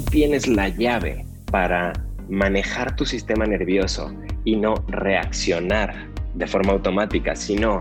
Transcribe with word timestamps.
tienes 0.00 0.46
la 0.46 0.68
llave 0.68 1.24
para 1.50 1.92
manejar 2.28 2.96
tu 2.96 3.04
sistema 3.04 3.44
nervioso 3.46 4.12
y 4.44 4.56
no 4.56 4.74
reaccionar 4.88 6.08
de 6.34 6.46
forma 6.46 6.72
automática, 6.72 7.36
sino 7.36 7.80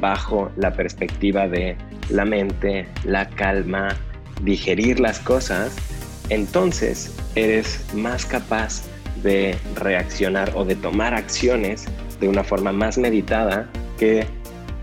bajo 0.00 0.50
la 0.56 0.72
perspectiva 0.72 1.48
de 1.48 1.76
la 2.10 2.24
mente, 2.24 2.86
la 3.04 3.28
calma, 3.28 3.88
digerir 4.42 5.00
las 5.00 5.18
cosas, 5.20 5.76
entonces 6.28 7.14
eres 7.34 7.84
más 7.94 8.26
capaz 8.26 8.82
de 9.22 9.56
reaccionar 9.76 10.52
o 10.54 10.64
de 10.64 10.76
tomar 10.76 11.14
acciones 11.14 11.86
de 12.20 12.28
una 12.28 12.44
forma 12.44 12.72
más 12.72 12.98
meditada 12.98 13.68
que 13.98 14.26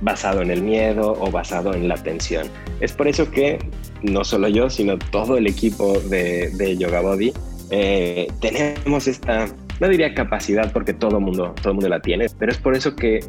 basado 0.02 0.42
en 0.42 0.52
el 0.52 0.62
miedo 0.62 1.16
o 1.20 1.32
basado 1.32 1.74
en 1.74 1.88
la 1.88 1.96
tensión. 1.96 2.48
Es 2.82 2.92
por 2.92 3.08
eso 3.08 3.30
que 3.30 3.60
no 4.04 4.24
solo 4.24 4.48
yo, 4.48 4.70
sino 4.70 4.98
todo 4.98 5.38
el 5.38 5.48
equipo 5.48 6.00
de, 6.00 6.78
Yoga 6.78 7.02
Body 7.02 7.34
eh, 7.72 8.28
tenemos 8.40 9.08
esta, 9.08 9.48
no 9.80 9.88
diría 9.88 10.14
capacidad 10.14 10.72
porque 10.72 10.94
todo 10.94 11.20
mundo, 11.20 11.56
todo 11.62 11.74
mundo 11.74 11.90
la 11.90 12.02
tiene, 12.02 12.28
pero 12.38 12.52
es 12.52 12.58
por 12.58 12.76
eso 12.76 12.96
que 12.96 13.22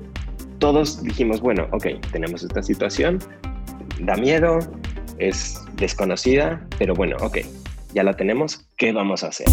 todos 0.59 1.03
dijimos, 1.03 1.41
bueno, 1.41 1.67
ok, 1.73 1.87
tenemos 2.13 2.43
esta 2.43 2.63
situación, 2.63 3.19
da 4.01 4.17
miedo, 4.17 4.59
es 5.19 5.61
desconocida, 5.77 6.67
pero 6.79 6.95
bueno, 6.95 7.17
ok, 7.21 7.39
ya 7.95 8.03
la 8.03 8.15
tenemos, 8.15 8.67
¿qué 8.77 8.93
vamos 8.93 9.25
a 9.25 9.29
hacer? 9.29 9.47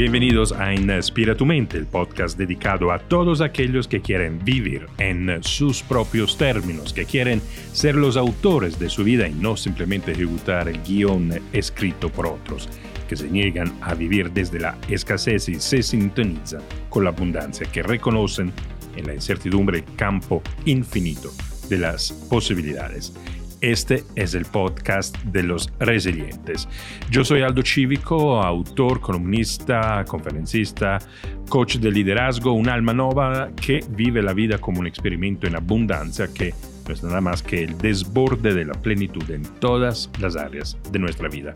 Bienvenidos 0.00 0.52
a 0.52 0.72
Inspira 0.72 1.34
tu 1.34 1.44
mente, 1.44 1.76
el 1.76 1.84
podcast 1.84 2.38
dedicado 2.38 2.90
a 2.90 2.98
todos 3.00 3.42
aquellos 3.42 3.86
que 3.86 4.00
quieren 4.00 4.42
vivir 4.42 4.86
en 4.96 5.42
sus 5.42 5.82
propios 5.82 6.38
términos, 6.38 6.94
que 6.94 7.04
quieren 7.04 7.42
ser 7.74 7.96
los 7.96 8.16
autores 8.16 8.78
de 8.78 8.88
su 8.88 9.04
vida 9.04 9.28
y 9.28 9.34
no 9.34 9.58
simplemente 9.58 10.12
ejecutar 10.12 10.70
el 10.70 10.82
guion 10.84 11.38
escrito 11.52 12.08
por 12.08 12.28
otros, 12.28 12.66
que 13.10 13.16
se 13.16 13.28
niegan 13.28 13.74
a 13.82 13.92
vivir 13.92 14.30
desde 14.30 14.60
la 14.60 14.78
escasez 14.88 15.50
y 15.50 15.56
se 15.56 15.82
sintonizan 15.82 16.62
con 16.88 17.04
la 17.04 17.10
abundancia, 17.10 17.66
que 17.70 17.82
reconocen 17.82 18.54
en 18.96 19.06
la 19.06 19.12
incertidumbre 19.12 19.80
el 19.80 19.96
campo 19.96 20.42
infinito 20.64 21.30
de 21.68 21.76
las 21.76 22.10
posibilidades. 22.10 23.12
Este 23.60 24.04
es 24.16 24.34
el 24.34 24.46
podcast 24.46 25.18
de 25.24 25.42
los 25.42 25.70
resilientes. 25.78 26.66
Yo 27.10 27.26
soy 27.26 27.42
Aldo 27.42 27.60
Cívico, 27.62 28.42
autor, 28.42 29.02
columnista, 29.02 30.02
conferencista, 30.08 30.98
coach 31.46 31.76
de 31.76 31.90
liderazgo, 31.90 32.54
un 32.54 32.70
alma 32.70 32.94
nova 32.94 33.50
que 33.54 33.84
vive 33.90 34.22
la 34.22 34.32
vida 34.32 34.56
como 34.56 34.80
un 34.80 34.86
experimento 34.86 35.46
en 35.46 35.56
abundancia 35.56 36.28
que 36.32 36.54
no 36.88 36.94
es 36.94 37.02
nada 37.02 37.20
más 37.20 37.42
que 37.42 37.64
el 37.64 37.76
desborde 37.76 38.54
de 38.54 38.64
la 38.64 38.72
plenitud 38.72 39.30
en 39.30 39.42
todas 39.60 40.10
las 40.18 40.36
áreas 40.36 40.78
de 40.90 40.98
nuestra 40.98 41.28
vida. 41.28 41.52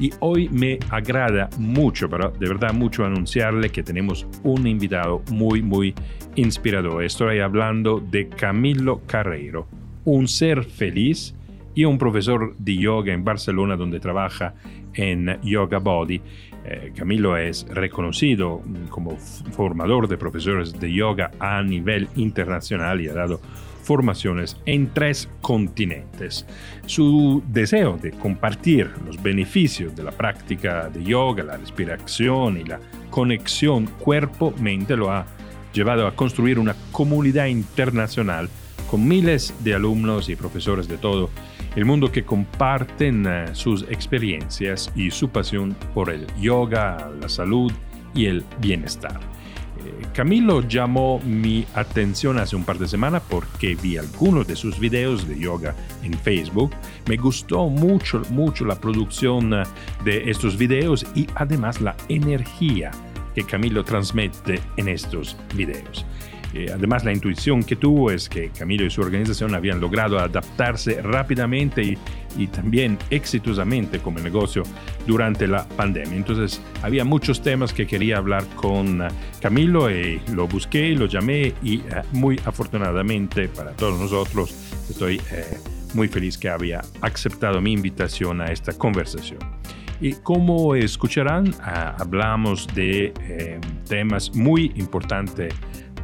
Y 0.00 0.10
hoy 0.18 0.48
me 0.48 0.80
agrada 0.90 1.48
mucho, 1.58 2.10
pero 2.10 2.32
de 2.32 2.48
verdad 2.48 2.74
mucho 2.74 3.04
anunciarle 3.04 3.70
que 3.70 3.84
tenemos 3.84 4.26
un 4.42 4.66
invitado 4.66 5.22
muy, 5.30 5.62
muy 5.62 5.94
inspirador. 6.34 7.04
Estoy 7.04 7.38
hablando 7.38 8.00
de 8.00 8.28
Camilo 8.28 9.00
Carreiro, 9.06 9.68
un 10.04 10.26
ser 10.26 10.64
feliz 10.64 11.35
y 11.76 11.84
un 11.84 11.98
profesor 11.98 12.56
de 12.58 12.74
yoga 12.74 13.12
en 13.12 13.22
Barcelona 13.22 13.76
donde 13.76 14.00
trabaja 14.00 14.54
en 14.94 15.38
Yoga 15.42 15.78
Body. 15.78 16.20
Eh, 16.64 16.92
Camilo 16.96 17.36
es 17.36 17.66
reconocido 17.68 18.62
como 18.88 19.16
formador 19.18 20.08
de 20.08 20.16
profesores 20.16 20.80
de 20.80 20.92
yoga 20.92 21.30
a 21.38 21.62
nivel 21.62 22.08
internacional 22.16 23.00
y 23.02 23.08
ha 23.08 23.12
dado 23.12 23.40
formaciones 23.82 24.56
en 24.64 24.88
tres 24.94 25.28
continentes. 25.42 26.46
Su 26.86 27.42
deseo 27.46 27.98
de 27.98 28.10
compartir 28.12 28.90
los 29.06 29.22
beneficios 29.22 29.94
de 29.94 30.02
la 30.02 30.12
práctica 30.12 30.88
de 30.88 31.04
yoga, 31.04 31.44
la 31.44 31.58
respiración 31.58 32.56
y 32.56 32.64
la 32.64 32.80
conexión 33.10 33.86
cuerpo-mente 33.86 34.96
lo 34.96 35.12
ha 35.12 35.26
llevado 35.74 36.06
a 36.06 36.16
construir 36.16 36.58
una 36.58 36.74
comunidad 36.90 37.46
internacional 37.46 38.48
con 38.90 39.06
miles 39.06 39.52
de 39.62 39.74
alumnos 39.74 40.30
y 40.30 40.36
profesores 40.36 40.88
de 40.88 40.96
todo 40.96 41.28
el 41.76 41.84
mundo 41.84 42.10
que 42.10 42.24
comparten 42.24 43.26
eh, 43.26 43.44
sus 43.52 43.82
experiencias 43.82 44.90
y 44.96 45.10
su 45.10 45.28
pasión 45.28 45.76
por 45.94 46.10
el 46.10 46.26
yoga, 46.40 47.10
la 47.20 47.28
salud 47.28 47.70
y 48.14 48.26
el 48.26 48.44
bienestar. 48.60 49.20
Eh, 49.84 50.06
Camilo 50.14 50.66
llamó 50.66 51.20
mi 51.20 51.66
atención 51.74 52.38
hace 52.38 52.56
un 52.56 52.64
par 52.64 52.78
de 52.78 52.88
semanas 52.88 53.22
porque 53.28 53.74
vi 53.74 53.98
algunos 53.98 54.46
de 54.48 54.56
sus 54.56 54.78
videos 54.78 55.28
de 55.28 55.38
yoga 55.38 55.74
en 56.02 56.14
Facebook. 56.14 56.72
Me 57.08 57.16
gustó 57.16 57.68
mucho, 57.68 58.22
mucho 58.30 58.64
la 58.64 58.80
producción 58.80 59.52
eh, 59.52 59.62
de 60.02 60.30
estos 60.30 60.56
videos 60.56 61.06
y 61.14 61.26
además 61.34 61.82
la 61.82 61.94
energía 62.08 62.90
que 63.34 63.44
Camilo 63.44 63.84
transmite 63.84 64.60
en 64.78 64.88
estos 64.88 65.36
videos. 65.54 66.06
Eh, 66.54 66.70
además, 66.72 67.04
la 67.04 67.12
intuición 67.12 67.62
que 67.62 67.76
tuvo 67.76 68.10
es 68.10 68.28
que 68.28 68.50
Camilo 68.50 68.84
y 68.84 68.90
su 68.90 69.00
organización 69.00 69.54
habían 69.54 69.80
logrado 69.80 70.18
adaptarse 70.18 71.02
rápidamente 71.02 71.82
y, 71.82 71.98
y 72.38 72.46
también 72.46 72.98
exitosamente 73.10 73.98
como 73.98 74.20
negocio 74.20 74.62
durante 75.06 75.46
la 75.46 75.66
pandemia. 75.68 76.16
Entonces, 76.16 76.60
había 76.82 77.04
muchos 77.04 77.42
temas 77.42 77.72
que 77.72 77.86
quería 77.86 78.18
hablar 78.18 78.44
con 78.54 79.02
eh, 79.02 79.08
Camilo 79.40 79.90
y 79.90 80.20
lo 80.32 80.46
busqué, 80.46 80.90
lo 80.90 81.06
llamé 81.06 81.54
y 81.62 81.80
eh, 81.80 82.02
muy 82.12 82.40
afortunadamente 82.44 83.48
para 83.48 83.72
todos 83.72 83.98
nosotros 83.98 84.54
estoy 84.88 85.20
muy 85.94 86.08
feliz 86.08 86.38
que 86.38 86.48
había 86.48 86.82
aceptado 87.00 87.60
mi 87.60 87.72
invitación 87.72 88.40
a 88.40 88.46
esta 88.46 88.72
conversación. 88.72 89.40
Y 90.00 90.12
como 90.12 90.74
escucharán, 90.74 91.54
ah, 91.60 91.96
hablamos 91.98 92.66
de 92.74 93.60
temas 93.88 94.34
muy 94.34 94.72
importantes 94.76 95.54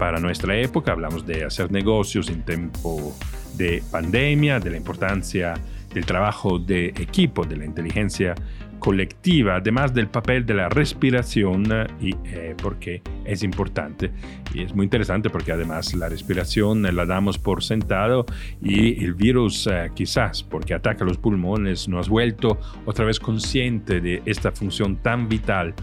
para 0.03 0.19
nuestra 0.19 0.57
época. 0.59 0.91
Hablamos 0.91 1.25
de 1.25 1.45
hacer 1.45 1.71
negocios 1.71 2.29
en 2.29 2.43
tiempo 2.43 3.17
de 3.55 3.85
pandemia, 3.89 4.59
de 4.59 4.71
la 4.71 4.77
importancia 4.77 5.55
del 5.95 6.05
trabajo 6.05 6.59
de 6.59 6.87
equipo, 6.87 7.45
de 7.45 7.57
la 7.57 7.65
inteligencia 7.67 8.35
colectiva, 8.81 9.55
además 9.55 9.95
del 9.95 10.09
papel 10.09 10.45
de 10.45 10.55
la 10.55 10.69
respiración 10.69 11.63
y 12.01 12.17
eh, 12.25 12.57
porque 12.61 13.01
es 13.25 13.45
importante. 13.45 14.11
Y 14.53 14.65
es 14.65 14.75
muy 14.75 14.83
interesante 14.83 15.31
porque 15.31 15.53
además 15.53 15.95
la 15.95 16.09
respiración 16.09 16.83
la 16.83 17.07
damos 17.07 17.39
por 17.39 17.63
sentado 17.63 18.27
y 18.61 19.05
el 19.05 19.15
virus 19.15 19.69
eh, 19.69 19.93
quizás 19.95 20.43
porque 20.43 20.75
ataca 20.75 21.05
los 21.05 21.17
pulmones 21.17 21.87
nos 21.87 22.09
ha 22.09 22.11
vuelto 22.11 22.59
otra 22.85 23.05
vez 23.05 23.21
consciente 23.21 24.01
de 24.01 24.21
esta 24.27 24.51
función 24.51 24.97
tan 24.97 25.29
vital 25.29 25.75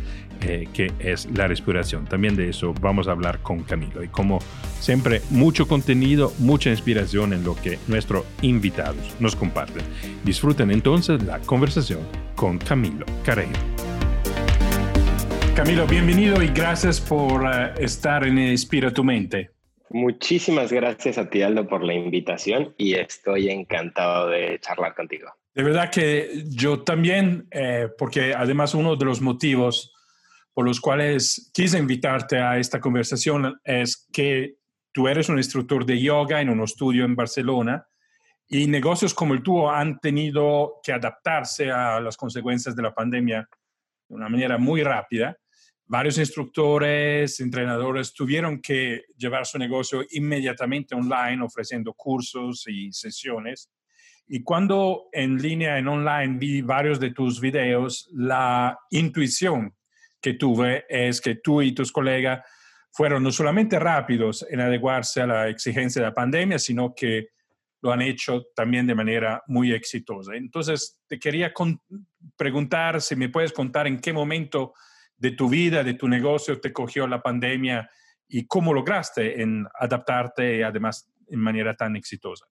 eh, 0.42 0.68
que 0.74 0.92
es 1.00 1.28
la 1.36 1.48
respiración. 1.48 2.06
También 2.06 2.36
de 2.36 2.50
eso 2.50 2.74
vamos 2.82 3.08
a 3.08 3.12
hablar 3.12 3.40
con 3.40 3.64
Camilo. 3.64 4.04
Y 4.04 4.08
como 4.08 4.40
siempre, 4.80 5.22
mucho 5.30 5.68
contenido, 5.68 6.34
mucha 6.40 6.70
inspiración 6.70 7.34
en 7.34 7.44
lo 7.44 7.56
que 7.56 7.80
nuestros 7.88 8.26
invitados 8.42 9.16
nos 9.20 9.36
comparten. 9.36 9.84
Disfruten 10.24 10.72
entonces 10.72 11.22
la 11.24 11.40
conversación 11.40 12.02
con 12.36 12.58
Camilo 12.58 13.06
Carey. 13.24 13.50
Camilo, 15.56 15.86
bienvenido 15.88 16.42
y 16.42 16.48
gracias 16.48 17.02
por 17.02 17.44
eh, 17.46 17.74
estar 17.80 18.26
en 18.26 18.38
Inspira 18.38 18.94
tu 18.94 19.04
mente. 19.04 19.52
Muchísimas 19.90 20.72
gracias 20.72 21.18
a 21.18 21.30
ti, 21.30 21.42
Aldo, 21.42 21.68
por 21.68 21.84
la 21.84 21.94
invitación 21.94 22.74
y 22.78 22.94
estoy 22.94 23.50
encantado 23.50 24.30
de 24.30 24.60
charlar 24.60 24.96
contigo. 24.96 25.32
De 25.56 25.64
verdad 25.64 25.90
que 25.90 26.44
yo 26.48 26.84
también, 26.84 27.48
eh, 27.52 27.90
porque 27.98 28.34
además 28.34 28.76
uno 28.76 28.96
de 28.96 29.04
los 29.04 29.20
motivos 29.20 29.94
por 30.60 30.68
los 30.68 30.82
cuales 30.82 31.50
quise 31.54 31.80
invitarte 31.80 32.38
a 32.38 32.58
esta 32.58 32.82
conversación 32.82 33.62
es 33.64 34.10
que 34.12 34.58
tú 34.92 35.08
eres 35.08 35.30
un 35.30 35.38
instructor 35.38 35.86
de 35.86 36.02
yoga 36.02 36.42
en 36.42 36.50
un 36.50 36.62
estudio 36.62 37.06
en 37.06 37.16
Barcelona 37.16 37.88
y 38.46 38.68
negocios 38.68 39.14
como 39.14 39.34
el 39.34 39.42
tuyo 39.42 39.72
han 39.72 40.02
tenido 40.02 40.82
que 40.84 40.92
adaptarse 40.92 41.72
a 41.72 42.02
las 42.02 42.18
consecuencias 42.18 42.76
de 42.76 42.82
la 42.82 42.94
pandemia 42.94 43.48
de 44.10 44.16
una 44.16 44.28
manera 44.28 44.58
muy 44.58 44.84
rápida. 44.84 45.38
Varios 45.86 46.18
instructores, 46.18 47.40
entrenadores 47.40 48.14
tuvieron 48.14 48.62
que 48.62 49.04
llevar 49.16 49.46
su 49.46 49.58
negocio 49.58 50.04
inmediatamente 50.12 50.94
online 50.94 51.42
ofreciendo 51.42 51.94
cursos 51.94 52.66
y 52.68 52.92
sesiones. 52.92 53.72
Y 54.28 54.44
cuando 54.44 55.06
en 55.14 55.38
línea, 55.42 55.78
en 55.78 55.88
online, 55.88 56.38
vi 56.38 56.62
varios 56.62 57.00
de 57.00 57.12
tus 57.12 57.40
videos, 57.40 58.10
la 58.12 58.78
intuición 58.90 59.74
que 60.22 60.34
tuve 60.34 60.86
es 60.90 61.22
que 61.22 61.36
tú 61.36 61.62
y 61.62 61.74
tus 61.74 61.92
colegas 61.92 62.42
fueron 62.92 63.24
no 63.24 63.32
solamente 63.32 63.80
rápidos 63.80 64.46
en 64.50 64.60
adecuarse 64.60 65.22
a 65.22 65.28
la 65.28 65.48
exigencia 65.48 66.02
de 66.02 66.08
la 66.08 66.14
pandemia, 66.14 66.60
sino 66.60 66.94
que 66.94 67.30
lo 67.82 67.92
han 67.92 68.02
hecho 68.02 68.48
también 68.56 68.88
de 68.88 68.96
manera 68.96 69.42
muy 69.48 69.72
exitosa. 69.72 70.36
Entonces, 70.36 71.00
te 71.08 71.18
quería 71.18 71.54
preguntar 72.36 73.02
si 73.02 73.16
me 73.16 73.30
puedes 73.30 73.54
contar 73.54 73.88
en 73.88 74.00
qué 74.00 74.12
momento 74.12 74.74
de 75.18 75.32
tu 75.32 75.50
vida, 75.50 75.84
de 75.84 75.94
tu 75.94 76.08
negocio, 76.08 76.60
te 76.60 76.74
cogió 76.74 77.08
la 77.08 77.22
pandemia 77.22 77.90
y 78.28 78.48
cómo 78.48 78.74
lograste 78.74 79.42
en 79.42 79.66
adaptarte 79.80 80.64
además 80.64 81.10
en 81.30 81.40
manera 81.40 81.76
tan 81.76 81.96
exitosa. 81.96 82.46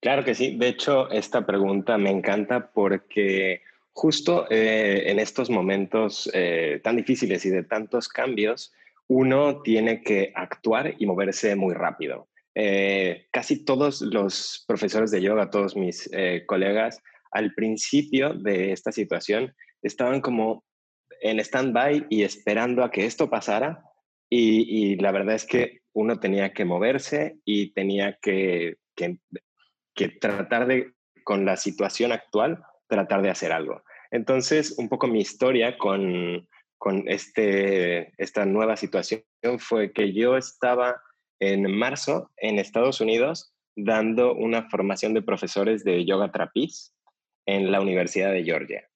Claro 0.00 0.24
que 0.24 0.34
sí. 0.34 0.56
De 0.56 0.68
hecho, 0.68 1.10
esta 1.10 1.44
pregunta 1.44 1.98
me 1.98 2.10
encanta 2.10 2.70
porque 2.70 3.62
justo 3.98 4.46
eh, 4.48 5.10
en 5.10 5.18
estos 5.18 5.50
momentos 5.50 6.30
eh, 6.32 6.80
tan 6.84 6.94
difíciles 6.94 7.44
y 7.44 7.50
de 7.50 7.64
tantos 7.64 8.08
cambios, 8.08 8.72
uno 9.08 9.60
tiene 9.62 10.04
que 10.04 10.30
actuar 10.36 10.94
y 10.98 11.04
moverse 11.04 11.56
muy 11.56 11.74
rápido. 11.74 12.28
Eh, 12.54 13.26
casi 13.32 13.64
todos 13.64 14.00
los 14.00 14.64
profesores 14.68 15.10
de 15.10 15.20
yoga, 15.20 15.50
todos 15.50 15.74
mis 15.74 16.08
colegas, 16.46 17.02
al 17.32 17.54
principio 17.54 18.34
de 18.34 18.70
esta 18.72 18.92
situación 18.92 19.52
estaban 19.82 20.20
como 20.20 20.64
en 21.20 21.40
stand-by 21.40 22.06
y 22.08 22.22
esperando 22.22 22.84
a 22.84 22.92
que 22.92 23.04
esto 23.04 23.28
pasara. 23.28 23.82
Y, 24.30 24.94
la 24.96 25.10
verdad 25.10 25.34
es 25.34 25.44
que 25.44 25.80
uno 25.92 26.20
tenía 26.20 26.52
que 26.52 26.64
moverse 26.64 27.38
y 27.44 27.72
tenía 27.72 28.18
que, 28.22 28.76
que 28.94 30.08
tratar 30.20 30.68
de, 30.68 30.92
con 31.24 31.44
la 31.44 31.56
situación 31.56 32.12
actual, 32.12 32.62
tratar 32.88 33.22
de 33.22 33.30
hacer 33.30 33.52
algo. 33.52 33.82
Entonces, 34.10 34.76
un 34.78 34.88
poco 34.88 35.06
mi 35.06 35.20
historia 35.20 35.76
con, 35.78 36.46
este, 37.06 38.12
esta 38.22 38.44
nueva 38.46 38.76
situación 38.76 39.22
fue 39.58 39.92
que 39.92 40.12
yo 40.12 40.36
estaba 40.36 41.00
en 41.40 41.70
marzo 41.70 42.30
en 42.36 42.58
Estados 42.58 43.00
Unidos 43.00 43.52
dando 43.76 44.34
una 44.34 44.68
formación 44.68 45.14
de 45.14 45.22
profesores 45.22 45.84
de 45.84 46.04
yoga 46.04 46.32
trapiz 46.32 46.92
en 47.46 47.70
la 47.70 47.80
Universidad 47.80 48.32
de 48.32 48.44
Georgia. 48.44 48.88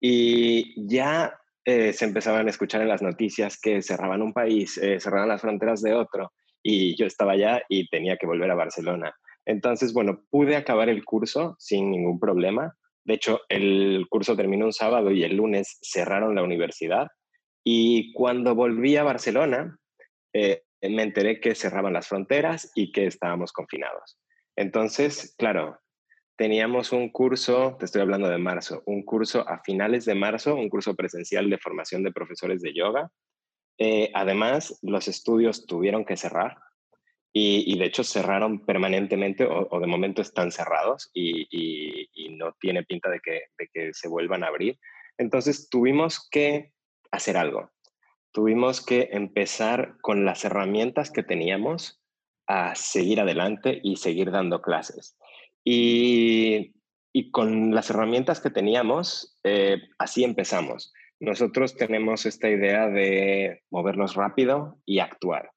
Y 0.00 0.88
ya 0.88 1.38
eh, 1.64 1.92
se 1.92 2.06
empezaban 2.06 2.46
a 2.46 2.50
escuchar 2.50 2.80
en 2.80 2.88
las 2.88 3.02
noticias 3.02 3.60
que 3.60 3.82
cerraban 3.82 4.22
un 4.22 4.32
país, 4.32 4.78
eh, 4.78 4.98
cerraban 4.98 5.28
las 5.28 5.42
fronteras 5.42 5.82
de 5.82 5.92
otro, 5.92 6.32
y 6.62 6.96
yo 6.96 7.06
estaba 7.06 7.32
allá 7.32 7.62
y 7.68 7.88
tenía 7.88 8.16
que 8.16 8.26
volver 8.26 8.50
a 8.50 8.54
Barcelona. 8.54 9.14
Entonces, 9.46 9.92
bueno, 9.92 10.22
pude 10.30 10.56
acabar 10.56 10.88
el 10.88 11.04
curso 11.04 11.56
sin 11.58 11.90
ningún 11.90 12.18
problema, 12.18 12.76
de 13.04 13.14
hecho, 13.14 13.40
el 13.48 14.06
curso 14.08 14.36
terminó 14.36 14.66
un 14.66 14.72
sábado 14.72 15.10
y 15.10 15.24
el 15.24 15.36
lunes 15.36 15.78
cerraron 15.82 16.34
la 16.34 16.42
universidad. 16.42 17.08
Y 17.64 18.12
cuando 18.12 18.54
volví 18.54 18.96
a 18.96 19.02
Barcelona, 19.02 19.78
eh, 20.32 20.62
me 20.82 21.02
enteré 21.02 21.40
que 21.40 21.54
cerraban 21.54 21.92
las 21.92 22.08
fronteras 22.08 22.70
y 22.74 22.92
que 22.92 23.06
estábamos 23.06 23.52
confinados. 23.52 24.18
Entonces, 24.56 25.34
claro, 25.38 25.78
teníamos 26.36 26.92
un 26.92 27.10
curso, 27.10 27.76
te 27.78 27.84
estoy 27.84 28.02
hablando 28.02 28.28
de 28.28 28.38
marzo, 28.38 28.82
un 28.86 29.04
curso 29.04 29.46
a 29.48 29.62
finales 29.62 30.04
de 30.04 30.14
marzo, 30.14 30.54
un 30.54 30.68
curso 30.68 30.94
presencial 30.94 31.50
de 31.50 31.58
formación 31.58 32.02
de 32.02 32.12
profesores 32.12 32.62
de 32.62 32.74
yoga. 32.74 33.10
Eh, 33.78 34.10
además, 34.14 34.78
los 34.82 35.08
estudios 35.08 35.66
tuvieron 35.66 36.04
que 36.04 36.16
cerrar 36.16 36.58
y, 37.32 37.78
de 37.78 37.84
hecho 37.84 38.02
cerraron 38.02 38.64
permanentemente 38.64 39.44
o, 39.44 39.78
de 39.78 39.86
momento 39.86 40.20
están 40.20 40.50
cerrados 40.50 41.10
y, 41.14 42.08
no 42.36 42.52
tiene 42.58 42.84
pinta 42.84 43.10
de 43.10 43.20
que, 43.20 43.90
se 43.92 44.08
vuelvan 44.08 44.42
a 44.42 44.48
abrir. 44.48 44.78
Entonces 45.18 45.68
tuvimos 45.68 46.28
que 46.30 46.72
hacer 47.10 47.36
algo. 47.36 47.70
Tuvimos 48.32 48.84
que 48.84 49.10
empezar 49.12 49.96
con 50.00 50.24
las 50.24 50.44
herramientas 50.44 51.10
que 51.10 51.22
teníamos 51.22 52.00
a 52.46 52.74
seguir 52.74 53.20
adelante 53.20 53.80
y 53.82 53.96
seguir 53.96 54.30
dando 54.30 54.62
clases. 54.62 55.16
Y, 55.64 56.72
con 57.32 57.74
las 57.74 57.90
herramientas 57.90 58.40
que 58.40 58.50
teníamos, 58.50 59.38
eh, 59.44 59.78
así 59.98 60.24
empezamos. 60.24 60.92
Nosotros 61.20 61.76
tenemos 61.76 62.24
esta 62.24 62.48
idea 62.48 62.88
de 62.88 63.62
movernos 63.70 64.14
rápido 64.14 64.78
y 64.86 65.00
actuar. 65.00 65.50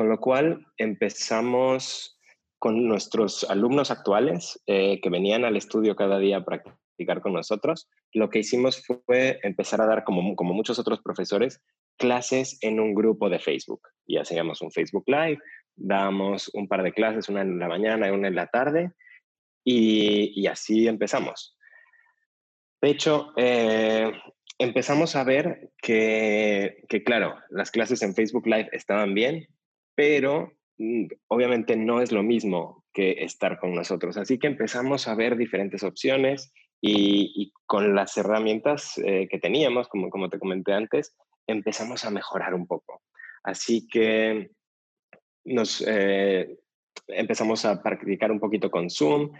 Con 0.00 0.08
lo 0.08 0.18
cual 0.18 0.66
empezamos 0.78 2.18
con 2.58 2.88
nuestros 2.88 3.44
alumnos 3.50 3.90
actuales 3.90 4.58
eh, 4.66 4.98
que 5.02 5.10
venían 5.10 5.44
al 5.44 5.58
estudio 5.58 5.94
cada 5.94 6.18
día 6.18 6.38
a 6.38 6.44
practicar 6.46 7.20
con 7.20 7.34
nosotros. 7.34 7.86
Lo 8.14 8.30
que 8.30 8.38
hicimos 8.38 8.82
fue 8.82 9.38
empezar 9.42 9.82
a 9.82 9.86
dar, 9.86 10.04
como, 10.04 10.34
como 10.36 10.54
muchos 10.54 10.78
otros 10.78 11.02
profesores, 11.02 11.60
clases 11.98 12.56
en 12.62 12.80
un 12.80 12.94
grupo 12.94 13.28
de 13.28 13.40
Facebook. 13.40 13.82
Y 14.06 14.16
hacíamos 14.16 14.62
un 14.62 14.72
Facebook 14.72 15.04
Live, 15.06 15.38
dábamos 15.76 16.48
un 16.54 16.66
par 16.66 16.82
de 16.82 16.94
clases, 16.94 17.28
una 17.28 17.42
en 17.42 17.58
la 17.58 17.68
mañana 17.68 18.08
y 18.08 18.10
una 18.10 18.28
en 18.28 18.36
la 18.36 18.46
tarde, 18.46 18.92
y, 19.62 20.46
así 20.46 20.88
empezamos. 20.88 21.58
De 22.80 22.88
hecho, 22.88 23.34
eh, 23.36 24.10
empezamos 24.58 25.14
a 25.14 25.24
ver 25.24 25.72
que, 25.76 26.84
que, 26.88 27.04
claro, 27.04 27.36
las 27.50 27.70
clases 27.70 28.00
en 28.00 28.14
Facebook 28.14 28.46
Live 28.46 28.70
estaban 28.72 29.12
bien, 29.12 29.46
pero 30.00 30.54
mm, 30.78 31.08
obviamente 31.28 31.76
no 31.76 32.00
es 32.00 32.10
lo 32.10 32.22
mismo 32.22 32.86
que 32.90 33.22
estar 33.22 33.58
con 33.58 33.74
nosotros. 33.74 34.16
Así 34.16 34.38
que 34.38 34.46
empezamos 34.46 35.06
a 35.06 35.14
ver 35.14 35.36
diferentes 35.36 35.82
opciones 35.82 36.54
y, 36.80 37.52
con 37.66 37.94
las 37.94 38.16
herramientas 38.16 38.96
eh, 39.04 39.28
que 39.30 39.38
teníamos, 39.38 39.88
como, 39.88 40.30
te 40.30 40.38
comenté 40.38 40.72
antes, 40.72 41.14
empezamos 41.46 42.06
a 42.06 42.10
mejorar 42.10 42.54
un 42.54 42.66
poco. 42.66 43.02
Así 43.42 43.86
que 43.88 44.52
nos 45.44 45.84
eh, 45.86 46.56
empezamos 47.08 47.66
a 47.66 47.82
practicar 47.82 48.32
un 48.32 48.40
poquito 48.40 48.70
con 48.70 48.88
Zoom, 48.88 49.32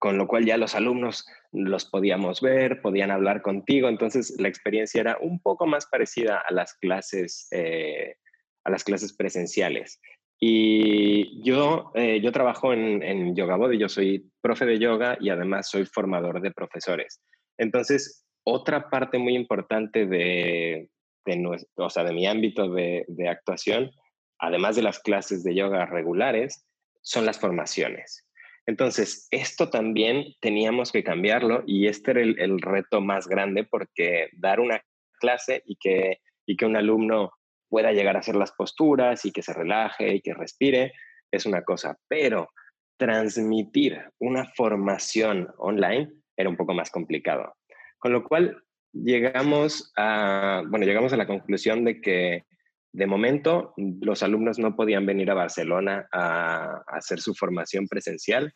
con 0.00 0.18
lo 0.18 0.26
cual 0.26 0.44
ya 0.44 0.56
los 0.56 0.74
alumnos 0.74 1.28
los 1.52 1.84
podíamos 1.84 2.40
ver, 2.40 2.82
podían 2.82 3.12
hablar 3.12 3.40
contigo, 3.40 3.88
entonces 3.88 4.34
la 4.40 4.48
experiencia 4.48 5.00
era 5.00 5.18
un 5.20 5.40
poco 5.40 5.64
más 5.68 5.86
parecida 5.86 6.42
a 6.44 6.52
las 6.52 6.74
clases 6.74 7.46
eh, 7.52 8.16
a 8.64 8.70
las 8.70 8.84
clases 8.84 9.12
presenciales. 9.14 10.00
Y 10.44 11.40
yo, 11.44 11.92
eh, 11.94 12.20
yo 12.20 12.32
trabajo 12.32 12.72
en, 12.72 13.02
en 13.02 13.36
Yoga 13.36 13.56
Body, 13.56 13.78
yo 13.78 13.88
soy 13.88 14.28
profe 14.40 14.66
de 14.66 14.80
yoga 14.80 15.16
y 15.20 15.30
además 15.30 15.70
soy 15.70 15.86
formador 15.86 16.40
de 16.40 16.50
profesores. 16.50 17.22
Entonces, 17.58 18.26
otra 18.44 18.90
parte 18.90 19.18
muy 19.18 19.36
importante 19.36 20.04
de, 20.04 20.88
de, 21.24 21.36
nuestro, 21.36 21.86
o 21.86 21.90
sea, 21.90 22.02
de 22.02 22.12
mi 22.12 22.26
ámbito 22.26 22.68
de, 22.70 23.04
de, 23.06 23.28
actuación, 23.28 23.92
además 24.38 24.74
de 24.74 24.82
las 24.82 24.98
clases 24.98 25.44
de 25.44 25.54
yoga 25.54 25.86
regulares, 25.86 26.66
son 27.02 27.24
las 27.24 27.38
formaciones. 27.38 28.26
Entonces, 28.66 29.28
esto 29.30 29.70
también 29.70 30.34
teníamos 30.40 30.90
que 30.90 31.04
cambiarlo 31.04 31.62
y 31.66 31.86
este 31.86 32.12
era 32.12 32.22
el, 32.22 32.40
el 32.40 32.60
reto 32.60 33.00
más 33.00 33.28
grande 33.28 33.62
porque 33.62 34.28
dar 34.32 34.58
una 34.58 34.82
clase 35.20 35.62
y 35.66 35.76
que, 35.76 36.18
y 36.46 36.56
que 36.56 36.66
un 36.66 36.76
alumno 36.76 37.30
pueda 37.72 37.92
llegar 37.92 38.16
a 38.16 38.18
hacer 38.18 38.36
las 38.36 38.52
posturas 38.52 39.24
y 39.24 39.32
que 39.32 39.40
se 39.40 39.54
relaje 39.54 40.16
y 40.16 40.20
que 40.20 40.34
respire, 40.34 40.92
es 41.30 41.46
una 41.46 41.62
cosa, 41.62 41.96
pero 42.06 42.50
transmitir 42.98 43.98
una 44.18 44.44
formación 44.54 45.48
online 45.56 46.12
era 46.36 46.50
un 46.50 46.56
poco 46.58 46.74
más 46.74 46.90
complicado. 46.90 47.54
Con 47.98 48.12
lo 48.12 48.24
cual 48.24 48.62
llegamos 48.92 49.90
a, 49.96 50.62
bueno, 50.68 50.84
llegamos 50.84 51.14
a 51.14 51.16
la 51.16 51.26
conclusión 51.26 51.82
de 51.86 52.02
que 52.02 52.44
de 52.92 53.06
momento 53.06 53.72
los 53.78 54.22
alumnos 54.22 54.58
no 54.58 54.76
podían 54.76 55.06
venir 55.06 55.30
a 55.30 55.34
Barcelona 55.34 56.06
a 56.12 56.82
hacer 56.88 57.20
su 57.20 57.34
formación 57.34 57.88
presencial 57.88 58.52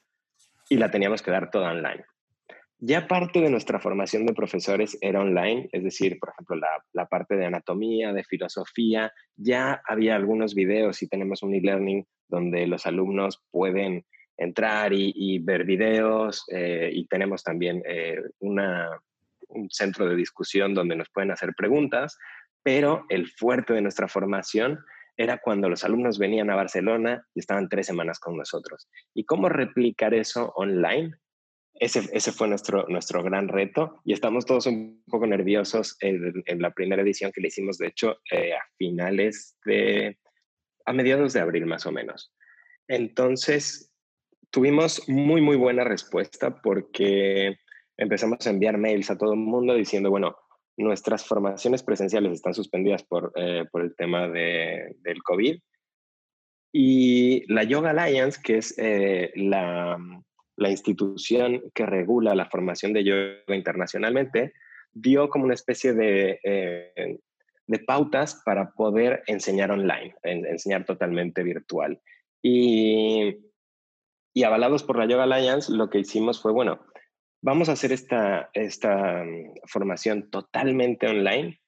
y 0.69 0.77
la 0.77 0.91
teníamos 0.91 1.23
que 1.23 1.31
dar 1.31 1.51
toda 1.51 1.71
online. 1.71 2.05
Ya 2.89 3.09
parte 3.09 3.41
de 3.41 3.51
nuestra 3.51 3.81
formación 3.81 4.27
de 4.27 4.33
profesores 4.33 4.97
era 5.01 5.21
online, 5.21 5.69
es 5.73 5.83
decir, 5.83 6.21
por 6.21 6.31
ejemplo, 6.31 6.55
la, 6.93 7.07
parte 7.07 7.35
de 7.35 7.45
anatomía, 7.45 8.13
de 8.13 8.23
filosofía, 8.23 9.13
ya 9.35 9.83
había 9.89 10.15
algunos 10.15 10.55
videos 10.55 11.03
y 11.03 11.09
tenemos 11.09 11.43
un 11.43 11.53
e-learning 11.57 12.07
donde 12.29 12.65
los 12.69 12.87
alumnos 12.87 13.43
pueden 13.51 14.07
entrar 14.37 14.93
y, 14.93 15.41
ver 15.41 15.65
videos 15.65 16.45
eh, 16.53 16.89
y 16.93 17.09
tenemos 17.09 17.43
también 17.43 17.83
eh, 17.89 18.21
un 18.39 18.61
centro 19.69 20.09
de 20.09 20.15
discusión 20.15 20.73
donde 20.73 20.95
nos 20.95 21.11
pueden 21.11 21.33
hacer 21.33 21.55
preguntas, 21.57 22.17
pero 22.63 23.05
el 23.09 23.27
fuerte 23.27 23.73
de 23.73 23.83
nuestra 23.83 24.07
formación 24.07 24.79
era 25.17 25.39
cuando 25.39 25.69
los 25.69 25.83
alumnos 25.83 26.21
venían 26.21 26.51
a 26.51 26.55
Barcelona 26.55 27.27
y 27.35 27.41
estaban 27.41 27.69
tres 27.69 27.89
semanas 27.89 28.21
con 28.21 28.37
nosotros. 28.37 28.89
¿Y 29.13 29.25
cómo 29.25 29.49
replicar 29.49 30.15
eso 30.15 30.53
online? 30.55 31.17
Ese, 31.81 32.33
fue 32.33 32.49
nuestro, 32.49 32.87
nuestro 32.89 33.23
gran 33.23 33.49
reto 33.49 34.01
y 34.05 34.13
estamos 34.13 34.47
todos 34.47 34.67
un 34.67 35.03
poco 35.07 35.27
nerviosos 35.27 35.97
en, 36.01 36.43
la 36.61 36.71
primera 36.71 37.03
edición 37.03 37.33
que 37.33 37.41
le 37.41 37.49
hicimos, 37.49 37.79
de 37.79 37.89
hecho, 37.89 38.17
eh, 38.31 38.55
a 38.55 38.63
finales 38.79 39.59
de, 39.65 40.19
a 40.85 40.93
mediados 40.93 41.33
de 41.33 41.41
abril 41.41 41.67
más 41.67 41.87
o 41.87 41.93
menos. 41.93 42.33
Entonces, 42.89 43.93
tuvimos 44.51 45.09
muy, 45.09 45.41
muy 45.41 45.57
buena 45.57 45.85
respuesta 45.85 46.61
porque 46.63 47.59
empezamos 47.97 48.47
a 48.47 48.51
enviar 48.51 48.79
mails 48.79 49.11
a 49.11 49.19
todo 49.19 49.33
el 49.33 49.39
mundo 49.39 49.75
diciendo, 49.75 50.11
bueno, 50.11 50.37
nuestras 50.79 51.27
formaciones 51.27 51.83
presenciales 51.83 52.33
están 52.33 52.55
suspendidas 52.55 53.03
por, 53.03 53.33
eh, 53.35 53.65
por 53.71 53.83
el 53.83 53.95
tema 53.97 54.29
de, 54.29 54.97
del 55.03 55.23
COVID. 55.23 55.59
Y 56.73 57.53
la 57.53 57.65
Yoga 57.65 57.91
Alliance, 57.91 58.41
que 58.43 58.59
es 58.59 58.75
eh, 58.77 59.33
la, 59.35 59.99
la 60.57 60.71
institución 60.71 61.63
que 61.75 61.87
regula 61.87 62.35
la 62.35 62.51
formación 62.51 62.93
de 62.93 63.05
yoga 63.05 63.57
internacionalmente, 63.57 64.53
dio 64.93 65.29
como 65.29 65.45
una 65.45 65.55
especie 65.55 65.93
de, 65.93 66.41
eh, 66.43 67.19
de 67.67 67.79
pautas 67.81 68.43
para 68.45 68.73
poder 68.73 69.23
enseñar 69.27 69.71
online, 69.71 70.15
enseñar 70.23 70.85
totalmente 70.85 71.43
virtual. 71.43 72.01
Y, 72.43 73.37
y 74.33 74.43
avalados 74.45 74.83
por 74.83 74.99
la 74.99 75.07
Yoga 75.07 75.25
Alliance, 75.25 75.73
lo 75.73 75.91
que 75.91 75.99
hicimos 75.99 76.41
fue, 76.41 76.53
bueno, 76.53 76.81
vamos 77.43 77.69
a 77.69 77.73
hacer 77.73 77.93
esta, 77.93 78.51
esta 78.55 79.25
mm, 79.25 79.55
formación 79.67 80.31
totalmente 80.31 81.07
online 81.07 81.61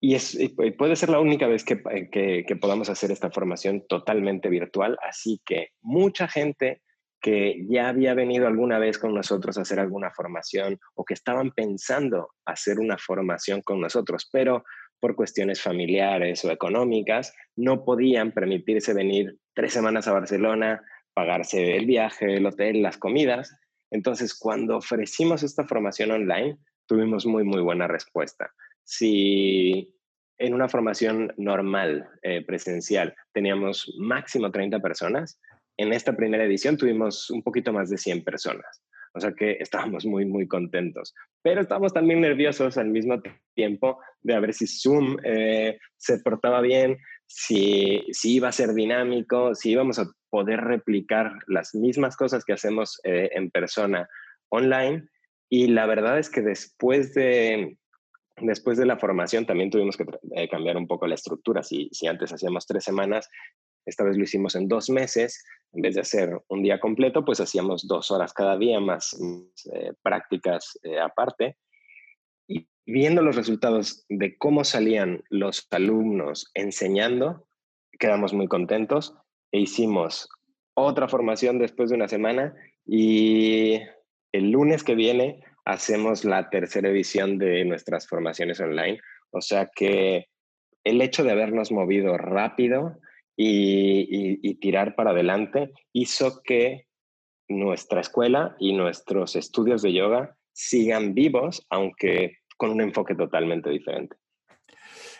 y, 0.00 0.16
es, 0.16 0.36
puede 0.76 0.96
ser 0.96 1.10
la 1.10 1.20
única 1.20 1.46
vez 1.46 1.64
que, 1.64 1.80
que, 2.10 2.56
podamos 2.56 2.88
hacer 2.88 3.12
esta 3.12 3.30
formación 3.30 3.86
totalmente 3.86 4.48
virtual. 4.48 4.98
Así 5.00 5.40
que 5.44 5.68
mucha 5.80 6.26
gente 6.26 6.82
que 7.22 7.64
ya 7.68 7.88
había 7.88 8.14
venido 8.14 8.48
alguna 8.48 8.80
vez 8.80 8.98
con 8.98 9.14
nosotros 9.14 9.56
a 9.56 9.62
hacer 9.62 9.78
alguna 9.78 10.10
formación 10.10 10.78
o 10.94 11.04
que 11.04 11.14
estaban 11.14 11.52
pensando 11.52 12.30
hacer 12.44 12.80
una 12.80 12.98
formación 12.98 13.62
con 13.62 13.80
nosotros, 13.80 14.28
pero 14.32 14.64
por 14.98 15.14
cuestiones 15.14 15.62
familiares 15.62 16.44
o 16.44 16.50
económicas 16.50 17.32
no 17.56 17.84
podían 17.84 18.32
permitirse 18.32 18.92
venir 18.92 19.38
tres 19.54 19.72
semanas 19.72 20.08
a 20.08 20.12
Barcelona, 20.12 20.82
pagarse 21.14 21.76
el 21.76 21.86
viaje, 21.86 22.36
el 22.36 22.46
hotel, 22.46 22.82
las 22.82 22.98
comidas. 22.98 23.56
Entonces, 23.90 24.34
cuando 24.34 24.76
ofrecimos 24.76 25.44
esta 25.44 25.64
formación 25.64 26.10
online, 26.10 26.58
tuvimos 26.86 27.24
muy, 27.24 27.44
muy 27.44 27.62
buena 27.62 27.86
respuesta. 27.86 28.52
Si 28.82 29.94
en 30.38 30.54
una 30.54 30.68
formación 30.68 31.32
normal, 31.36 32.08
eh, 32.22 32.44
presencial, 32.44 33.14
teníamos 33.32 33.94
máximo 33.98 34.50
30 34.50 34.80
personas, 34.80 35.38
en 35.76 35.92
esta 35.92 36.16
primera 36.16 36.44
edición 36.44 36.76
tuvimos 36.76 37.30
un 37.30 37.42
poquito 37.42 37.72
más 37.72 37.90
de 37.90 37.98
100 37.98 38.24
personas. 38.24 38.82
O 39.14 39.20
sea 39.20 39.32
que 39.32 39.58
estábamos 39.60 40.06
muy, 40.06 40.24
muy 40.24 40.48
contentos. 40.48 41.14
Pero 41.42 41.60
estábamos 41.60 41.92
también 41.92 42.20
nerviosos 42.20 42.78
al 42.78 42.88
mismo 42.88 43.20
tiempo 43.54 43.98
de 44.22 44.40
ver 44.40 44.54
si 44.54 44.66
Zoom 44.66 45.18
eh, 45.22 45.78
se 45.98 46.18
portaba 46.18 46.60
bien, 46.60 46.98
si, 47.26 48.04
si 48.10 48.36
iba 48.36 48.48
a 48.48 48.52
ser 48.52 48.72
dinámico, 48.72 49.54
si 49.54 49.70
íbamos 49.72 49.98
a 49.98 50.10
poder 50.30 50.60
replicar 50.60 51.32
las 51.46 51.74
mismas 51.74 52.16
cosas 52.16 52.44
que 52.44 52.54
hacemos 52.54 53.00
eh, 53.04 53.30
en 53.34 53.50
persona 53.50 54.08
online. 54.48 55.04
Y 55.50 55.66
la 55.68 55.84
verdad 55.84 56.18
es 56.18 56.30
que 56.30 56.40
después 56.40 57.12
de, 57.12 57.76
después 58.38 58.78
de 58.78 58.86
la 58.86 58.98
formación 58.98 59.44
también 59.44 59.70
tuvimos 59.70 59.98
que 59.98 60.06
eh, 60.36 60.48
cambiar 60.48 60.78
un 60.78 60.86
poco 60.86 61.06
la 61.06 61.16
estructura. 61.16 61.62
Si, 61.62 61.90
si 61.92 62.06
antes 62.06 62.32
hacíamos 62.32 62.66
tres 62.66 62.84
semanas, 62.84 63.28
esta 63.84 64.04
vez 64.04 64.16
lo 64.16 64.24
hicimos 64.24 64.54
en 64.54 64.68
dos 64.68 64.90
meses. 64.90 65.44
En 65.72 65.82
vez 65.82 65.94
de 65.94 66.02
hacer 66.02 66.40
un 66.48 66.62
día 66.62 66.78
completo, 66.78 67.24
pues 67.24 67.40
hacíamos 67.40 67.86
dos 67.86 68.10
horas 68.10 68.32
cada 68.32 68.56
día 68.56 68.78
más 68.80 69.16
eh, 69.72 69.92
prácticas 70.02 70.78
eh, 70.82 71.00
aparte. 71.00 71.56
Y 72.46 72.68
viendo 72.86 73.22
los 73.22 73.36
resultados 73.36 74.04
de 74.08 74.36
cómo 74.36 74.64
salían 74.64 75.22
los 75.30 75.66
alumnos 75.70 76.50
enseñando, 76.54 77.46
quedamos 77.98 78.32
muy 78.32 78.48
contentos 78.48 79.14
e 79.50 79.60
hicimos 79.60 80.28
otra 80.74 81.08
formación 81.08 81.58
después 81.58 81.90
de 81.90 81.96
una 81.96 82.08
semana 82.08 82.54
y 82.86 83.80
el 84.32 84.50
lunes 84.50 84.82
que 84.82 84.94
viene 84.94 85.42
hacemos 85.64 86.24
la 86.24 86.50
tercera 86.50 86.88
edición 86.88 87.38
de 87.38 87.64
nuestras 87.64 88.08
formaciones 88.08 88.60
online. 88.60 89.00
O 89.30 89.40
sea 89.40 89.70
que 89.74 90.26
el 90.84 91.00
hecho 91.00 91.22
de 91.22 91.32
habernos 91.32 91.70
movido 91.70 92.16
rápido 92.16 92.98
y, 93.36 94.54
tirar 94.54 94.94
para 94.94 95.10
adelante 95.10 95.72
hizo 95.92 96.42
que 96.42 96.86
nuestra 97.48 98.00
escuela 98.00 98.56
y 98.58 98.72
nuestros 98.72 99.36
estudios 99.36 99.82
de 99.82 99.92
yoga 99.92 100.36
sigan 100.52 101.14
vivos, 101.14 101.66
aunque 101.70 102.38
con 102.56 102.70
un 102.70 102.80
enfoque 102.80 103.14
totalmente 103.14 103.70
diferente. 103.70 104.16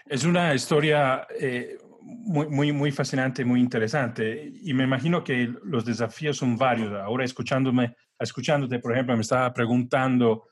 Es 0.06 0.24
una 0.24 0.54
historia 0.54 1.26
eh, 1.38 1.76
muy, 2.00 2.48
muy, 2.48 2.72
muy 2.72 2.92
fascinante, 2.92 3.44
muy 3.44 3.60
interesante. 3.60 4.52
Y 4.62 4.74
me 4.74 4.84
imagino 4.84 5.24
que 5.24 5.52
los 5.64 5.84
desafíos 5.84 6.36
son 6.36 6.56
varios. 6.56 6.92
Ahora 6.92 7.24
escuchándome, 7.24 7.96
escuchándote, 8.18 8.78
por 8.78 8.92
ejemplo, 8.92 9.16
me 9.16 9.22
estaba 9.22 9.52
preguntando, 9.52 10.48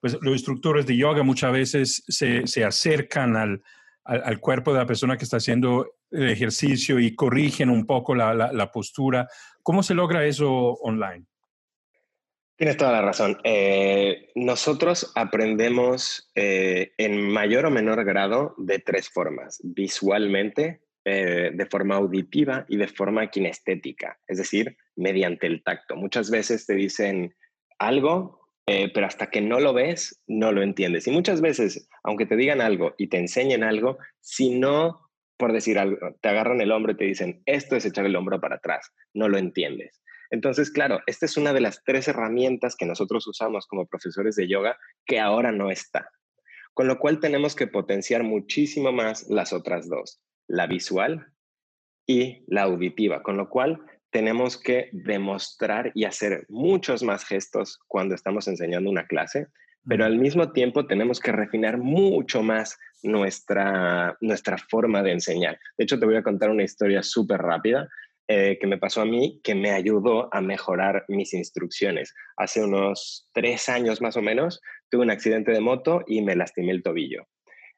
pues 0.00 0.16
los 0.20 0.32
instructores 0.32 0.86
de 0.86 0.96
yoga 0.96 1.22
muchas 1.22 1.52
veces 1.52 2.04
se, 2.06 2.46
se 2.46 2.64
acercan 2.64 3.36
al, 3.36 3.62
al, 4.08 4.40
cuerpo 4.40 4.72
de 4.72 4.78
la 4.78 4.86
persona 4.86 5.16
que 5.16 5.24
está 5.24 5.36
haciendo 5.36 5.86
el 6.10 6.30
ejercicio 6.30 6.98
y 6.98 7.14
corrigen 7.14 7.68
un 7.68 7.84
poco 7.84 8.14
la, 8.14 8.32
la, 8.34 8.72
postura. 8.72 9.28
¿Cómo 9.62 9.82
se 9.82 9.94
logra 9.94 10.24
eso 10.24 10.50
online? 10.50 11.26
Tienes 12.56 12.78
toda 12.78 12.92
la 12.92 13.02
razón. 13.02 13.38
Eh, 13.44 14.30
nosotros 14.34 15.12
aprendemos 15.14 16.30
eh, 16.34 16.92
en 16.96 17.30
mayor 17.30 17.66
o 17.66 17.70
menor 17.70 18.02
grado 18.04 18.54
de 18.56 18.78
tres 18.78 19.10
formas. 19.10 19.60
Visualmente, 19.62 20.80
eh, 21.04 21.50
de 21.54 21.66
forma 21.66 21.96
auditiva 21.96 22.64
y 22.68 22.78
de 22.78 22.88
forma 22.88 23.30
kinestética, 23.30 24.18
es 24.26 24.38
decir, 24.38 24.76
mediante 24.96 25.46
el 25.46 25.62
tacto. 25.62 25.96
Muchas 25.96 26.30
veces 26.30 26.66
te 26.66 26.74
dicen 26.74 27.34
algo, 27.78 28.47
pero 28.92 29.06
hasta 29.06 29.30
que 29.30 29.40
no 29.40 29.60
lo 29.60 29.72
ves, 29.72 30.22
no 30.26 30.52
lo 30.52 30.62
entiendes. 30.62 31.06
Y 31.06 31.10
muchas 31.10 31.40
veces, 31.40 31.88
aunque 32.02 32.26
te 32.26 32.36
digan 32.36 32.60
algo 32.60 32.94
y 32.98 33.08
te 33.08 33.18
enseñen 33.18 33.64
algo, 33.64 33.98
si 34.20 34.58
no 34.58 35.08
por 35.38 35.52
decir 35.52 35.78
algo, 35.78 35.98
te 36.20 36.28
agarran 36.28 36.60
el 36.60 36.72
hombro 36.72 36.92
y 36.92 36.96
te 36.96 37.04
dicen, 37.04 37.42
esto 37.46 37.76
es 37.76 37.86
echar 37.86 38.04
el 38.04 38.16
hombro 38.16 38.40
para 38.40 38.56
atrás, 38.56 38.92
no 39.14 39.28
lo 39.28 39.38
entiendes. 39.38 40.02
Entonces, 40.30 40.70
claro, 40.70 41.00
esta 41.06 41.24
es 41.24 41.36
una 41.38 41.54
de 41.54 41.60
las 41.60 41.82
tres 41.84 42.08
herramientas 42.08 42.76
que 42.76 42.84
nosotros 42.84 43.26
usamos 43.26 43.66
como 43.66 43.86
profesores 43.86 44.36
de 44.36 44.48
yoga 44.48 44.76
que 45.06 45.20
ahora 45.20 45.52
no 45.52 45.70
está. 45.70 46.10
Con 46.74 46.86
lo 46.86 46.98
cual 46.98 47.20
tenemos 47.20 47.54
que 47.54 47.66
potenciar 47.66 48.24
muchísimo 48.24 48.92
más 48.92 49.26
las 49.30 49.52
otras 49.52 49.88
dos, 49.88 50.20
la 50.48 50.66
visual 50.66 51.32
y 52.06 52.44
la 52.46 52.62
auditiva, 52.62 53.22
con 53.22 53.36
lo 53.36 53.48
cual 53.48 53.80
tenemos 54.10 54.56
que 54.56 54.88
demostrar 54.92 55.92
y 55.94 56.04
hacer 56.04 56.46
muchos 56.48 57.02
más 57.02 57.24
gestos 57.24 57.78
cuando 57.86 58.14
estamos 58.14 58.48
enseñando 58.48 58.90
una 58.90 59.06
clase, 59.06 59.48
pero 59.86 60.04
al 60.04 60.18
mismo 60.18 60.52
tiempo 60.52 60.86
tenemos 60.86 61.20
que 61.20 61.32
refinar 61.32 61.78
mucho 61.78 62.42
más 62.42 62.78
nuestra, 63.02 64.16
nuestra 64.20 64.58
forma 64.58 65.02
de 65.02 65.12
enseñar. 65.12 65.58
De 65.76 65.84
hecho, 65.84 65.98
te 65.98 66.06
voy 66.06 66.16
a 66.16 66.22
contar 66.22 66.50
una 66.50 66.64
historia 66.64 67.02
súper 67.02 67.40
rápida 67.40 67.88
eh, 68.30 68.58
que 68.60 68.66
me 68.66 68.76
pasó 68.76 69.00
a 69.00 69.06
mí, 69.06 69.40
que 69.42 69.54
me 69.54 69.70
ayudó 69.70 70.28
a 70.34 70.42
mejorar 70.42 71.04
mis 71.08 71.32
instrucciones. 71.32 72.14
Hace 72.36 72.62
unos 72.62 73.28
tres 73.32 73.70
años 73.70 74.02
más 74.02 74.16
o 74.18 74.22
menos, 74.22 74.60
tuve 74.90 75.02
un 75.02 75.10
accidente 75.10 75.52
de 75.52 75.60
moto 75.60 76.02
y 76.06 76.20
me 76.20 76.36
lastimé 76.36 76.72
el 76.72 76.82
tobillo. 76.82 77.26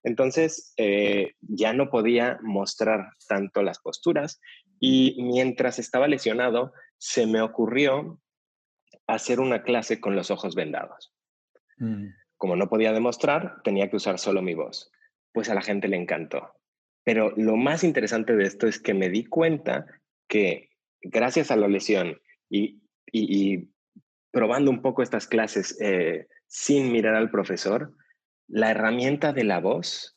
Entonces, 0.02 0.72
eh, 0.76 1.34
ya 1.40 1.72
no 1.72 1.90
podía 1.90 2.38
mostrar 2.42 3.10
tanto 3.28 3.62
las 3.62 3.78
posturas 3.78 4.40
y 4.78 5.22
mientras 5.22 5.78
estaba 5.78 6.08
lesionado, 6.08 6.72
se 6.98 7.26
me 7.26 7.42
ocurrió 7.42 8.20
hacer 9.06 9.40
una 9.40 9.62
clase 9.62 10.00
con 10.00 10.16
los 10.16 10.30
ojos 10.30 10.54
vendados. 10.54 11.12
Mm. 11.78 12.06
Como 12.36 12.56
no 12.56 12.68
podía 12.68 12.92
demostrar, 12.92 13.60
tenía 13.64 13.90
que 13.90 13.96
usar 13.96 14.18
solo 14.18 14.40
mi 14.40 14.54
voz 14.54 14.90
pues 15.32 15.48
a 15.48 15.54
la 15.54 15.62
gente 15.62 15.88
le 15.88 15.96
encantó. 15.96 16.52
Pero 17.04 17.32
lo 17.36 17.56
más 17.56 17.84
interesante 17.84 18.36
de 18.36 18.44
esto 18.44 18.66
es 18.66 18.80
que 18.80 18.94
me 18.94 19.08
di 19.08 19.24
cuenta 19.24 19.86
que 20.28 20.70
gracias 21.00 21.50
a 21.50 21.56
la 21.56 21.68
lesión 21.68 22.20
y, 22.48 22.80
probando 24.32 24.70
un 24.70 24.82
poco 24.82 25.02
estas 25.02 25.26
clases 25.26 25.76
eh, 25.80 26.28
sin 26.46 26.92
mirar 26.92 27.14
al 27.14 27.30
profesor, 27.30 27.94
la 28.50 28.70
herramienta 28.70 29.32
de 29.32 29.44
la 29.44 29.60
voz 29.60 30.16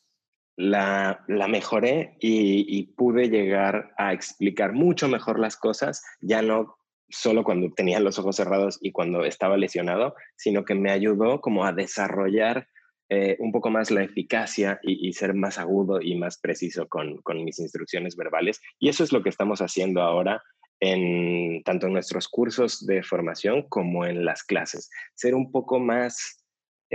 la, 0.56 1.24
la 1.26 1.48
mejoré 1.48 2.16
y, 2.20 2.64
y, 2.68 2.84
pude 2.94 3.28
llegar 3.28 3.92
a 3.98 4.12
explicar 4.12 4.72
mucho 4.72 5.08
mejor 5.08 5.40
las 5.40 5.56
cosas, 5.56 6.04
ya 6.20 6.42
no 6.42 6.76
solo 7.08 7.42
cuando 7.42 7.72
tenía 7.72 7.98
los 7.98 8.18
ojos 8.18 8.36
cerrados 8.36 8.78
y 8.80 8.92
cuando 8.92 9.24
estaba 9.24 9.56
lesionado, 9.56 10.14
sino 10.36 10.64
que 10.64 10.74
me 10.74 10.90
ayudó 10.90 11.40
como 11.40 11.64
a 11.64 11.72
desarrollar 11.72 12.68
eh, 13.10 13.36
un 13.38 13.52
poco 13.52 13.70
más 13.70 13.90
la 13.90 14.02
eficacia 14.02 14.80
y, 14.82 15.12
ser 15.12 15.34
más 15.34 15.58
agudo 15.58 16.00
y 16.00 16.16
más 16.16 16.38
preciso 16.38 16.88
con, 16.88 17.20
mis 17.44 17.58
instrucciones 17.58 18.16
verbales. 18.16 18.60
Y 18.78 18.88
eso 18.88 19.04
es 19.04 19.12
lo 19.12 19.22
que 19.22 19.28
estamos 19.28 19.60
haciendo 19.60 20.02
ahora 20.02 20.42
en 20.80 21.62
tanto 21.64 21.86
en 21.86 21.92
nuestros 21.92 22.28
cursos 22.28 22.84
de 22.86 23.02
formación 23.02 23.68
como 23.68 24.06
en 24.06 24.24
las 24.24 24.42
clases. 24.42 24.90
Ser 25.14 25.34
un 25.34 25.52
poco 25.52 25.78
más 25.78 26.43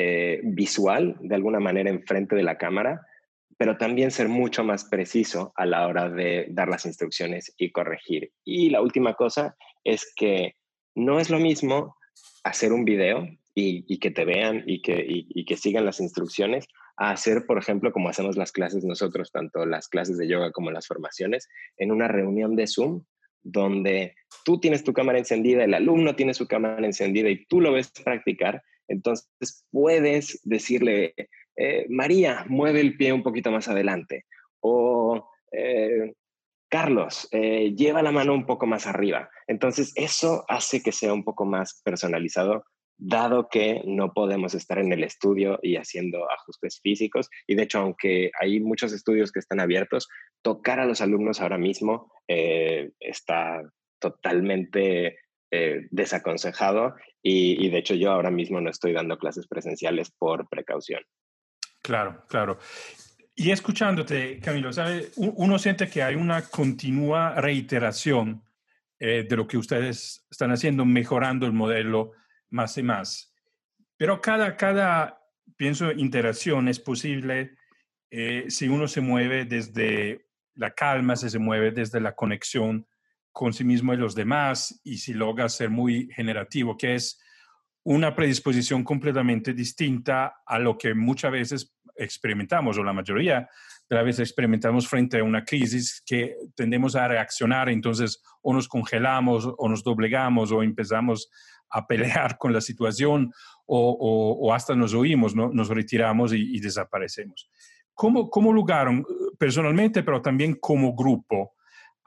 eh, 0.02 0.40
visual, 0.44 1.18
de 1.20 1.36
alguna 1.36 1.60
manera, 1.60 1.90
enfrente 1.90 2.34
de 2.34 2.44
la 2.44 2.58
cámara, 2.58 3.06
pero 3.58 3.76
también 3.76 4.12
ser 4.12 4.30
mucho 4.30 4.64
más 4.64 4.86
preciso 4.86 5.52
a 5.58 5.66
la 5.66 5.86
hora 5.86 6.10
de 6.10 6.48
dar 6.52 6.70
las 6.70 6.86
instrucciones 6.86 7.54
y 7.58 7.74
corregir. 7.74 8.32
Y 8.46 8.70
la 8.70 8.82
última 8.82 9.16
cosa 9.16 9.58
es 9.84 10.14
que 10.16 10.56
no 10.96 11.20
es 11.20 11.30
lo 11.30 11.38
mismo 11.38 11.98
hacer 12.46 12.72
un 12.72 12.86
video 12.86 13.28
y, 13.54 14.00
que 14.00 14.10
te 14.10 14.24
vean 14.24 14.64
y 14.66 14.82
que, 14.82 15.04
y, 15.06 15.44
que 15.44 15.58
sigan 15.58 15.84
las 15.84 16.00
instrucciones, 16.00 16.70
a 16.96 17.12
hacer, 17.12 17.46
por 17.46 17.58
ejemplo, 17.58 17.92
como 17.92 18.08
hacemos 18.08 18.38
las 18.38 18.54
clases 18.54 18.86
nosotros, 18.86 19.34
tanto 19.34 19.66
las 19.66 19.90
clases 19.90 20.18
de 20.18 20.30
yoga 20.30 20.54
como 20.54 20.72
las 20.72 20.88
formaciones, 20.88 21.50
en 21.76 21.92
una 21.92 22.08
reunión 22.08 22.56
de 22.56 22.68
Zoom 22.68 23.04
donde 23.44 24.16
tú 24.46 24.62
tienes 24.62 24.86
tu 24.86 24.94
cámara 24.94 25.20
encendida, 25.20 25.66
el 25.66 25.74
alumno 25.74 26.16
tiene 26.16 26.34
su 26.34 26.48
cámara 26.48 26.86
encendida 26.86 27.30
y 27.30 27.46
tú 27.48 27.60
lo 27.60 27.74
ves 27.74 27.92
practicar, 27.92 28.64
entonces 28.90 29.66
puedes 29.72 30.42
decirle, 30.44 31.14
eh, 31.56 31.86
María, 31.90 32.46
mueve 32.48 32.82
el 32.82 32.98
pie 32.98 33.14
un 33.14 33.24
poquito 33.24 33.52
más 33.52 33.68
adelante. 33.68 34.26
O 34.62 35.30
eh, 35.52 36.14
Carlos, 36.70 37.28
eh, 37.32 37.74
lleva 37.76 38.02
la 38.02 38.12
mano 38.12 38.34
un 38.34 38.46
poco 38.46 38.66
más 38.66 38.88
arriba. 38.88 39.30
Entonces, 39.48 39.92
eso 39.96 40.46
hace 40.48 40.82
que 40.82 40.92
sea 40.92 41.14
un 41.14 41.24
poco 41.24 41.46
más 41.46 41.82
personalizado, 41.84 42.64
dado 42.98 43.48
que 43.50 43.82
no 43.86 44.14
podemos 44.14 44.54
estar 44.56 44.80
en 44.80 44.92
el 44.92 45.04
estudio 45.04 45.60
y 45.62 45.76
haciendo 45.76 46.30
ajustes 46.32 46.80
físicos. 46.82 47.30
Y 47.46 47.56
de 47.56 47.64
hecho, 47.64 47.80
aunque 47.80 48.32
hay 48.40 48.60
muchos 48.60 48.92
estudios 48.94 49.32
que 49.32 49.40
están 49.40 49.60
abiertos, 49.60 50.08
tocar 50.42 50.80
a 50.80 50.86
los 50.86 51.02
alumnos 51.02 51.42
ahora 51.42 51.58
mismo 51.58 52.12
está 52.28 53.64
totalmente 54.00 55.18
desaconsejado 55.90 56.94
y, 57.22 57.70
de 57.70 57.78
hecho 57.78 57.96
yo 57.96 58.12
ahora 58.12 58.32
mismo 58.32 58.62
no 58.62 58.70
estoy 58.70 58.94
dando 58.94 59.18
clases 59.18 59.48
presenciales 59.48 60.12
por 60.12 60.48
precaución. 60.48 61.02
Claro, 61.82 62.24
claro. 62.28 62.60
Y 63.36 63.52
escuchándote, 63.52 64.40
Camilo, 64.40 64.72
¿sabe? 64.74 65.10
uno 65.16 65.58
siente 65.60 65.88
que 65.88 66.04
hay 66.04 66.16
una 66.16 66.42
continua 66.50 67.36
reiteración 67.36 68.44
eh, 69.00 69.26
de 69.28 69.36
lo 69.38 69.48
que 69.48 69.58
ustedes 69.58 70.26
están 70.30 70.52
haciendo, 70.52 70.86
mejorando 70.86 71.46
el 71.46 71.54
modelo 71.54 72.12
más 72.50 72.78
y 72.78 72.84
más. 72.84 73.34
Pero 73.96 74.20
cada, 74.20 74.58
cada 74.58 75.22
pienso, 75.56 75.92
interacción 75.92 76.68
es 76.68 76.80
posible 76.80 77.56
eh, 78.12 78.46
si 78.50 78.68
uno 78.68 78.88
se 78.88 79.02
mueve 79.02 79.46
desde 79.46 80.26
la 80.56 80.72
calma, 80.72 81.16
si 81.16 81.30
se 81.30 81.40
mueve 81.40 81.72
desde 81.72 82.02
la 82.02 82.16
conexión 82.16 82.88
con 83.40 83.54
sí 83.54 83.64
mismo 83.64 83.94
y 83.94 83.98
los 83.98 84.16
demás, 84.16 84.82
y 84.84 84.98
si 84.98 85.14
logra 85.14 85.48
ser 85.48 85.70
muy 85.70 86.10
generativo, 86.14 86.76
que 86.76 86.96
es 86.96 87.22
una 87.84 88.14
predisposición 88.14 88.84
completamente 88.84 89.54
distinta 89.54 90.42
a 90.46 90.60
lo 90.60 90.78
que 90.78 90.94
muchas 90.94 91.32
veces 91.32 91.74
experimentamos, 91.96 92.78
o 92.78 92.84
la 92.84 92.92
mayoría 92.92 93.50
de 93.90 93.96
las 93.96 94.04
veces 94.04 94.28
experimentamos 94.28 94.90
frente 94.90 95.20
a 95.20 95.24
una 95.24 95.46
crisis 95.46 96.04
que 96.06 96.36
tendemos 96.54 96.98
a 96.98 97.08
reaccionar, 97.08 97.70
entonces 97.70 98.22
o 98.42 98.54
nos 98.54 98.68
congelamos 98.68 99.48
o 99.58 99.70
nos 99.70 99.86
doblegamos 99.86 100.52
o 100.52 100.62
empezamos 100.62 101.32
a 101.70 101.88
pelear 101.88 102.38
con 102.38 102.52
la 102.52 102.60
situación 102.60 103.32
o, 103.66 104.54
hasta 104.54 104.76
nos 104.76 104.94
oímos, 104.94 105.34
¿no? 105.34 105.50
nos 105.54 105.70
retiramos 105.70 106.34
y, 106.34 106.60
desaparecemos. 106.60 107.50
¿Cómo, 107.94 108.30
¿Cómo 108.30 108.52
lograron 108.52 109.06
personalmente, 109.38 110.04
pero 110.04 110.22
también 110.22 110.56
como 110.56 110.94
grupo, 110.94 111.54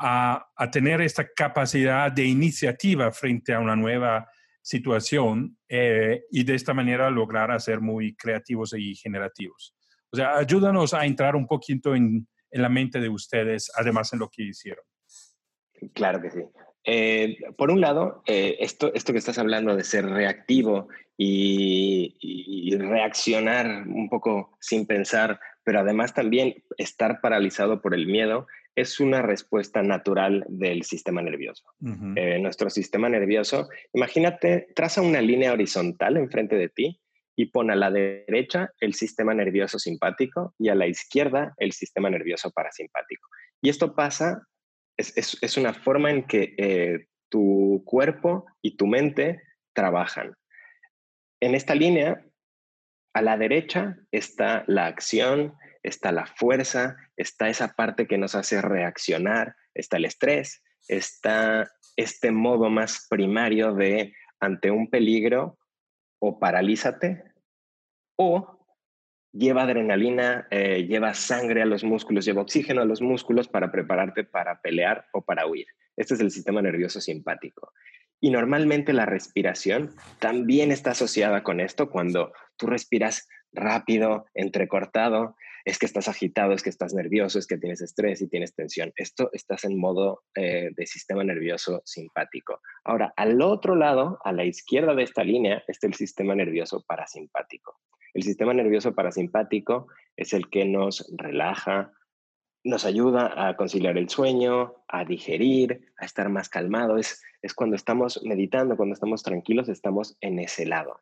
a, 0.04 0.70
tener 0.70 1.00
esta 1.00 1.28
capacidad 1.32 2.10
de 2.10 2.24
iniciativa 2.24 3.12
frente 3.12 3.52
a 3.52 3.60
una 3.60 3.76
nueva 3.76 4.28
situación 4.60 5.56
eh, 5.68 6.22
y 6.30 6.44
de 6.44 6.54
esta 6.54 6.74
manera 6.74 7.10
lograr 7.10 7.60
ser 7.60 7.80
muy 7.80 8.16
creativos 8.16 8.74
y 8.76 8.94
generativos. 8.94 9.74
O 10.10 10.16
sea, 10.16 10.36
ayúdanos 10.36 10.92
a 10.92 11.06
entrar 11.06 11.36
un 11.36 11.46
poquito 11.46 11.94
en, 11.94 12.26
la 12.50 12.68
mente 12.68 13.00
de 13.00 13.08
ustedes, 13.08 13.70
además 13.74 14.12
en 14.12 14.18
lo 14.18 14.28
que 14.28 14.42
hicieron. 14.42 14.84
Claro 15.94 16.20
que 16.20 16.30
sí. 16.30 16.40
Eh, 16.84 17.38
por 17.56 17.70
un 17.70 17.80
lado, 17.80 18.22
eh, 18.26 18.56
esto, 18.60 18.92
esto 18.92 19.12
que 19.12 19.20
estás 19.20 19.38
hablando 19.38 19.74
de 19.74 19.84
ser 19.84 20.04
reactivo 20.04 20.88
y, 21.16 22.76
reaccionar 22.76 23.84
un 23.86 24.08
poco 24.08 24.56
sin 24.60 24.86
pensar, 24.86 25.38
pero 25.64 25.80
además 25.80 26.14
también 26.14 26.62
estar 26.76 27.20
paralizado 27.20 27.80
por 27.80 27.94
el 27.94 28.06
miedo, 28.06 28.46
es 28.74 29.00
una 29.00 29.22
respuesta 29.22 29.82
natural 29.82 30.44
del 30.48 30.82
sistema 30.82 31.20
nervioso. 31.22 31.64
Eh, 32.16 32.38
nuestro 32.38 32.70
sistema 32.70 33.08
nervioso, 33.08 33.68
imagínate, 33.92 34.68
traza 34.74 35.02
una 35.02 35.20
línea 35.20 35.52
horizontal 35.52 36.16
enfrente 36.16 36.56
de 36.56 36.68
ti 36.68 37.00
y 37.36 37.46
pon 37.46 37.70
a 37.70 37.76
la 37.76 37.90
derecha 37.90 38.70
el 38.80 38.94
sistema 38.94 39.34
nervioso 39.34 39.78
simpático 39.78 40.54
y 40.58 40.68
a 40.68 40.74
la 40.74 40.86
izquierda 40.86 41.54
el 41.58 41.72
sistema 41.72 42.08
nervioso 42.10 42.50
parasimpático. 42.50 43.28
Y 43.60 43.68
esto 43.68 43.94
pasa, 43.94 44.46
es, 44.96 45.56
una 45.56 45.74
forma 45.74 46.10
en 46.10 46.24
que 46.24 46.54
eh, 46.56 47.06
tu 47.28 47.82
cuerpo 47.84 48.46
y 48.60 48.76
tu 48.76 48.86
mente 48.86 49.42
trabajan. 49.74 50.34
En 51.40 51.54
esta 51.54 51.74
línea, 51.74 52.24
a 53.14 53.22
la 53.22 53.36
derecha 53.36 53.96
está 54.10 54.64
la 54.66 54.86
acción, 54.86 55.54
está 55.82 56.12
la 56.12 56.26
fuerza, 56.26 56.96
está 57.16 57.48
esa 57.48 57.74
parte 57.74 58.06
que 58.06 58.18
nos 58.18 58.34
hace 58.34 58.60
reaccionar, 58.60 59.56
está 59.74 59.96
el 59.96 60.04
estrés, 60.04 60.62
está 60.88 61.70
este 61.96 62.30
modo 62.30 62.70
más 62.70 63.06
primario 63.08 63.74
de 63.74 64.14
ante 64.40 64.70
un 64.70 64.88
peligro 64.90 65.58
o 66.18 66.38
paralízate 66.38 67.24
o 68.16 68.58
lleva 69.32 69.62
adrenalina, 69.62 70.46
eh, 70.50 70.86
lleva 70.86 71.14
sangre 71.14 71.62
a 71.62 71.66
los 71.66 71.84
músculos, 71.84 72.24
lleva 72.24 72.42
oxígeno 72.42 72.82
a 72.82 72.84
los 72.86 73.00
músculos 73.00 73.48
para 73.48 73.72
prepararte 73.72 74.24
para 74.24 74.60
pelear 74.60 75.06
o 75.12 75.22
para 75.22 75.46
huir. 75.46 75.66
Este 75.96 76.14
es 76.14 76.20
el 76.20 76.30
sistema 76.30 76.62
nervioso 76.62 77.00
simpático. 77.00 77.72
Y 78.20 78.30
normalmente 78.30 78.92
la 78.92 79.06
respiración 79.06 79.94
también 80.20 80.70
está 80.70 80.92
asociada 80.92 81.42
con 81.42 81.60
esto 81.60 81.90
cuando 81.90 82.32
tú 82.56 82.66
respiras 82.66 83.28
rápido, 83.52 84.26
entrecortado, 84.34 85.36
es 85.64 85.78
que 85.78 85.86
estás 85.86 86.08
agitado, 86.08 86.52
es 86.52 86.62
que 86.62 86.70
estás 86.70 86.94
nervioso, 86.94 87.38
es 87.38 87.46
que 87.46 87.58
tienes 87.58 87.80
estrés 87.80 88.20
y 88.20 88.28
tienes 88.28 88.54
tensión. 88.54 88.92
Esto 88.96 89.30
estás 89.32 89.64
en 89.64 89.78
modo 89.78 90.22
eh, 90.34 90.70
de 90.76 90.86
sistema 90.86 91.22
nervioso 91.24 91.82
simpático. 91.84 92.60
Ahora, 92.84 93.12
al 93.16 93.40
otro 93.42 93.76
lado, 93.76 94.18
a 94.24 94.32
la 94.32 94.44
izquierda 94.44 94.94
de 94.94 95.04
esta 95.04 95.24
línea, 95.24 95.62
está 95.68 95.86
el 95.86 95.94
sistema 95.94 96.34
nervioso 96.34 96.84
parasimpático. 96.86 97.78
El 98.14 98.22
sistema 98.24 98.52
nervioso 98.52 98.94
parasimpático 98.94 99.86
es 100.16 100.32
el 100.32 100.50
que 100.50 100.64
nos 100.64 101.10
relaja, 101.16 101.92
nos 102.64 102.84
ayuda 102.84 103.48
a 103.48 103.56
conciliar 103.56 103.96
el 103.96 104.08
sueño, 104.08 104.84
a 104.88 105.04
digerir, 105.04 105.92
a 105.98 106.04
estar 106.04 106.28
más 106.28 106.48
calmado. 106.48 106.98
Es, 106.98 107.22
es 107.40 107.54
cuando 107.54 107.76
estamos 107.76 108.20
meditando, 108.24 108.76
cuando 108.76 108.94
estamos 108.94 109.22
tranquilos, 109.22 109.68
estamos 109.68 110.16
en 110.20 110.38
ese 110.38 110.66
lado. 110.66 111.00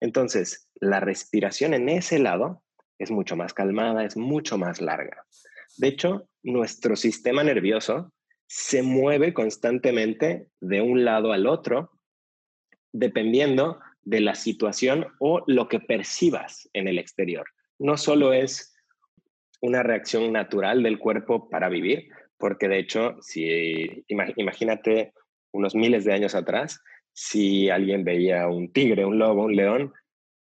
Entonces, 0.00 0.70
la 0.80 1.00
respiración 1.00 1.74
en 1.74 1.88
ese 1.88 2.18
lado 2.18 2.62
es 2.98 3.10
mucho 3.10 3.36
más 3.36 3.54
calmada, 3.54 4.04
es 4.04 4.16
mucho 4.16 4.58
más 4.58 4.80
larga. 4.80 5.24
De 5.76 5.88
hecho, 5.88 6.28
nuestro 6.42 6.96
sistema 6.96 7.44
nervioso 7.44 8.12
se 8.46 8.82
mueve 8.82 9.34
constantemente 9.34 10.48
de 10.60 10.80
un 10.80 11.04
lado 11.04 11.32
al 11.32 11.46
otro, 11.46 11.92
dependiendo 12.92 13.78
de 14.02 14.20
la 14.20 14.34
situación 14.34 15.06
o 15.20 15.44
lo 15.46 15.68
que 15.68 15.80
percibas 15.80 16.68
en 16.72 16.88
el 16.88 16.98
exterior. 16.98 17.46
No 17.78 17.96
solo 17.96 18.32
es 18.32 18.74
una 19.60 19.82
reacción 19.82 20.32
natural 20.32 20.82
del 20.82 20.98
cuerpo 20.98 21.48
para 21.50 21.68
vivir, 21.68 22.08
porque 22.38 22.68
de 22.68 22.78
hecho, 22.78 23.16
si 23.20 24.04
imagínate 24.08 25.12
unos 25.52 25.74
miles 25.74 26.04
de 26.04 26.14
años 26.14 26.34
atrás, 26.34 26.80
si 27.12 27.68
alguien 27.68 28.04
veía 28.04 28.48
un 28.48 28.72
tigre, 28.72 29.04
un 29.04 29.18
lobo, 29.18 29.44
un 29.44 29.56
león, 29.56 29.92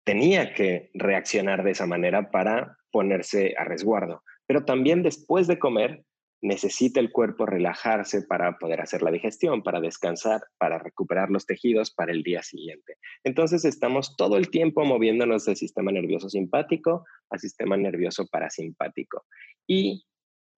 tenía 0.09 0.55
que 0.55 0.89
reaccionar 0.95 1.63
de 1.63 1.69
esa 1.69 1.85
manera 1.85 2.31
para 2.31 2.79
ponerse 2.89 3.53
a 3.59 3.63
resguardo. 3.63 4.23
Pero 4.47 4.65
también 4.65 5.03
después 5.03 5.45
de 5.45 5.59
comer, 5.59 6.03
necesita 6.41 6.99
el 6.99 7.11
cuerpo 7.11 7.45
relajarse 7.45 8.23
para 8.23 8.57
poder 8.57 8.81
hacer 8.81 9.03
la 9.03 9.11
digestión, 9.11 9.61
para 9.61 9.79
descansar, 9.79 10.41
para 10.57 10.79
recuperar 10.79 11.29
los 11.29 11.45
tejidos 11.45 11.91
para 11.91 12.11
el 12.11 12.23
día 12.23 12.41
siguiente. 12.41 12.95
Entonces 13.23 13.65
estamos 13.65 14.15
todo 14.17 14.37
el 14.37 14.49
tiempo 14.49 14.83
moviéndonos 14.83 15.45
del 15.45 15.57
sistema 15.57 15.91
nervioso 15.91 16.27
simpático 16.27 17.05
al 17.29 17.39
sistema 17.39 17.77
nervioso 17.77 18.25
parasimpático. 18.25 19.27
Y 19.67 20.07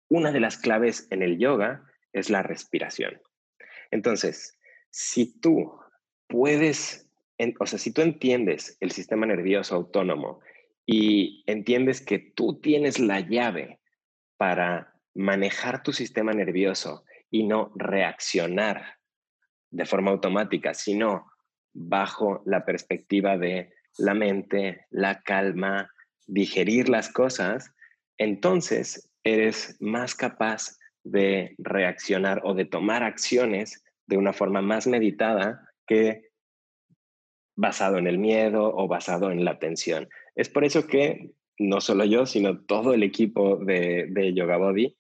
una 0.08 0.30
de 0.30 0.38
las 0.38 0.58
claves 0.58 1.08
en 1.10 1.24
el 1.24 1.38
yoga 1.38 1.82
es 2.12 2.30
la 2.30 2.44
respiración. 2.44 3.20
Entonces, 3.90 4.60
si 4.90 5.40
tú 5.40 5.76
puedes 6.28 7.09
o 7.58 7.66
sea, 7.66 7.78
si 7.78 7.92
tú 7.92 8.02
entiendes 8.02 8.76
el 8.80 8.90
sistema 8.90 9.26
nervioso 9.26 9.74
autónomo 9.74 10.40
y 10.86 11.42
entiendes 11.46 12.00
que 12.00 12.18
tú 12.18 12.60
tienes 12.60 12.98
la 12.98 13.20
llave 13.20 13.80
para 14.36 14.94
manejar 15.14 15.82
tu 15.82 15.92
sistema 15.92 16.32
nervioso 16.32 17.04
y 17.30 17.44
no 17.44 17.72
reaccionar 17.74 18.98
de 19.70 19.86
forma 19.86 20.10
automática, 20.10 20.74
sino 20.74 21.26
bajo 21.72 22.42
la 22.44 22.64
perspectiva 22.64 23.38
de 23.38 23.72
la 23.98 24.14
mente, 24.14 24.86
la 24.90 25.22
calma, 25.22 25.90
digerir 26.26 26.88
las 26.88 27.08
cosas, 27.10 27.72
entonces 28.18 29.10
eres 29.24 29.76
más 29.80 30.14
capaz 30.14 30.78
de 31.04 31.54
reaccionar 31.58 32.40
o 32.44 32.54
de 32.54 32.64
tomar 32.64 33.02
acciones 33.02 33.84
de 34.06 34.16
una 34.16 34.32
forma 34.32 34.60
más 34.60 34.86
meditada 34.86 35.68
que 35.86 36.29
basado 37.56 37.98
en 37.98 38.06
el 38.06 38.18
miedo 38.18 38.74
o 38.74 38.88
basado 38.88 39.30
en 39.30 39.44
la 39.44 39.58
tensión. 39.58 40.08
Es 40.34 40.48
por 40.48 40.64
eso 40.64 40.86
que 40.86 41.30
no 41.58 41.80
solo 41.80 42.04
yo, 42.04 42.26
sino 42.26 42.64
todo 42.64 42.94
el 42.94 43.02
equipo 43.02 43.56
de, 43.56 44.06
de 44.10 44.32
Yoga 44.32 44.56
Body, 44.56 44.96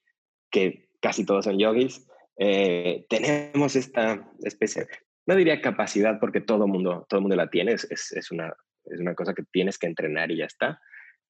que 0.50 0.88
casi 1.00 1.24
todos 1.24 1.46
son 1.46 1.58
yogis, 1.58 2.06
eh, 2.36 3.06
tenemos 3.08 3.76
esta 3.76 4.30
especie, 4.44 4.86
no 5.26 5.36
diría 5.36 5.60
capacidad 5.60 6.18
porque 6.20 6.40
todo 6.40 6.66
mundo, 6.66 7.06
todo 7.08 7.20
mundo 7.20 7.36
la 7.36 7.48
tiene, 7.48 7.72
es, 7.72 7.84
es, 7.90 8.30
una, 8.30 8.52
es 8.84 9.00
una 9.00 9.14
cosa 9.14 9.32
que 9.34 9.44
tienes 9.50 9.78
que 9.78 9.86
entrenar 9.86 10.30
y 10.30 10.38
ya 10.38 10.46
está, 10.46 10.80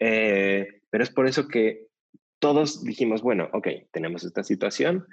eh, 0.01 0.83
pero 0.91 1.05
es 1.05 1.11
por 1.11 1.27
eso 1.27 1.47
que 1.47 1.87
todos 2.41 2.83
dijimos, 2.83 3.23
bueno, 3.23 3.49
ok, 3.53 3.69
tenemos 3.93 4.25
esta 4.25 4.43
situación, 4.43 5.07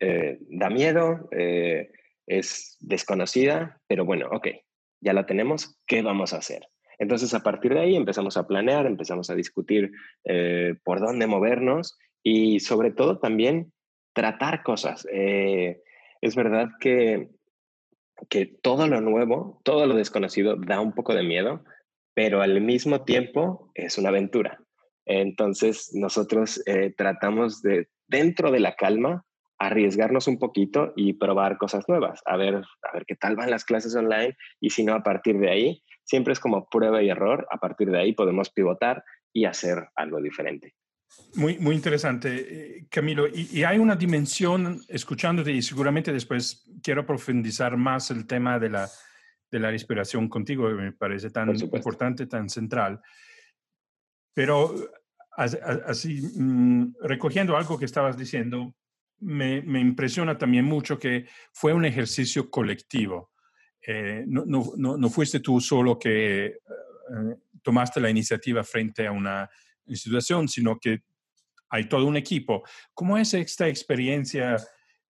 eh, 0.00 0.38
da 0.50 0.68
miedo, 0.68 1.28
eh, 1.32 1.90
es 2.26 2.76
desconocida, 2.80 3.80
pero 3.86 4.04
bueno, 4.04 4.28
ok, 4.30 4.48
ya 5.00 5.12
la 5.12 5.26
tenemos, 5.26 5.78
¿qué 5.86 6.02
vamos 6.02 6.32
a 6.32 6.38
hacer? 6.38 6.68
Entonces, 6.98 7.32
a 7.34 7.42
partir 7.42 7.74
de 7.74 7.80
ahí 7.80 7.96
empezamos 7.96 8.36
a 8.36 8.46
planear, 8.46 8.86
empezamos 8.86 9.30
a 9.30 9.36
discutir 9.36 9.92
por 10.82 10.98
dónde 10.98 11.28
movernos 11.28 11.96
y 12.24 12.58
sobre 12.58 12.90
todo 12.90 13.20
también 13.20 13.72
tratar 14.14 14.64
cosas. 14.64 15.06
es 15.08 16.34
verdad 16.34 16.70
que, 16.80 17.28
que 18.28 18.46
todo 18.46 18.88
lo 18.88 19.00
nuevo, 19.00 19.60
todo 19.62 19.86
lo 19.86 19.94
desconocido 19.94 20.56
da 20.56 20.80
un 20.80 20.92
poco 20.92 21.14
de 21.14 21.22
miedo, 21.22 21.62
pero 22.14 22.42
al 22.42 22.60
mismo 22.60 23.04
tiempo 23.04 23.70
es 23.74 23.96
una 23.96 24.08
aventura. 24.08 24.58
Entonces, 25.06 25.90
nosotros 25.94 26.60
eh, 26.66 26.92
tratamos 26.96 27.62
de, 27.62 27.88
dentro 28.08 28.50
de 28.50 28.60
la 28.60 28.74
calma, 28.74 29.24
arriesgarnos 29.58 30.28
un 30.28 30.38
poquito 30.38 30.92
y 30.96 31.14
probar 31.14 31.58
cosas 31.58 31.88
nuevas, 31.88 32.22
a 32.26 32.36
ver, 32.36 32.56
a 32.56 32.92
ver 32.92 33.04
qué 33.06 33.16
tal 33.16 33.36
van 33.36 33.50
las 33.50 33.64
clases 33.64 33.94
online 33.96 34.36
y 34.60 34.70
si 34.70 34.84
no, 34.84 34.94
a 34.94 35.02
partir 35.02 35.38
de 35.38 35.50
ahí, 35.50 35.82
siempre 36.04 36.32
es 36.32 36.40
como 36.40 36.68
prueba 36.68 37.02
y 37.02 37.10
error, 37.10 37.46
a 37.50 37.58
partir 37.58 37.90
de 37.90 37.98
ahí 37.98 38.12
podemos 38.12 38.50
pivotar 38.50 39.04
y 39.32 39.44
hacer 39.44 39.88
algo 39.96 40.20
diferente. 40.20 40.74
Muy, 41.34 41.58
muy 41.58 41.74
interesante, 41.74 42.78
eh, 42.78 42.86
Camilo. 42.90 43.26
Y, 43.28 43.64
hay 43.64 43.78
una 43.78 43.96
dimensión, 43.96 44.82
escuchándote, 44.88 45.52
y 45.52 45.62
seguramente 45.62 46.12
después 46.12 46.70
quiero 46.82 47.04
profundizar 47.04 47.76
más 47.76 48.10
el 48.10 48.26
tema 48.26 48.58
de 48.58 48.70
la, 48.70 48.88
de 49.50 49.58
la 49.58 49.70
respiración 49.70 50.28
contigo, 50.28 50.68
que 50.68 50.74
me 50.74 50.92
parece 50.92 51.30
tan 51.30 51.54
importante, 51.54 52.26
tan 52.26 52.48
central. 52.48 53.00
Pero 54.34 54.74
así, 55.36 56.20
mm, 56.34 56.94
recogiendo 57.02 57.56
algo 57.56 57.78
que 57.78 57.84
estabas 57.84 58.16
diciendo, 58.16 58.74
me, 59.20 59.80
impresiona 59.80 60.36
también 60.38 60.64
mucho 60.64 60.98
que 60.98 61.26
fue 61.52 61.72
un 61.72 61.84
ejercicio 61.84 62.50
colectivo. 62.50 63.32
Eh, 63.86 64.24
no, 64.26 64.44
no, 64.46 64.96
no, 64.96 65.10
fuiste 65.10 65.40
tú 65.40 65.60
solo 65.60 65.98
que 65.98 66.46
eh, 66.46 66.54
tomaste 67.62 68.00
la 68.00 68.10
iniciativa 68.10 68.62
frente 68.64 69.06
a 69.06 69.12
una 69.12 69.48
institución, 69.86 70.48
sino 70.48 70.78
que 70.78 71.02
hay 71.70 71.88
todo 71.88 72.06
un 72.06 72.16
equipo. 72.16 72.62
¿Cómo 72.94 73.18
es 73.18 73.34
esta 73.34 73.68
experiencia, 73.68 74.56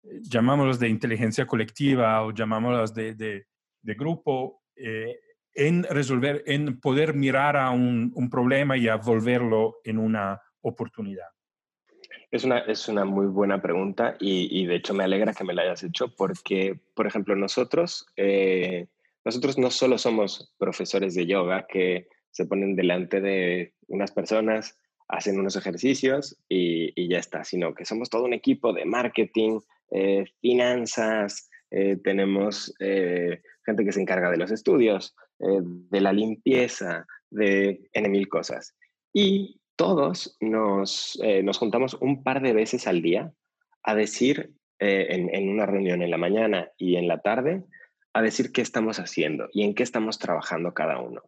llamámosla 0.03 0.77
de 0.77 0.89
inteligencia 0.89 1.45
colectiva 1.45 2.23
o 2.23 2.31
llamámosla 2.31 2.85
de, 2.93 3.15
de, 3.15 3.93
grupo, 3.95 4.63
eh, 4.75 5.19
en 5.53 5.83
resolver, 5.83 6.43
en 6.45 6.79
poder 6.79 7.13
mirar 7.13 7.57
a 7.57 7.71
un, 7.71 8.29
problema 8.29 8.77
y 8.77 8.87
a 8.87 8.97
volverlo 8.97 9.77
en 9.83 9.97
una 9.97 10.39
oportunidad? 10.61 11.27
Es 12.31 12.43
una, 12.43 12.59
es 12.59 12.87
una 12.87 13.05
muy 13.05 13.25
buena 13.25 13.61
pregunta 13.61 14.15
y, 14.19 14.65
de 14.65 14.75
hecho 14.75 14.93
me 14.93 15.03
alegra 15.03 15.33
que 15.33 15.43
me 15.43 15.53
la 15.53 15.63
hayas 15.63 15.83
hecho 15.83 16.13
porque, 16.15 16.79
por 16.93 17.07
ejemplo, 17.07 17.35
nosotros, 17.35 18.05
eh, 18.17 18.87
nosotros 19.25 19.57
no 19.57 19.71
solo 19.71 19.97
somos 19.97 20.53
profesores 20.59 21.15
de 21.15 21.25
yoga 21.25 21.65
que 21.67 22.07
se 22.29 22.45
ponen 22.45 22.75
delante 22.75 23.19
de 23.19 23.73
unas 23.87 24.11
personas, 24.11 24.77
hacen 25.07 25.39
unos 25.39 25.55
ejercicios 25.55 26.37
y, 26.47 27.09
ya 27.09 27.17
está, 27.17 27.43
sino 27.43 27.73
que 27.73 27.85
somos 27.85 28.11
todo 28.11 28.25
un 28.25 28.33
equipo 28.33 28.73
de 28.73 28.85
marketing, 28.85 29.59
eh, 29.91 30.25
finanzas, 30.39 31.49
tenemos 32.03 32.73
gente 33.69 33.85
que 33.85 33.91
se 33.91 34.01
encarga 34.01 34.31
de 34.31 34.37
los 34.37 34.51
estudios, 34.51 35.15
eh, 35.39 35.61
de 35.61 36.01
la 36.01 36.11
limpieza, 36.11 37.05
de 37.29 37.87
N 37.93 38.09
mil 38.09 38.27
cosas. 38.27 38.75
Y 39.13 39.58
todos 39.79 40.35
nos, 40.41 41.17
eh, 41.23 41.41
nos 41.41 41.57
juntamos 41.57 41.93
un 42.01 42.21
par 42.21 42.41
de 42.41 42.51
veces 42.51 42.85
al 42.85 43.01
día 43.01 43.31
a 43.81 43.95
decir, 43.95 44.51
eh, 44.77 45.07
en, 45.11 45.33
en 45.33 45.47
una 45.47 45.65
reunión 45.65 46.01
en 46.01 46.11
la 46.11 46.17
mañana 46.17 46.69
y 46.77 46.97
en 46.97 47.07
la 47.07 47.21
tarde, 47.21 47.63
a 48.11 48.21
decir 48.21 48.51
qué 48.51 48.61
estamos 48.61 48.99
haciendo 48.99 49.47
y 49.53 49.63
en 49.63 49.73
qué 49.73 49.83
estamos 49.83 50.19
trabajando 50.19 50.73
cada 50.73 50.99
uno. 50.99 51.21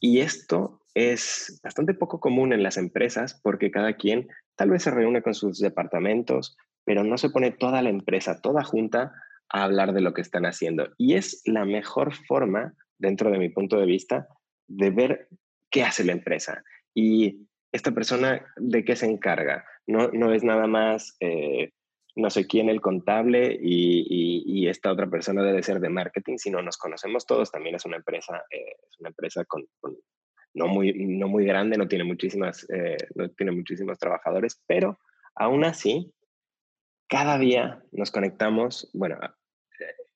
Y 0.00 0.20
esto 0.20 0.82
es 0.92 1.62
bastante 1.64 1.94
poco 1.94 2.20
común 2.20 2.52
en 2.52 2.62
las 2.62 2.76
empresas 2.76 3.40
porque 3.42 3.70
cada 3.70 3.94
quien 3.94 4.28
tal 4.54 4.68
vez 4.68 4.82
se 4.82 4.90
reúne 4.90 5.22
con 5.22 5.32
sus 5.32 5.58
departamentos, 5.58 6.58
pero 6.84 7.04
no 7.04 7.16
se 7.16 7.30
pone 7.30 7.52
toda 7.52 7.80
la 7.80 7.88
empresa, 7.88 8.42
toda 8.42 8.64
junta, 8.64 9.14
a 9.48 9.64
hablar 9.64 9.94
de 9.94 10.02
lo 10.02 10.12
que 10.12 10.20
están 10.20 10.44
haciendo. 10.44 10.90
Y 10.98 11.14
es 11.14 11.40
la 11.46 11.64
mejor 11.64 12.12
forma 12.26 12.74
dentro 12.98 13.30
de 13.30 13.38
mi 13.38 13.48
punto 13.48 13.78
de 13.78 13.86
vista, 13.86 14.28
de 14.66 14.90
ver 14.90 15.28
qué 15.70 15.84
hace 15.84 16.04
la 16.04 16.12
empresa 16.12 16.62
y 16.94 17.47
esta 17.72 17.92
persona 17.92 18.46
de 18.56 18.84
qué 18.84 18.96
se 18.96 19.06
encarga. 19.06 19.64
No, 19.86 20.08
no 20.08 20.32
es 20.32 20.44
nada 20.44 20.66
más 20.66 21.16
eh, 21.20 21.72
no 22.18 22.30
sé 22.30 22.46
quién 22.46 22.68
el 22.68 22.80
contable 22.80 23.56
y, 23.60 24.66
esta 24.68 24.92
otra 24.92 25.06
persona 25.06 25.42
debe 25.42 25.62
ser 25.62 25.80
de 25.80 25.88
marketing, 25.88 26.36
sino 26.36 26.60
nos 26.60 26.76
conocemos 26.76 27.24
todos. 27.24 27.50
También 27.50 27.76
es 27.76 27.86
una 27.86 27.96
empresa, 27.96 28.44
eh, 28.50 28.76
es 28.86 29.00
una 29.00 29.08
empresa 29.08 29.46
con, 29.46 29.66
no, 30.52 30.66
muy, 30.66 30.92
no 30.92 31.26
muy 31.26 31.46
grande, 31.46 31.78
no 31.78 31.88
tiene, 31.88 32.04
muchísimas, 32.04 32.68
eh, 32.68 32.98
no 33.14 33.30
tiene 33.30 33.52
muchísimos 33.52 33.98
trabajadores, 33.98 34.62
pero 34.66 34.98
aún 35.34 35.64
así, 35.64 36.12
cada 37.08 37.38
día 37.38 37.82
nos 37.92 38.10
conectamos, 38.10 38.90
bueno, 38.92 39.18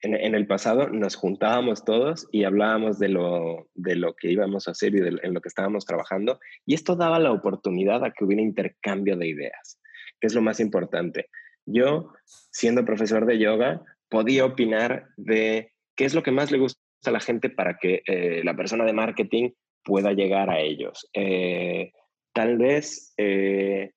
en, 0.02 0.34
el 0.34 0.46
pasado 0.46 0.88
nos 0.88 1.14
juntábamos 1.14 1.84
todos 1.84 2.28
y 2.32 2.44
hablábamos 2.44 2.98
de 2.98 3.08
lo, 3.08 3.68
de 3.74 3.96
lo 3.96 4.14
que 4.14 4.30
íbamos 4.30 4.66
a 4.66 4.72
hacer 4.72 4.94
y 4.94 5.00
de, 5.00 5.18
en 5.22 5.32
lo 5.32 5.40
que 5.40 5.48
estábamos 5.48 5.84
trabajando. 5.84 6.40
Y 6.66 6.74
esto 6.74 6.96
daba 6.96 7.18
la 7.18 7.32
oportunidad 7.32 8.04
a 8.04 8.12
que 8.12 8.24
hubiera 8.24 8.42
intercambio 8.42 9.16
de 9.16 9.28
ideas, 9.28 9.80
que 10.20 10.26
es 10.26 10.34
lo 10.34 10.42
más 10.42 10.58
importante. 10.60 11.28
Yo, 11.64 12.12
siendo 12.24 12.84
profesor 12.84 13.26
de 13.26 13.38
yoga, 13.38 13.82
podía 14.08 14.44
opinar 14.44 15.06
de 15.16 15.72
qué 15.94 16.04
es 16.04 16.14
lo 16.14 16.22
que 16.22 16.32
más 16.32 16.50
le 16.50 16.58
gusta 16.58 16.80
a 17.04 17.10
la 17.12 17.20
gente 17.20 17.48
para 17.48 17.78
que 17.78 18.02
eh, 18.06 18.42
la 18.44 18.56
persona 18.56 18.84
de 18.84 18.92
marketing 18.92 19.50
pueda 19.84 20.12
llegar 20.12 20.50
a 20.50 20.60
ellos. 20.60 21.08
Eh, 21.14 21.92
tal 22.32 22.58
vez 22.58 23.14
eh, 23.16 23.92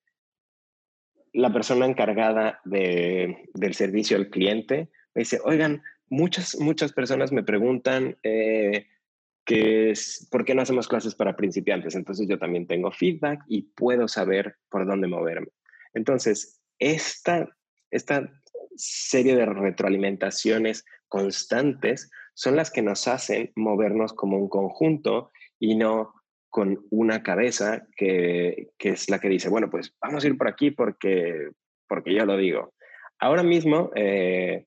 la 1.32 1.52
persona 1.52 1.86
encargada 1.86 2.60
de, 2.64 3.48
del 3.54 3.74
servicio 3.74 4.16
al 4.16 4.30
cliente 4.30 4.88
me 5.14 5.20
dice, 5.20 5.40
oigan, 5.44 5.82
muchas, 6.08 6.58
muchas 6.58 6.92
personas 6.92 7.32
me 7.32 7.42
preguntan 7.42 8.16
eh, 8.22 8.86
es, 9.54 10.28
por 10.30 10.44
qué 10.44 10.54
no 10.54 10.62
hacemos 10.62 10.88
clases 10.88 11.14
para 11.14 11.36
principiantes. 11.36 11.94
Entonces 11.94 12.26
yo 12.28 12.38
también 12.38 12.66
tengo 12.66 12.90
feedback 12.90 13.42
y 13.46 13.62
puedo 13.62 14.08
saber 14.08 14.56
por 14.68 14.86
dónde 14.86 15.06
moverme. 15.06 15.48
Entonces, 15.94 16.60
esta, 16.78 17.48
esta 17.90 18.30
serie 18.76 19.36
de 19.36 19.46
retroalimentaciones 19.46 20.84
constantes 21.08 22.10
son 22.34 22.56
las 22.56 22.70
que 22.70 22.82
nos 22.82 23.08
hacen 23.08 23.52
movernos 23.54 24.12
como 24.12 24.36
un 24.38 24.48
conjunto 24.48 25.30
y 25.58 25.76
no 25.76 26.12
con 26.50 26.86
una 26.90 27.22
cabeza 27.22 27.86
que, 27.96 28.70
que, 28.78 28.90
es 28.90 29.10
la 29.10 29.18
que 29.18 29.28
dice, 29.28 29.48
bueno, 29.48 29.70
pues 29.70 29.94
vamos 30.00 30.24
a 30.24 30.26
ir 30.26 30.36
por 30.36 30.48
aquí 30.48 30.70
porque, 30.70 31.50
porque 31.88 32.14
yo 32.14 32.24
lo 32.24 32.36
digo. 32.36 32.74
Ahora 33.18 33.42
mismo, 33.42 33.90
eh, 33.94 34.66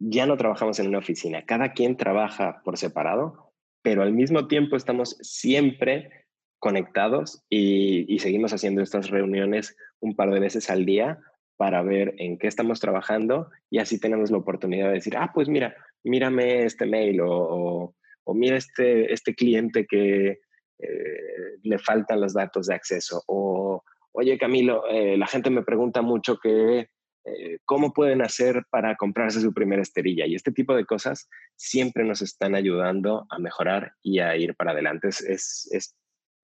ya 0.00 0.26
no 0.26 0.36
trabajamos 0.36 0.78
en 0.80 0.88
una 0.88 0.98
oficina, 0.98 1.44
cada 1.44 1.72
quien 1.72 1.96
trabaja 1.96 2.62
por 2.64 2.78
separado, 2.78 3.52
pero 3.82 4.02
al 4.02 4.12
mismo 4.12 4.48
tiempo 4.48 4.76
estamos 4.76 5.16
siempre 5.20 6.26
conectados 6.58 7.42
y, 7.48 8.18
seguimos 8.18 8.52
haciendo 8.52 8.82
estas 8.82 9.10
reuniones 9.10 9.76
un 10.00 10.16
par 10.16 10.30
de 10.30 10.40
veces 10.40 10.70
al 10.70 10.84
día 10.84 11.18
para 11.56 11.82
ver 11.82 12.14
en 12.18 12.38
qué 12.38 12.48
estamos 12.48 12.80
trabajando 12.80 13.50
y 13.70 13.78
así 13.78 14.00
tenemos 14.00 14.30
la 14.30 14.38
oportunidad 14.38 14.88
de 14.88 14.94
decir, 14.94 15.16
ah, 15.16 15.30
pues 15.34 15.48
mira, 15.48 15.74
mírame 16.02 16.64
este 16.64 16.86
mail 16.86 17.20
o, 17.20 17.94
o, 18.24 18.34
mira 18.34 18.56
este, 18.56 19.12
este 19.12 19.34
cliente 19.34 19.86
que 19.86 20.40
eh, 20.78 21.58
le 21.62 21.78
faltan 21.78 22.20
los 22.20 22.32
datos 22.32 22.66
de 22.66 22.74
acceso 22.74 23.22
o, 23.26 23.82
oye 24.12 24.38
Camilo, 24.38 24.88
eh, 24.88 25.18
la 25.18 25.26
gente 25.26 25.50
me 25.50 25.62
pregunta 25.62 26.00
mucho 26.00 26.38
que 26.38 26.88
eh, 27.24 27.58
cómo 27.64 27.92
pueden 27.92 28.22
hacer 28.22 28.64
para 28.70 28.96
comprarse 28.96 29.40
su 29.40 29.52
primera 29.52 29.82
esterilla. 29.82 30.26
Y 30.26 30.34
este 30.34 30.52
tipo 30.52 30.74
de 30.74 30.86
cosas 30.86 31.28
siempre 31.56 32.04
nos 32.04 32.22
están 32.22 32.54
ayudando 32.54 33.26
a 33.30 33.38
mejorar 33.38 33.94
y 34.02 34.20
a 34.20 34.36
ir 34.36 34.54
para 34.54 34.72
adelante. 34.72 35.08
Es, 35.08 35.20
es, 35.22 35.94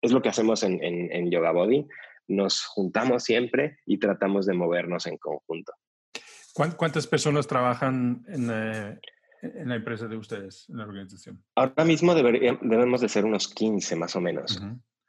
es, 0.00 0.12
lo 0.12 0.22
que 0.22 0.30
hacemos 0.30 0.62
en, 0.62 0.82
en, 0.82 1.30
Yoga 1.30 1.52
Body. 1.52 1.86
Nos 2.28 2.64
juntamos 2.64 3.24
siempre 3.24 3.78
y 3.86 3.98
tratamos 3.98 4.46
de 4.46 4.54
movernos 4.54 5.06
en 5.06 5.18
conjunto. 5.18 5.72
¿Cuántas 6.54 7.06
personas 7.06 7.46
trabajan 7.46 8.24
en, 8.28 8.50
eh, 8.50 8.98
en 9.42 9.68
la 9.68 9.76
empresa 9.76 10.06
de 10.06 10.16
ustedes, 10.16 10.68
en 10.68 10.78
la 10.78 10.84
organización? 10.84 11.42
Ahora 11.54 11.84
mismo 11.84 12.14
debemos 12.14 13.00
de 13.00 13.08
ser 13.08 13.24
unos 13.24 13.48
15 13.48 13.96
más 13.96 14.16
o 14.16 14.20
menos. 14.20 14.62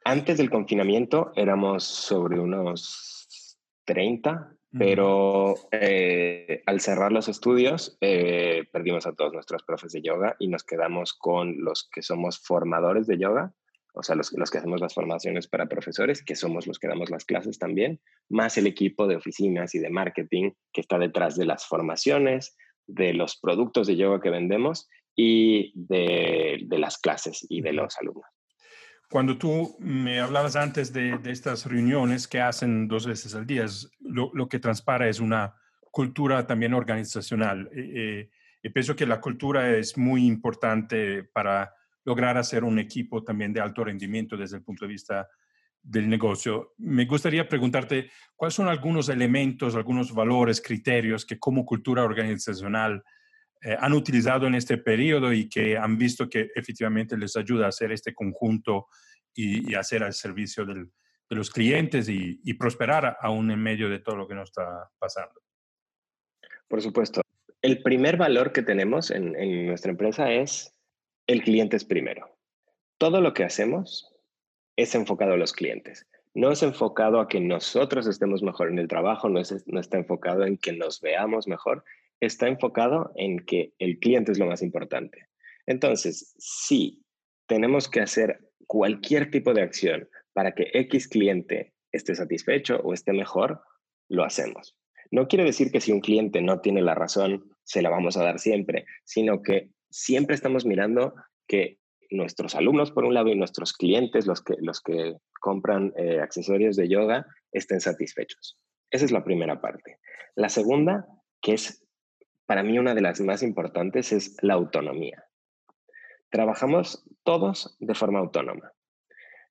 Antes 0.04 0.36
del 0.36 0.50
confinamiento 0.50 1.32
éramos 1.34 1.84
sobre 1.84 2.38
unos 2.38 3.58
30, 3.84 4.54
pero 4.76 5.54
eh, 5.70 6.62
al 6.66 6.80
cerrar 6.80 7.12
los 7.12 7.28
estudios, 7.28 7.96
eh, 8.00 8.64
perdimos 8.72 9.06
a 9.06 9.12
todos 9.12 9.32
nuestros 9.32 9.62
profes 9.62 9.92
de 9.92 10.02
yoga 10.02 10.34
y 10.38 10.48
nos 10.48 10.64
quedamos 10.64 11.14
con 11.14 11.62
los 11.62 11.88
que 11.92 12.02
somos 12.02 12.40
formadores 12.40 13.06
de 13.06 13.18
yoga, 13.18 13.52
o 13.94 14.02
sea, 14.02 14.16
los, 14.16 14.32
los 14.32 14.50
que 14.50 14.58
hacemos 14.58 14.80
las 14.80 14.94
formaciones 14.94 15.46
para 15.46 15.66
profesores, 15.66 16.24
que 16.24 16.34
somos 16.34 16.66
los 16.66 16.80
que 16.80 16.88
damos 16.88 17.10
las 17.10 17.24
clases 17.24 17.58
también, 17.58 18.00
más 18.28 18.58
el 18.58 18.66
equipo 18.66 19.06
de 19.06 19.16
oficinas 19.16 19.76
y 19.76 19.78
de 19.78 19.90
marketing 19.90 20.50
que 20.72 20.80
está 20.80 20.98
detrás 20.98 21.36
de 21.36 21.46
las 21.46 21.64
formaciones, 21.66 22.56
de 22.86 23.14
los 23.14 23.38
productos 23.38 23.86
de 23.86 23.96
yoga 23.96 24.20
que 24.20 24.30
vendemos 24.30 24.88
y 25.14 25.72
de, 25.76 26.64
de 26.66 26.78
las 26.78 26.98
clases 26.98 27.46
y 27.48 27.60
de 27.60 27.72
los 27.72 27.96
alumnos. 27.98 28.33
Cuando 29.14 29.38
tú 29.38 29.76
me 29.78 30.18
hablabas 30.18 30.56
antes 30.56 30.92
de, 30.92 31.18
de 31.18 31.30
estas 31.30 31.66
reuniones 31.66 32.26
que 32.26 32.40
hacen 32.40 32.88
dos 32.88 33.06
veces 33.06 33.32
al 33.36 33.46
día, 33.46 33.64
lo, 34.00 34.32
lo, 34.34 34.48
que 34.48 34.58
transpara 34.58 35.08
es 35.08 35.20
una 35.20 35.54
cultura 35.92 36.44
también 36.48 36.74
organizacional. 36.74 37.70
Eh, 37.72 37.92
eh, 37.94 38.30
y 38.60 38.70
pienso 38.70 38.96
que 38.96 39.06
la 39.06 39.20
cultura 39.20 39.70
es 39.76 39.96
muy 39.96 40.26
importante 40.26 41.22
para 41.22 41.72
lograr 42.04 42.36
hacer 42.36 42.64
un 42.64 42.80
equipo 42.80 43.22
también 43.22 43.52
de 43.52 43.60
alto 43.60 43.84
rendimiento 43.84 44.36
desde 44.36 44.56
el 44.56 44.64
punto 44.64 44.84
de 44.84 44.90
vista 44.90 45.28
del 45.80 46.08
negocio. 46.08 46.74
Me 46.78 47.04
gustaría 47.04 47.48
preguntarte 47.48 48.10
cuáles 48.34 48.54
son 48.54 48.66
algunos 48.66 49.08
elementos, 49.08 49.76
algunos 49.76 50.12
valores, 50.12 50.60
criterios 50.60 51.24
que 51.24 51.38
como 51.38 51.64
cultura 51.64 52.02
organizacional 52.02 53.04
eh, 53.64 53.76
han 53.78 53.94
utilizado 53.94 54.46
en 54.46 54.54
este 54.54 54.76
periodo 54.76 55.32
y 55.32 55.48
que 55.48 55.76
han 55.76 55.96
visto 55.96 56.28
que 56.28 56.50
efectivamente 56.54 57.16
les 57.16 57.34
ayuda 57.36 57.66
a 57.66 57.70
hacer 57.70 57.92
este 57.92 58.14
conjunto 58.14 58.88
y, 59.34 59.72
y 59.72 59.74
hacer 59.74 60.02
al 60.04 60.12
servicio 60.12 60.66
de 60.66 60.86
los 61.30 61.50
clientes 61.50 62.08
y, 62.08 62.54
prosperar 62.54 63.16
aún 63.20 63.50
en 63.50 63.60
medio 63.60 63.88
de 63.88 63.98
todo 63.98 64.16
lo 64.16 64.28
que 64.28 64.34
nos 64.34 64.50
está 64.50 64.90
pasando. 64.98 65.40
Por 66.68 66.80
supuesto. 66.80 67.22
El 67.60 67.82
primer 67.82 68.16
valor 68.16 68.52
que 68.52 68.62
tenemos 68.62 69.10
en, 69.10 69.66
nuestra 69.66 69.90
empresa 69.90 70.30
es 70.30 70.72
el 71.26 71.42
cliente 71.42 71.76
es 71.76 71.84
primero. 71.84 72.36
Todo 72.98 73.20
lo 73.20 73.32
que 73.32 73.44
hacemos 73.44 74.14
es 74.76 74.94
enfocado 74.94 75.32
a 75.32 75.36
los 75.36 75.52
clientes. 75.52 76.06
No 76.34 76.50
es 76.50 76.62
enfocado 76.62 77.20
a 77.20 77.28
que 77.28 77.40
nosotros 77.40 78.06
estemos 78.06 78.42
mejor 78.42 78.68
en 78.68 78.78
el 78.78 78.88
trabajo, 78.88 79.28
no 79.28 79.40
está 79.40 79.96
enfocado 79.96 80.44
en 80.44 80.58
que 80.58 80.72
nos 80.72 81.00
veamos 81.00 81.46
mejor, 81.46 81.84
está 82.20 82.48
enfocado 82.48 83.12
en 83.16 83.44
que 83.44 83.74
el 83.78 83.98
cliente 83.98 84.32
es 84.32 84.38
lo 84.38 84.46
más 84.46 84.62
importante. 84.62 85.28
Entonces, 85.66 86.34
si 86.38 87.02
tenemos 87.46 87.88
que 87.88 88.00
hacer 88.00 88.38
cualquier 88.66 89.30
tipo 89.30 89.52
de 89.52 89.62
acción 89.62 90.08
para 90.32 90.52
que 90.52 90.70
X 90.72 91.08
cliente 91.08 91.74
esté 91.92 92.14
satisfecho 92.14 92.80
o 92.82 92.92
esté 92.92 93.12
mejor, 93.12 93.62
lo 94.08 94.24
hacemos. 94.24 94.76
No 95.10 95.28
quiere 95.28 95.44
decir 95.44 95.70
que 95.70 95.80
si 95.80 95.92
un 95.92 96.00
cliente 96.00 96.40
no 96.42 96.60
tiene 96.60 96.82
la 96.82 96.94
razón, 96.94 97.44
se 97.62 97.82
la 97.82 97.90
vamos 97.90 98.16
a 98.16 98.24
dar 98.24 98.38
siempre, 98.38 98.84
sino 99.04 99.42
que 99.42 99.70
siempre 99.90 100.34
estamos 100.34 100.66
mirando 100.66 101.14
que 101.46 101.78
nuestros 102.10 102.54
alumnos, 102.54 102.90
por 102.90 103.04
un 103.04 103.14
lado, 103.14 103.28
y 103.28 103.36
nuestros 103.36 103.72
clientes, 103.72 104.26
los 104.26 104.42
que, 104.42 104.54
los 104.58 104.80
que 104.80 105.14
compran 105.40 105.92
eh, 105.96 106.20
accesorios 106.20 106.76
de 106.76 106.88
yoga, 106.88 107.26
estén 107.52 107.80
satisfechos. 107.80 108.58
Esa 108.90 109.04
es 109.04 109.12
la 109.12 109.24
primera 109.24 109.60
parte. 109.60 109.98
La 110.34 110.48
segunda, 110.48 111.06
que 111.40 111.54
es 111.54 111.83
para 112.46 112.62
mí 112.62 112.78
una 112.78 112.94
de 112.94 113.00
las 113.00 113.20
más 113.20 113.42
importantes, 113.42 114.12
es 114.12 114.36
la 114.42 114.54
autonomía. 114.54 115.24
Trabajamos 116.30 117.06
todos 117.22 117.76
de 117.80 117.94
forma 117.94 118.18
autónoma. 118.18 118.72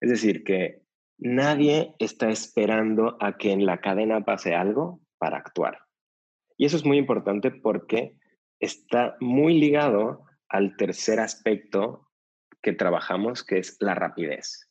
Es 0.01 0.09
decir, 0.09 0.43
que 0.43 0.81
nadie 1.17 1.95
está 1.99 2.29
esperando 2.29 3.17
a 3.19 3.37
que 3.37 3.51
en 3.51 3.65
la 3.65 3.79
cadena 3.79 4.25
pase 4.25 4.53
algo 4.53 4.99
para 5.17 5.37
actuar. 5.37 5.79
Y 6.57 6.65
eso 6.65 6.77
es 6.77 6.85
muy 6.85 6.97
importante 6.97 7.51
porque 7.51 8.15
está 8.59 9.15
muy 9.19 9.59
ligado 9.59 10.25
al 10.49 10.75
tercer 10.75 11.19
aspecto 11.19 12.09
que 12.61 12.73
trabajamos, 12.73 13.43
que 13.43 13.57
es 13.57 13.77
la 13.79 13.95
rapidez. 13.95 14.69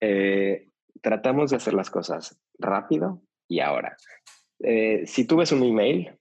Eh, 0.00 0.68
tratamos 1.02 1.50
de 1.50 1.56
hacer 1.56 1.74
las 1.74 1.90
cosas 1.90 2.40
rápido 2.58 3.22
y 3.48 3.60
ahora. 3.60 3.96
Eh, 4.60 5.04
si 5.06 5.26
tú 5.26 5.36
ves 5.36 5.52
un 5.52 5.62
email, 5.62 6.18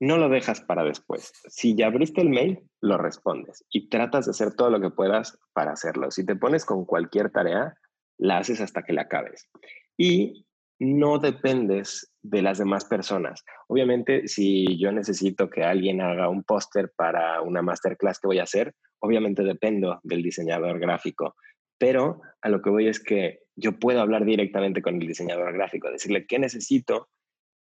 no 0.00 0.18
lo 0.18 0.28
dejas 0.28 0.60
para 0.60 0.84
después. 0.84 1.32
Si 1.48 1.74
ya 1.74 1.86
abriste 1.86 2.20
el 2.20 2.28
mail, 2.28 2.60
lo 2.80 2.98
respondes 2.98 3.64
y 3.70 3.88
tratas 3.88 4.26
de 4.26 4.30
hacer 4.30 4.54
todo 4.54 4.70
lo 4.70 4.80
que 4.80 4.90
puedas 4.90 5.38
para 5.52 5.72
hacerlo. 5.72 6.10
Si 6.10 6.24
te 6.24 6.36
pones 6.36 6.64
con 6.64 6.84
cualquier 6.84 7.30
tarea, 7.30 7.74
la 8.18 8.38
haces 8.38 8.60
hasta 8.60 8.82
que 8.82 8.92
la 8.92 9.02
acabes. 9.02 9.48
Y 9.96 10.46
no 10.78 11.18
dependes 11.18 12.12
de 12.22 12.42
las 12.42 12.58
demás 12.58 12.84
personas. 12.84 13.44
Obviamente, 13.68 14.28
si 14.28 14.78
yo 14.78 14.92
necesito 14.92 15.48
que 15.48 15.64
alguien 15.64 16.02
haga 16.02 16.28
un 16.28 16.44
póster 16.44 16.92
para 16.94 17.40
una 17.40 17.62
masterclass 17.62 18.20
que 18.20 18.26
voy 18.26 18.38
a 18.38 18.44
hacer, 18.44 18.74
obviamente 19.00 19.42
dependo 19.42 20.00
del 20.02 20.22
diseñador 20.22 20.78
gráfico, 20.78 21.34
pero 21.78 22.20
a 22.42 22.48
lo 22.48 22.60
que 22.60 22.70
voy 22.70 22.88
es 22.88 23.02
que 23.02 23.40
yo 23.54 23.78
puedo 23.78 24.00
hablar 24.00 24.24
directamente 24.24 24.82
con 24.82 25.00
el 25.00 25.06
diseñador 25.06 25.52
gráfico, 25.54 25.90
decirle 25.90 26.26
qué 26.26 26.38
necesito 26.38 27.08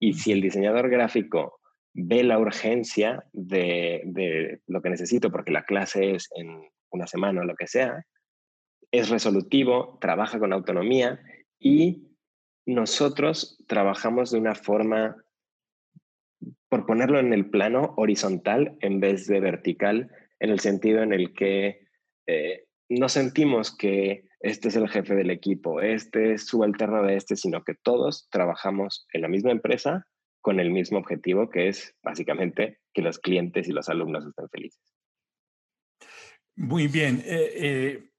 y 0.01 0.14
si 0.14 0.33
el 0.33 0.40
diseñador 0.40 0.88
gráfico 0.88 1.61
ve 1.94 2.24
la 2.24 2.38
urgencia 2.38 3.24
de, 3.33 4.02
de 4.04 4.61
lo 4.66 4.83
que 4.83 4.90
necesito, 4.90 5.30
porque 5.30 5.52
la 5.52 5.64
clase 5.64 6.14
es 6.14 6.28
en 6.37 6.68
una 6.90 7.07
semana 7.07 7.40
o 7.40 7.44
lo 7.44 7.54
que 7.54 7.66
sea, 7.66 8.04
es 8.90 9.11
resolutivo, 9.11 9.98
trabaja 10.00 10.38
con 10.38 10.52
autonomía 10.52 11.20
y 11.59 12.09
nosotros 12.66 13.59
trabajamos 13.66 14.30
de 14.30 14.38
una 14.38 14.54
forma, 14.54 15.16
por 16.68 16.87
ponerlo 16.87 17.18
en 17.18 17.33
el 17.33 17.50
plano 17.50 17.94
horizontal 17.96 18.76
en 18.80 19.00
vez 19.00 19.26
de 19.26 19.40
vertical, 19.40 20.11
en 20.40 20.50
el 20.50 20.61
sentido 20.61 21.02
en 21.02 21.12
el 21.12 21.35
que 21.35 21.88
eh, 22.26 22.66
no 22.88 23.09
sentimos 23.09 23.76
que 23.76 24.24
este 24.40 24.68
es 24.68 24.76
el 24.76 24.88
jefe 24.88 25.14
del 25.14 25.30
equipo, 25.30 25.80
este 25.80 26.35
es 26.35 26.46
subalterno 26.46 27.02
de 27.02 27.16
este, 27.16 27.37
sino 27.37 27.64
que 27.64 27.74
todos 27.74 28.28
trabajamos 28.30 29.07
en 29.12 29.22
la 29.22 29.28
misma 29.28 29.50
empresa 29.50 30.07
con 30.44 30.61
el 30.61 30.70
mismo 30.70 30.98
objetivo, 30.98 31.48
que 31.48 31.68
es 31.68 31.96
básicamente 32.02 32.80
que 32.92 33.00
los 33.00 33.18
clientes 33.18 33.66
y 33.66 33.72
los 33.72 33.88
alumnos 33.88 34.26
estén 34.26 34.46
felices. 34.50 34.94
Muy 36.54 36.87
bien. 36.87 37.22
Eh, 37.24 37.52
eh, 37.57 38.11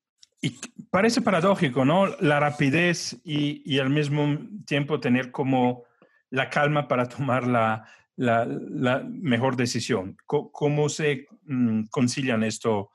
y 0.41 0.59
parece 0.89 1.21
paradójico, 1.21 1.85
¿no? 1.85 2.07
La 2.21 2.39
rapidez 2.39 3.21
y, 3.23 3.61
y, 3.63 3.77
al 3.77 3.91
mismo 3.91 4.39
tiempo 4.65 4.99
tener 4.99 5.29
como 5.29 5.83
la 6.31 6.49
calma 6.49 6.87
para 6.87 7.07
tomar 7.07 7.45
la, 7.45 7.87
la, 8.15 8.43
la 8.45 9.03
mejor 9.07 9.55
decisión. 9.55 10.17
¿Cómo, 10.25 10.51
cómo 10.51 10.89
se 10.89 11.27
mm, 11.43 11.83
concilian 11.91 12.43
esto, 12.43 12.89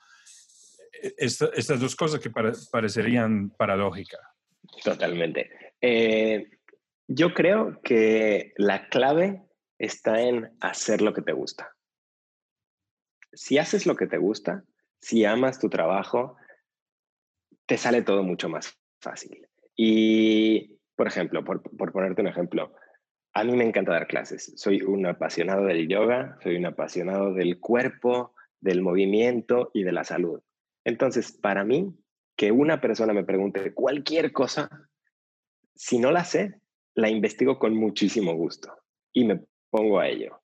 esta, 1.16 1.50
estas 1.54 1.78
dos 1.78 1.94
cosas 1.94 2.18
que 2.18 2.30
pare, 2.30 2.50
parecerían 2.72 3.50
paradójicas? 3.50 4.22
Totalmente. 4.82 5.50
Eh, 5.80 6.50
yo 7.12 7.34
creo 7.34 7.80
que 7.82 8.52
la 8.56 8.88
clave 8.88 9.42
está 9.78 10.22
en 10.22 10.56
hacer 10.60 11.02
lo 11.02 11.12
que 11.12 11.22
te 11.22 11.32
gusta. 11.32 11.74
Si 13.32 13.58
haces 13.58 13.84
lo 13.84 13.96
que 13.96 14.06
te 14.06 14.16
gusta, 14.16 14.62
si 15.00 15.24
amas 15.24 15.58
tu 15.58 15.68
trabajo, 15.68 16.36
te 17.66 17.76
sale 17.76 18.02
todo 18.02 18.22
mucho 18.22 18.48
más 18.48 18.78
fácil. 19.00 19.48
Y, 19.74 20.78
por 20.94 21.08
ejemplo, 21.08 21.44
por, 21.44 21.62
por, 21.62 21.90
ponerte 21.90 22.20
un 22.20 22.28
ejemplo, 22.28 22.76
a 23.34 23.42
mí 23.42 23.56
me 23.56 23.64
encanta 23.64 23.90
dar 23.90 24.06
clases. 24.06 24.52
Soy 24.54 24.82
un 24.82 25.04
apasionado 25.04 25.64
del 25.64 25.88
yoga, 25.88 26.38
soy 26.44 26.56
un 26.56 26.66
apasionado 26.66 27.34
del 27.34 27.58
cuerpo, 27.58 28.34
del 28.60 28.82
movimiento 28.82 29.72
y 29.74 29.82
de 29.82 29.92
la 29.92 30.04
salud. 30.04 30.42
Entonces, 30.84 31.32
para 31.32 31.64
mí, 31.64 31.92
que 32.36 32.52
una 32.52 32.80
persona 32.80 33.12
me 33.12 33.24
pregunte 33.24 33.74
cualquier 33.74 34.30
cosa, 34.30 34.88
si 35.74 35.98
no 35.98 36.12
la 36.12 36.24
sé, 36.24 36.60
la 36.94 37.08
investigo 37.08 37.58
con 37.58 37.74
muchísimo 37.76 38.34
gusto 38.34 38.72
y 39.12 39.24
me 39.24 39.40
pongo 39.70 40.00
a 40.00 40.08
ello. 40.08 40.40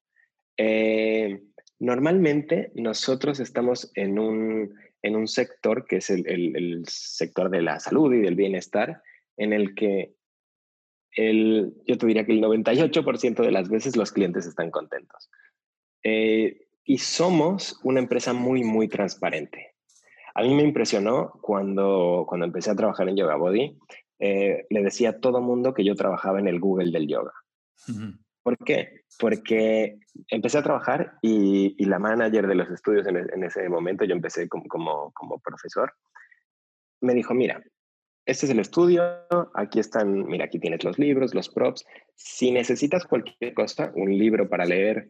Eh, 0.57 1.43
normalmente 1.79 2.73
nosotros 2.75 3.41
estamos 3.41 3.91
en 3.95 4.19
un, 4.19 4.75
en 5.03 5.17
un 5.17 5.29
sector 5.29 5.85
que 5.85 5.97
es 5.97 6.11
el, 6.11 6.27
el, 6.27 6.85
sector 6.87 7.51
de 7.51 7.63
la 7.63 7.81
salud 7.81 8.13
y 8.15 8.21
del 8.21 8.35
bienestar, 8.35 9.03
en 9.37 9.53
el 9.53 9.75
que 9.75 10.15
el, 11.13 11.75
yo 11.87 11.99
te 11.99 12.07
diría 12.07 12.25
que 12.25 12.33
el 12.33 12.43
98% 12.43 13.43
de 13.43 13.53
las 13.53 13.69
veces 13.69 13.97
los 13.97 14.13
clientes 14.13 14.47
están 14.47 14.71
contentos. 14.71 15.31
Eh, 16.03 16.69
y 16.85 16.99
somos 16.99 17.81
una 17.83 18.01
empresa 18.01 18.33
muy, 18.33 18.63
muy 18.63 18.89
transparente. 18.89 19.75
A 20.35 20.43
mí 20.43 20.55
me 20.55 20.63
impresionó 20.63 21.33
cuando, 21.43 22.25
cuando 22.29 22.47
empecé 22.47 22.71
a 22.71 22.77
trabajar 22.77 23.09
en 23.09 23.17
Yoga 23.17 23.37
Body, 23.37 23.77
eh, 24.19 24.67
le 24.71 24.83
decía 24.83 25.11
a 25.11 25.21
todo 25.21 25.41
mundo 25.41 25.75
que 25.75 25.85
yo 25.85 25.95
trabajaba 25.95 26.39
en 26.39 26.49
el 26.49 26.61
Google 26.61 26.91
del 26.91 27.07
yoga. 27.07 27.33
Uh 27.89 27.93
-huh. 27.93 28.19
¿Por 28.43 28.59
qué? 28.59 29.01
Porque 29.19 29.99
empecé 30.29 30.59
a 30.59 30.63
trabajar 30.63 31.19
y, 31.21 31.75
y 31.79 31.85
la 31.87 31.99
manager 31.99 32.47
de 32.47 32.55
los 32.55 32.71
estudios 32.71 33.07
en, 33.07 33.17
en, 33.17 33.43
ese 33.43 33.69
momento, 33.69 34.05
yo 34.05 34.15
empecé 34.15 34.49
como, 34.49 34.67
como, 34.69 35.13
como 35.13 35.41
profesor, 35.41 35.93
me 37.01 37.13
dijo, 37.15 37.35
mira, 37.35 37.61
este 38.25 38.47
es 38.47 38.53
el 38.53 38.61
estudio, 38.61 39.03
aquí 39.55 39.81
están, 39.81 40.27
mira, 40.27 40.45
aquí 40.45 40.59
tienes 40.59 40.85
los 40.85 40.99
libros, 40.99 41.35
los 41.35 41.49
props. 41.49 41.85
Si 42.15 42.51
necesitas 42.51 43.05
cualquier 43.05 43.55
cosa, 43.55 43.93
un 43.95 44.17
libro 44.17 44.49
para 44.49 44.65
leer, 44.65 45.09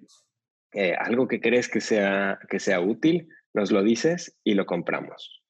eh, 0.72 0.94
algo 0.98 1.26
que 1.26 1.40
crees 1.40 1.68
que 1.68 1.80
sea, 1.80 2.38
que 2.50 2.60
sea 2.60 2.80
útil, 2.80 3.28
nos 3.54 3.70
lo 3.70 3.82
dices 3.82 4.38
y 4.44 4.54
lo 4.54 4.66
compramos. 4.66 5.42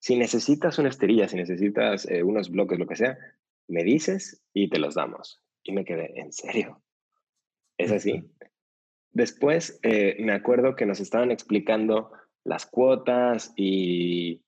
Si 0.00 0.16
necesitas 0.16 0.78
una 0.78 0.88
esterilla, 0.88 1.28
si 1.28 1.36
necesitas 1.36 2.08
eh, 2.10 2.22
unos 2.22 2.50
bloques, 2.50 2.78
lo 2.78 2.86
que 2.86 2.96
sea, 2.96 3.18
me 3.68 3.84
dices 3.84 4.42
y 4.54 4.70
te 4.70 4.78
los 4.78 4.94
damos. 4.94 5.42
Y 5.62 5.72
me 5.72 5.84
quedé, 5.84 6.18
¿en 6.18 6.32
serio? 6.32 6.82
¿Es 7.76 7.92
así? 7.92 8.24
Después 9.12 9.78
eh, 9.82 10.16
me 10.20 10.32
acuerdo 10.32 10.74
que 10.74 10.86
nos 10.86 11.00
estaban 11.00 11.30
explicando 11.30 12.12
las 12.44 12.64
cuotas 12.64 13.52
y, 13.56 14.42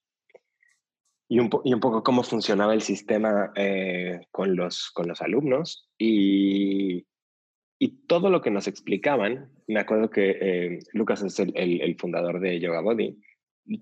y, 1.28 1.38
un, 1.38 1.50
poco 1.50 2.02
cómo 2.02 2.22
funcionaba 2.22 2.72
el 2.72 2.80
sistema 2.80 3.52
eh, 3.54 4.22
con, 4.30 4.56
los, 4.56 4.90
con 4.90 5.06
los 5.06 5.20
alumnos. 5.20 5.90
Y, 5.98 7.06
y 7.78 8.06
todo 8.06 8.30
lo 8.30 8.40
que 8.40 8.50
nos 8.50 8.68
explicaban, 8.68 9.52
me 9.66 9.80
acuerdo 9.80 10.08
que 10.08 10.80
Lucas 10.94 11.22
es 11.22 11.38
el, 11.40 11.52
el, 11.54 11.96
fundador 11.98 12.40
de 12.40 12.58
Yoga 12.58 12.80
Body, 12.80 13.20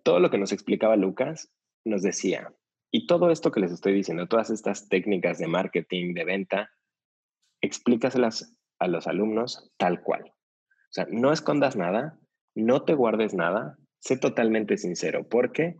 todo 0.03 0.19
lo 0.19 0.31
que 0.31 0.39
nos 0.39 0.51
explicaba 0.51 0.97
Lucas 0.97 1.53
nos 1.85 2.03
decía, 2.03 2.53
y 2.91 3.07
todo 3.07 3.31
esto 3.31 3.53
que 3.53 3.61
les 3.61 3.73
estoy 3.73 3.95
diciendo, 3.95 4.27
todas 4.27 4.51
estas 4.51 4.89
técnicas 4.89 5.39
de 5.39 5.47
marketing, 5.47 6.15
de 6.15 6.25
venta, 6.25 6.71
explícaselas 7.61 8.57
a 8.79 8.89
los 8.89 9.07
alumnos 9.07 9.71
tal 9.77 10.03
cual. 10.03 10.25
O 10.25 10.93
sea, 10.93 11.07
no 11.11 11.33
escondas 11.33 11.77
nada, 11.77 12.19
no 12.55 12.83
te 12.85 12.95
guardes 12.95 13.35
nada, 13.35 13.79
sé 14.01 14.17
totalmente 14.17 14.77
sincero, 14.77 15.29
porque 15.29 15.77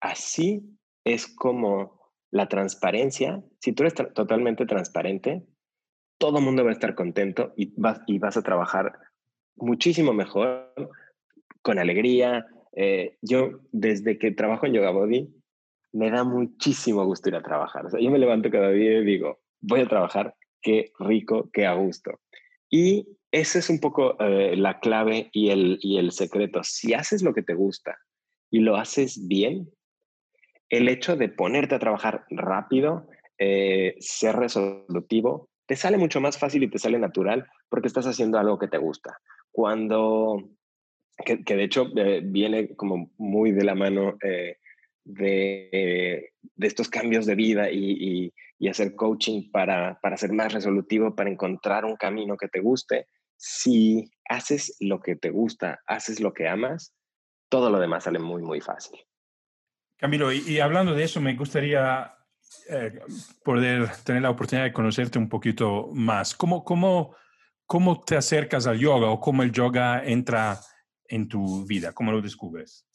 así 0.00 0.62
es 1.04 1.26
como 1.26 1.98
la 2.30 2.48
transparencia, 2.48 3.42
si 3.60 3.72
tú 3.72 3.84
eres 3.84 3.94
totalmente 3.94 4.66
transparente, 4.66 5.46
todo 6.18 6.38
el 6.38 6.44
mundo 6.44 6.64
va 6.64 6.70
a 6.70 6.74
estar 6.74 6.94
contento 6.94 7.54
y 7.56 7.72
vas, 7.80 8.00
y 8.06 8.18
vas 8.18 8.36
a 8.36 8.42
trabajar 8.42 8.98
muchísimo 9.56 10.12
mejor, 10.12 10.74
con 11.62 11.78
alegría, 11.78 12.46
eh, 12.80 13.16
yo, 13.22 13.58
desde 13.72 14.18
que 14.18 14.30
trabajo 14.30 14.64
en 14.64 14.74
Yoga 14.74 14.90
Body, 14.90 15.28
me 15.92 16.12
da 16.12 16.22
muchísimo 16.22 17.04
gusto 17.04 17.28
ir 17.28 17.34
a 17.34 17.42
trabajar. 17.42 17.86
O 17.86 17.98
yo 17.98 18.08
me 18.08 18.20
levanto 18.20 18.52
cada 18.52 18.70
día 18.70 19.00
y 19.00 19.04
digo, 19.04 19.40
voy 19.60 19.80
a 19.80 19.88
trabajar, 19.88 20.36
qué 20.62 20.92
rico, 21.00 21.50
qué 21.52 21.66
a 21.66 21.74
gusto. 21.74 22.20
Y 22.70 23.08
ese 23.32 23.58
es 23.58 23.68
un 23.68 23.80
poco 23.80 24.16
eh, 24.20 24.54
la 24.56 24.78
clave 24.78 25.28
y 25.32 25.50
el, 25.50 25.80
y 25.82 25.98
el 25.98 26.12
secreto. 26.12 26.60
Si 26.62 26.94
haces 26.94 27.24
lo 27.24 27.34
que 27.34 27.42
te 27.42 27.54
gusta 27.54 27.98
y 28.48 28.60
lo 28.60 28.76
haces 28.76 29.26
bien, 29.26 29.68
el 30.68 30.88
hecho 30.88 31.16
de 31.16 31.28
ponerte 31.30 31.74
a 31.74 31.80
trabajar 31.80 32.26
rápido, 32.30 33.08
eh, 33.38 33.96
ser 33.98 34.36
resolutivo, 34.36 35.50
te 35.66 35.74
sale 35.74 35.98
mucho 35.98 36.20
más 36.20 36.38
fácil 36.38 36.62
y 36.62 36.70
te 36.70 36.78
sale 36.78 37.00
natural 37.00 37.44
porque 37.68 37.88
estás 37.88 38.06
haciendo 38.06 38.38
algo 38.38 38.56
que 38.56 38.68
te 38.68 38.78
gusta. 38.78 39.18
Cuando 39.50 40.48
que, 41.24 41.56
de 41.56 41.64
hecho 41.64 41.90
eh, 41.96 42.20
viene 42.24 42.74
como 42.76 43.10
muy 43.18 43.52
de 43.52 43.64
la 43.64 43.74
mano 43.74 44.16
eh, 44.22 44.58
de, 45.04 46.30
de, 46.54 46.66
estos 46.66 46.88
cambios 46.88 47.26
de 47.26 47.34
vida 47.34 47.70
y, 47.70 48.32
y, 48.58 48.68
hacer 48.68 48.94
coaching 48.94 49.50
para, 49.50 49.98
para, 50.02 50.16
ser 50.16 50.32
más 50.32 50.52
resolutivo, 50.52 51.14
para 51.14 51.30
encontrar 51.30 51.84
un 51.84 51.96
camino 51.96 52.36
que 52.36 52.48
te 52.48 52.60
guste. 52.60 53.06
Si 53.36 54.10
haces 54.28 54.76
lo 54.80 55.00
que 55.00 55.16
te 55.16 55.30
gusta, 55.30 55.80
haces 55.86 56.20
lo 56.20 56.34
que 56.34 56.48
amas, 56.48 56.92
todo 57.48 57.70
lo 57.70 57.78
demás 57.78 58.04
sale 58.04 58.18
muy, 58.18 58.42
muy 58.42 58.60
fácil. 58.60 58.98
Camilo, 59.96 60.32
y, 60.32 60.60
hablando 60.60 60.94
de 60.94 61.04
eso, 61.04 61.20
me 61.20 61.34
gustaría 61.34 62.14
eh, 62.68 63.00
poder 63.44 63.88
tener 64.04 64.22
la 64.22 64.30
oportunidad 64.30 64.66
de 64.66 64.72
conocerte 64.72 65.18
un 65.18 65.28
poquito 65.28 65.88
más. 65.92 66.34
¿Cómo, 66.34 66.64
cómo, 66.64 67.16
¿Cómo 67.66 68.00
te 68.00 68.16
acercas 68.16 68.66
al 68.66 68.78
yoga 68.78 69.08
o 69.08 69.20
cómo 69.20 69.42
el 69.42 69.52
yoga 69.52 70.04
entra 70.04 70.60
en 71.08 71.28
tu 71.28 71.64
vida? 71.66 71.92
¿Cómo 71.92 72.12
lo 72.12 72.20
descubres? 72.20 72.86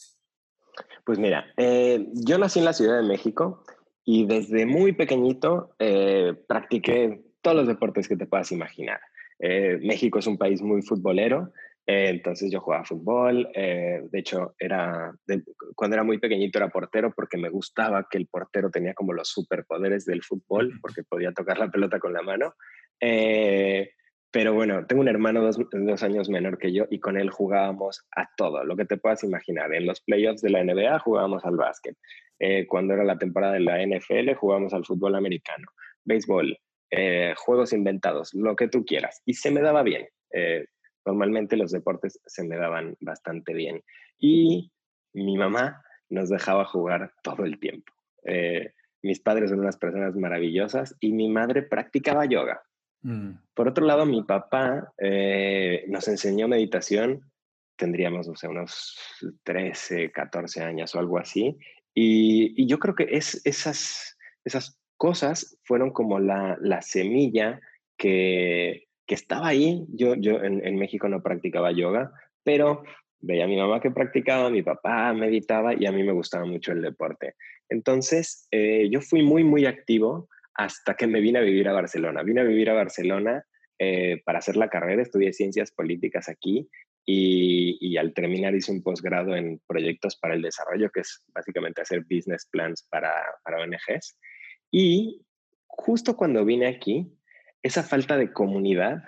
Pues 1.06 1.20
mira, 1.20 1.46
eh, 1.58 2.08
yo 2.14 2.38
nací 2.38 2.60
en 2.60 2.66
la 2.66 2.74
Ciudad 2.74 3.02
de 3.02 3.08
México 3.08 3.64
y 4.06 4.26
desde 4.26 4.66
muy 4.66 4.94
pequeñito 4.94 5.76
eh, 5.80 6.34
practiqué 6.48 7.22
todos 7.42 7.58
los 7.58 7.68
deportes 7.68 8.08
que 8.08 8.16
te 8.16 8.26
puedas 8.26 8.52
imaginar. 8.52 9.00
Eh, 9.40 9.80
México 9.82 10.20
es 10.20 10.28
un 10.28 10.38
país 10.38 10.62
muy 10.62 10.82
futbolero, 10.82 11.52
entonces 11.86 12.50
yo 12.50 12.62
jugaba 12.62 12.86
fútbol, 12.86 13.50
de 13.54 14.10
hecho 14.14 14.56
era 14.58 15.14
cuando 15.76 15.96
era 15.98 16.06
muy 16.06 16.18
pequeñito 16.18 16.58
era 16.58 16.70
portero 16.70 17.12
porque 17.14 17.38
me 17.38 17.50
gustaba 17.50 18.08
que 18.10 18.18
el 18.18 18.28
portero 18.28 18.72
tenía 18.72 18.94
como 18.94 19.12
los 19.12 19.28
superpoderes 19.28 20.06
del 20.06 20.24
fútbol 20.24 20.80
porque 20.82 21.04
podía 21.04 21.34
tocar 21.34 21.58
la 21.58 21.70
pelota 21.70 22.00
con 22.00 22.14
la 22.14 22.22
mano. 22.22 22.54
Pero 24.34 24.52
bueno, 24.56 24.84
tengo 24.88 25.04
un 25.04 25.08
hermano 25.08 25.44
dos, 25.44 25.60
dos, 25.72 26.02
años 26.02 26.28
menor 26.28 26.58
que 26.58 26.74
yo 26.74 26.86
y 26.90 27.00
con 27.00 27.18
él 27.18 27.30
jugábamos 27.30 28.04
a 28.16 28.28
todo, 28.36 28.64
lo 28.64 28.76
que 28.76 28.86
te 28.86 28.98
puedas 28.98 29.24
imaginar. 29.24 29.72
En 29.76 29.86
los 29.86 30.02
playoffs 30.02 30.42
de 30.42 30.50
la 30.50 30.64
NBA 30.64 30.98
jugábamos 30.98 31.46
al 31.46 31.56
básquet. 31.56 31.96
Eh, 32.40 32.66
cuando 32.66 32.96
era 32.96 33.04
la 33.04 33.20
temporada 33.20 33.54
de 33.54 33.60
la 33.60 33.86
NFL 33.86 34.34
jugábamos 34.34 34.74
al 34.74 34.86
fútbol 34.86 35.14
americano, 35.14 35.68
béisbol, 36.04 36.58
eh, 36.90 37.36
juegos 37.38 37.74
inventados, 37.74 38.34
lo 38.34 38.56
que 38.56 38.68
tú 38.68 38.84
quieras. 38.84 39.22
Y 39.24 39.36
se 39.36 39.52
me 39.52 39.62
daba 39.62 39.84
bien. 39.84 40.08
Eh, 40.32 40.66
normalmente 41.06 41.56
los 41.56 41.70
deportes 41.70 42.20
se 42.26 42.44
me 42.44 42.58
daban 42.58 42.98
bastante 43.02 43.54
bien. 43.54 43.84
Y 44.18 44.72
mi 45.14 45.38
mamá 45.38 45.84
nos 46.10 46.30
dejaba 46.30 46.66
jugar 46.66 47.12
todo 47.22 47.46
el 47.46 47.60
tiempo. 47.60 47.94
mis 49.04 49.20
padres 49.20 49.52
son 49.52 49.60
unas 49.60 49.78
personas 49.78 50.16
maravillosas 50.16 50.96
y 51.00 51.12
mi 51.12 51.30
madre 51.30 51.62
practicaba 51.62 52.26
yoga. 52.26 52.64
Mm. 53.04 53.32
Por 53.54 53.68
otro 53.68 53.86
lado, 53.86 54.06
mi 54.06 54.24
papá 54.24 54.94
eh, 54.98 55.86
nos 55.88 56.08
enseñó 56.08 56.48
meditación, 56.48 57.22
tendríamos, 57.76 58.28
no 58.28 58.36
sé, 58.36 58.48
unos 58.48 58.98
13, 59.44 60.12
14 60.12 60.64
años 60.64 60.96
o 60.96 61.00
algo 61.00 61.20
así, 61.20 61.58
y, 61.94 62.66
yo 62.66 62.80
creo 62.80 62.96
que 62.96 63.08
es, 63.12 63.42
esas, 63.46 64.18
esas 64.44 64.80
cosas 64.98 65.60
fueron 65.64 65.92
como 65.92 66.20
la, 66.20 66.58
la 66.60 66.82
semilla 66.82 67.60
que, 67.98 68.88
que, 69.06 69.16
estaba 69.16 69.50
ahí. 69.50 69.86
Yo, 69.90 70.16
yo 70.16 70.44
en, 70.44 70.66
en, 70.66 70.78
México 70.78 71.08
no 71.08 71.22
practicaba 71.22 71.72
yoga, 71.72 72.12
pero 72.44 72.84
veía 73.20 73.46
a 73.46 73.48
mi 73.48 73.58
mamá 73.58 73.80
que 73.80 73.92
practicaba, 73.92 74.50
mi 74.50 74.64
papá 74.64 75.14
meditaba 75.14 75.74
y 75.74 75.86
a 75.86 75.92
mí 75.92 76.04
me 76.04 76.12
gustaba 76.12 76.46
mucho 76.46 76.72
el 76.72 76.82
deporte. 76.82 77.36
Entonces, 77.70 78.48
eh, 78.52 78.90
yo 78.92 79.02
fui 79.02 79.24
muy, 79.24 79.44
muy 79.44 79.66
activo 79.66 80.30
hasta 80.56 80.96
que 80.96 81.08
me 81.08 81.22
vine 81.22 81.40
a 81.40 81.44
vivir 81.44 81.68
a 81.68 81.74
Barcelona. 81.74 82.24
Vine 82.24 82.42
a 82.42 82.46
vivir 82.46 82.70
a 82.70 82.74
Barcelona 82.74 83.44
eh, 83.80 84.22
para 84.26 84.40
hacer 84.40 84.56
la 84.56 84.70
carrera, 84.70 85.02
estudié 85.02 85.34
ciencias 85.34 85.72
políticas 85.72 86.30
aquí 86.30 86.70
y, 87.06 87.98
al 87.98 88.14
terminar 88.14 88.56
hice 88.56 88.72
un 88.72 88.82
posgrado 88.82 89.36
en 89.36 89.60
proyectos 89.68 90.16
para 90.16 90.36
el 90.36 90.42
desarrollo, 90.42 90.90
que 90.90 91.02
es 91.02 91.24
básicamente 91.34 91.82
hacer 91.82 92.02
business 92.10 92.48
plans 92.50 92.88
para, 92.90 93.14
para 93.44 93.62
ONGs. 93.62 94.18
Y 94.72 95.26
justo 95.68 96.16
cuando 96.16 96.46
vine 96.46 96.68
aquí, 96.68 97.12
esa 97.62 97.84
falta 97.84 98.18
de 98.18 98.32
comunidad 98.32 99.04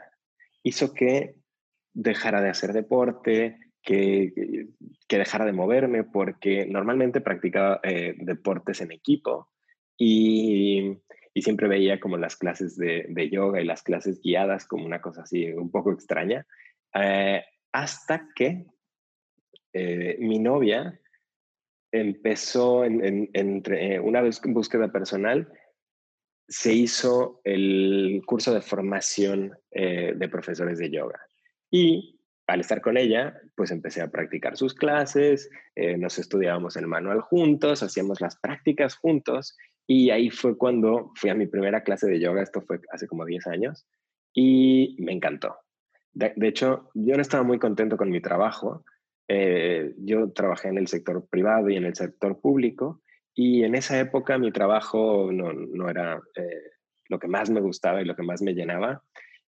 hizo 0.64 0.94
que 0.94 1.36
dejara 1.94 2.42
de 2.42 2.50
hacer 2.50 2.74
deporte, 2.74 3.58
que, 3.82 4.68
que 5.08 5.18
dejara 5.18 5.46
de 5.46 5.54
moverme, 5.54 6.04
porque 6.04 6.66
normalmente 6.66 7.22
practicaba 7.22 7.80
eh, 7.84 8.16
deportes 8.18 8.82
en 8.82 8.92
equipo 8.92 9.50
y, 9.98 10.98
y 11.38 11.42
siempre 11.42 11.68
veía 11.68 12.00
como 12.00 12.16
las 12.18 12.38
clases 12.38 12.78
de, 12.78 13.30
yoga 13.30 13.62
y 13.62 13.66
las 13.66 13.84
clases 13.84 14.22
guiadas 14.22 14.66
como 14.66 14.86
una 14.86 15.02
cosa 15.02 15.24
así 15.24 15.52
un 15.52 15.70
poco 15.70 15.92
extraña, 15.92 16.48
eh, 16.94 17.44
hasta 17.74 18.30
que 18.34 18.66
eh, 19.74 20.16
mi 20.20 20.40
novia 20.40 20.98
empezó 21.92 22.86
en, 22.86 23.30
entre, 23.34 23.96
eh, 23.96 24.00
una 24.00 24.22
en 24.22 24.54
búsqueda 24.54 24.94
personal, 24.94 25.52
se 26.48 26.74
hizo 26.74 27.42
el 27.44 28.22
curso 28.26 28.54
de 28.54 28.62
formación 28.62 29.58
de 29.72 30.30
profesores 30.30 30.78
de 30.78 30.92
yoga. 30.92 31.20
Y 31.72 32.22
al 32.48 32.62
estar 32.62 32.82
con 32.82 32.98
ella, 32.98 33.42
pues 33.56 33.72
empecé 33.72 34.02
a 34.02 34.12
practicar 34.12 34.56
sus 34.56 34.76
clases, 34.76 35.50
nos 35.98 36.20
estudiábamos 36.20 36.76
el 36.76 36.86
manual 36.86 37.22
juntos, 37.22 37.82
hacíamos 37.82 38.22
las 38.22 38.38
prácticas 38.38 38.96
juntos 38.96 39.58
y 39.88 40.10
ahí 40.10 40.30
fue 40.30 40.58
cuando 40.58 41.12
fui 41.16 41.30
a 41.30 41.36
mi 41.36 41.48
primera 41.48 41.84
clase 41.84 42.08
de 42.08 42.20
yoga, 42.20 42.42
esto 42.42 42.62
fue 42.62 42.80
hace 42.92 43.08
como 43.08 43.26
10 43.26 43.48
años, 43.48 43.86
y 44.34 44.96
me 45.00 45.12
encantó. 45.12 45.58
De, 46.14 46.34
hecho, 46.48 46.90
yo 46.94 47.16
no 47.16 47.22
estaba 47.22 47.44
muy 47.44 47.60
contento 47.60 47.98
con 47.98 48.10
mi 48.10 48.22
trabajo. 48.22 48.86
Eh, 49.28 49.94
yo 49.98 50.32
trabajé 50.32 50.70
en 50.70 50.78
el 50.78 50.88
sector 50.88 51.28
privado 51.28 51.70
y 51.70 51.76
en 51.76 51.86
el 51.86 51.96
sector 51.96 52.40
público, 52.40 53.02
y 53.34 53.64
en 53.64 53.76
esa 53.76 54.00
época 54.00 54.38
mi 54.38 54.52
trabajo 54.52 55.30
no, 55.32 55.52
no 55.52 55.90
era 55.90 56.22
eh, 56.36 56.72
lo 57.10 57.20
que 57.20 57.28
más 57.28 57.50
me 57.50 57.60
gustaba 57.60 58.02
y 58.02 58.06
lo 58.06 58.16
que 58.16 58.24
más 58.24 58.42
me 58.42 58.54
llenaba. 58.54 59.04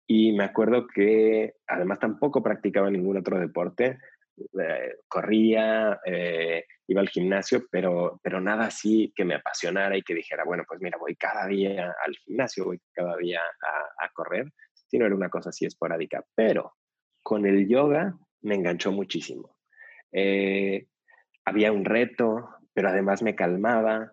Y 0.07 0.32
me 0.32 0.45
acuerdo 0.45 0.87
que 0.87 1.55
además 1.66 1.99
tampoco 1.99 2.43
practicaba 2.43 2.91
ningún 2.91 3.18
otro 3.18 3.39
deporte. 3.39 3.99
Eh, 4.37 4.97
corría, 5.09 6.01
eh, 6.05 6.64
iba 6.89 7.01
al 7.01 7.09
gimnasio, 7.09 7.64
pero, 7.70 8.20
pero 8.22 8.41
nada 8.41 8.66
así 8.66 9.12
que 9.14 9.24
me 9.24 9.35
apasionara 9.35 9.97
y 9.97 10.03
que 10.03 10.14
dijera, 10.14 10.45
bueno, 10.45 10.64
pues 10.66 10.80
mira, 10.80 10.99
voy 10.99 11.16
cada 11.16 11.47
día 11.47 11.95
al 12.05 12.16
gimnasio, 12.16 12.64
voy 12.64 12.80
cada 12.93 13.16
día 13.16 13.41
a, 13.41 14.05
a 14.05 14.09
correr, 14.12 14.51
sino 14.89 15.07
era 15.07 15.14
una 15.14 15.28
cosa 15.28 15.51
así 15.51 15.66
esporádica. 15.66 16.24
Pero 16.35 16.74
con 17.22 17.47
el 17.47 17.68
yoga 17.68 18.14
me 18.43 18.57
enganchó 18.57 18.93
muchísimo. 18.93 19.57
Eh, 20.12 20.87
había 21.45 21.72
un 21.72 21.85
reto, 21.85 22.49
pero 22.72 22.89
además 22.89 23.22
me 23.22 23.35
calmaba. 23.35 24.12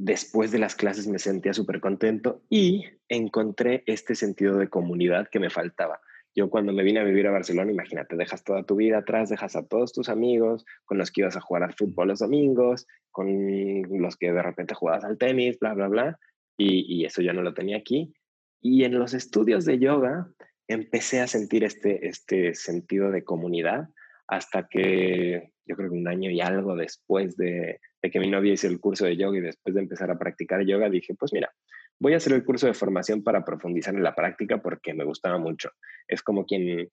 Después 0.00 0.52
de 0.52 0.60
las 0.60 0.76
clases 0.76 1.08
me 1.08 1.18
sentía 1.18 1.52
súper 1.52 1.80
contento 1.80 2.42
y 2.48 2.84
encontré 3.08 3.82
este 3.86 4.14
sentido 4.14 4.56
de 4.56 4.68
comunidad 4.68 5.28
que 5.28 5.40
me 5.40 5.50
faltaba. 5.50 6.00
Yo 6.34 6.50
cuando 6.50 6.72
me 6.72 6.82
vine 6.82 7.00
a 7.00 7.04
vivir 7.04 7.26
a 7.26 7.32
Barcelona, 7.32 7.72
imagínate, 7.72 8.16
dejas 8.16 8.44
toda 8.44 8.62
tu 8.62 8.76
vida 8.76 8.98
atrás, 8.98 9.28
dejas 9.28 9.56
a 9.56 9.66
todos 9.66 9.92
tus 9.92 10.08
amigos 10.08 10.64
con 10.84 10.98
los 10.98 11.10
que 11.10 11.22
ibas 11.22 11.36
a 11.36 11.40
jugar 11.40 11.64
al 11.64 11.74
fútbol 11.74 12.08
los 12.08 12.20
domingos, 12.20 12.86
con 13.10 13.28
los 14.00 14.16
que 14.16 14.32
de 14.32 14.42
repente 14.42 14.74
jugabas 14.74 15.04
al 15.04 15.18
tenis, 15.18 15.58
bla, 15.58 15.74
bla, 15.74 15.88
bla, 15.88 16.18
y, 16.56 17.00
y 17.00 17.04
eso 17.04 17.22
ya 17.22 17.32
no 17.32 17.42
lo 17.42 17.54
tenía 17.54 17.76
aquí. 17.78 18.12
Y 18.60 18.84
en 18.84 18.98
los 18.98 19.14
estudios 19.14 19.64
de 19.64 19.78
yoga 19.78 20.28
empecé 20.68 21.20
a 21.20 21.26
sentir 21.26 21.64
este, 21.64 22.06
este 22.06 22.54
sentido 22.54 23.10
de 23.10 23.24
comunidad 23.24 23.88
hasta 24.26 24.68
que 24.68 25.52
yo 25.64 25.76
creo 25.76 25.90
que 25.90 25.96
un 25.96 26.08
año 26.08 26.30
y 26.30 26.40
algo 26.40 26.76
después 26.76 27.36
de, 27.36 27.80
de 28.02 28.10
que 28.10 28.20
mi 28.20 28.28
novia 28.28 28.52
hizo 28.52 28.66
el 28.66 28.80
curso 28.80 29.06
de 29.06 29.16
yoga 29.16 29.38
y 29.38 29.42
después 29.42 29.74
de 29.74 29.80
empezar 29.80 30.10
a 30.10 30.18
practicar 30.18 30.64
yoga, 30.64 30.90
dije, 30.90 31.14
pues 31.14 31.32
mira, 31.32 31.52
voy 32.00 32.14
a 32.14 32.18
hacer 32.18 32.32
el 32.32 32.44
curso 32.44 32.66
de 32.66 32.74
formación 32.74 33.22
para 33.22 33.44
profundizar 33.44 33.94
en 33.94 34.02
la 34.02 34.14
práctica 34.14 34.62
porque 34.62 34.94
me 34.94 35.04
gustaba 35.04 35.38
mucho. 35.38 35.70
Es 36.06 36.22
como 36.22 36.44
quien 36.44 36.90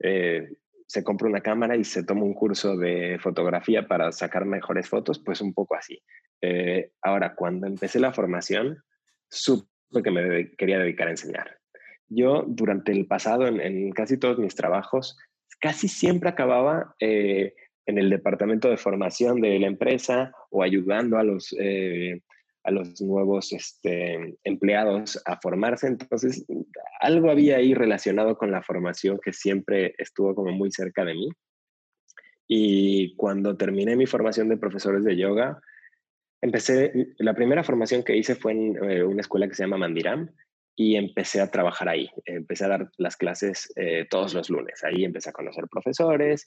eh, 0.00 0.48
se 0.86 1.04
compra 1.04 1.28
una 1.28 1.40
cámara 1.40 1.76
y 1.76 1.84
se 1.84 2.04
toma 2.04 2.24
un 2.24 2.34
curso 2.34 2.76
de 2.76 3.18
fotografía 3.20 3.86
para 3.86 4.10
sacar 4.12 4.44
mejores 4.44 4.88
fotos, 4.88 5.18
pues 5.18 5.40
un 5.40 5.54
poco 5.54 5.76
así. 5.76 6.02
Eh, 6.40 6.90
ahora, 7.02 7.34
cuando 7.34 7.66
empecé 7.66 8.00
la 8.00 8.12
formación, 8.12 8.82
supe 9.28 9.68
que 10.02 10.10
me 10.10 10.50
quería 10.56 10.78
dedicar 10.78 11.08
a 11.08 11.12
enseñar. 11.12 11.58
Yo 12.08 12.44
durante 12.46 12.90
el 12.90 13.06
pasado, 13.06 13.46
en, 13.46 13.92
casi 13.92 14.18
todos 14.18 14.38
mis 14.38 14.56
trabajos, 14.56 15.16
casi 15.60 15.86
siempre 15.86 16.28
acababa 16.28 16.96
eh, 16.98 17.54
en 17.86 17.98
el 17.98 18.10
departamento 18.10 18.68
de 18.68 18.76
formación 18.76 19.40
de 19.40 19.60
la 19.60 19.68
empresa 19.68 20.32
o 20.50 20.64
ayudando 20.64 21.18
a 21.18 21.22
los, 21.22 21.54
eh, 21.58 22.22
a 22.64 22.70
los 22.70 23.00
nuevos 23.00 23.52
este, 23.52 24.38
empleados 24.44 25.20
a 25.24 25.40
formarse. 25.40 25.86
Entonces, 25.86 26.44
algo 27.00 27.30
había 27.30 27.56
ahí 27.56 27.74
relacionado 27.74 28.36
con 28.36 28.50
la 28.50 28.62
formación 28.62 29.18
que 29.22 29.32
siempre 29.32 29.94
estuvo 29.98 30.34
como 30.34 30.52
muy 30.52 30.70
cerca 30.70 31.04
de 31.04 31.14
mí. 31.14 31.28
Y 32.46 33.14
cuando 33.16 33.56
terminé 33.56 33.96
mi 33.96 34.06
formación 34.06 34.48
de 34.48 34.56
profesores 34.56 35.04
de 35.04 35.16
yoga, 35.16 35.60
empecé, 36.42 37.14
la 37.18 37.34
primera 37.34 37.62
formación 37.62 38.02
que 38.02 38.16
hice 38.16 38.34
fue 38.34 38.52
en 38.52 38.90
eh, 38.90 39.04
una 39.04 39.20
escuela 39.20 39.48
que 39.48 39.54
se 39.54 39.62
llama 39.62 39.78
Mandiram 39.78 40.28
y 40.76 40.96
empecé 40.96 41.40
a 41.40 41.50
trabajar 41.50 41.88
ahí. 41.88 42.10
Empecé 42.24 42.64
a 42.64 42.68
dar 42.68 42.90
las 42.96 43.16
clases 43.16 43.72
eh, 43.76 44.06
todos 44.10 44.34
los 44.34 44.50
lunes. 44.50 44.82
Ahí 44.82 45.04
empecé 45.04 45.30
a 45.30 45.34
conocer 45.34 45.66
profesores, 45.70 46.46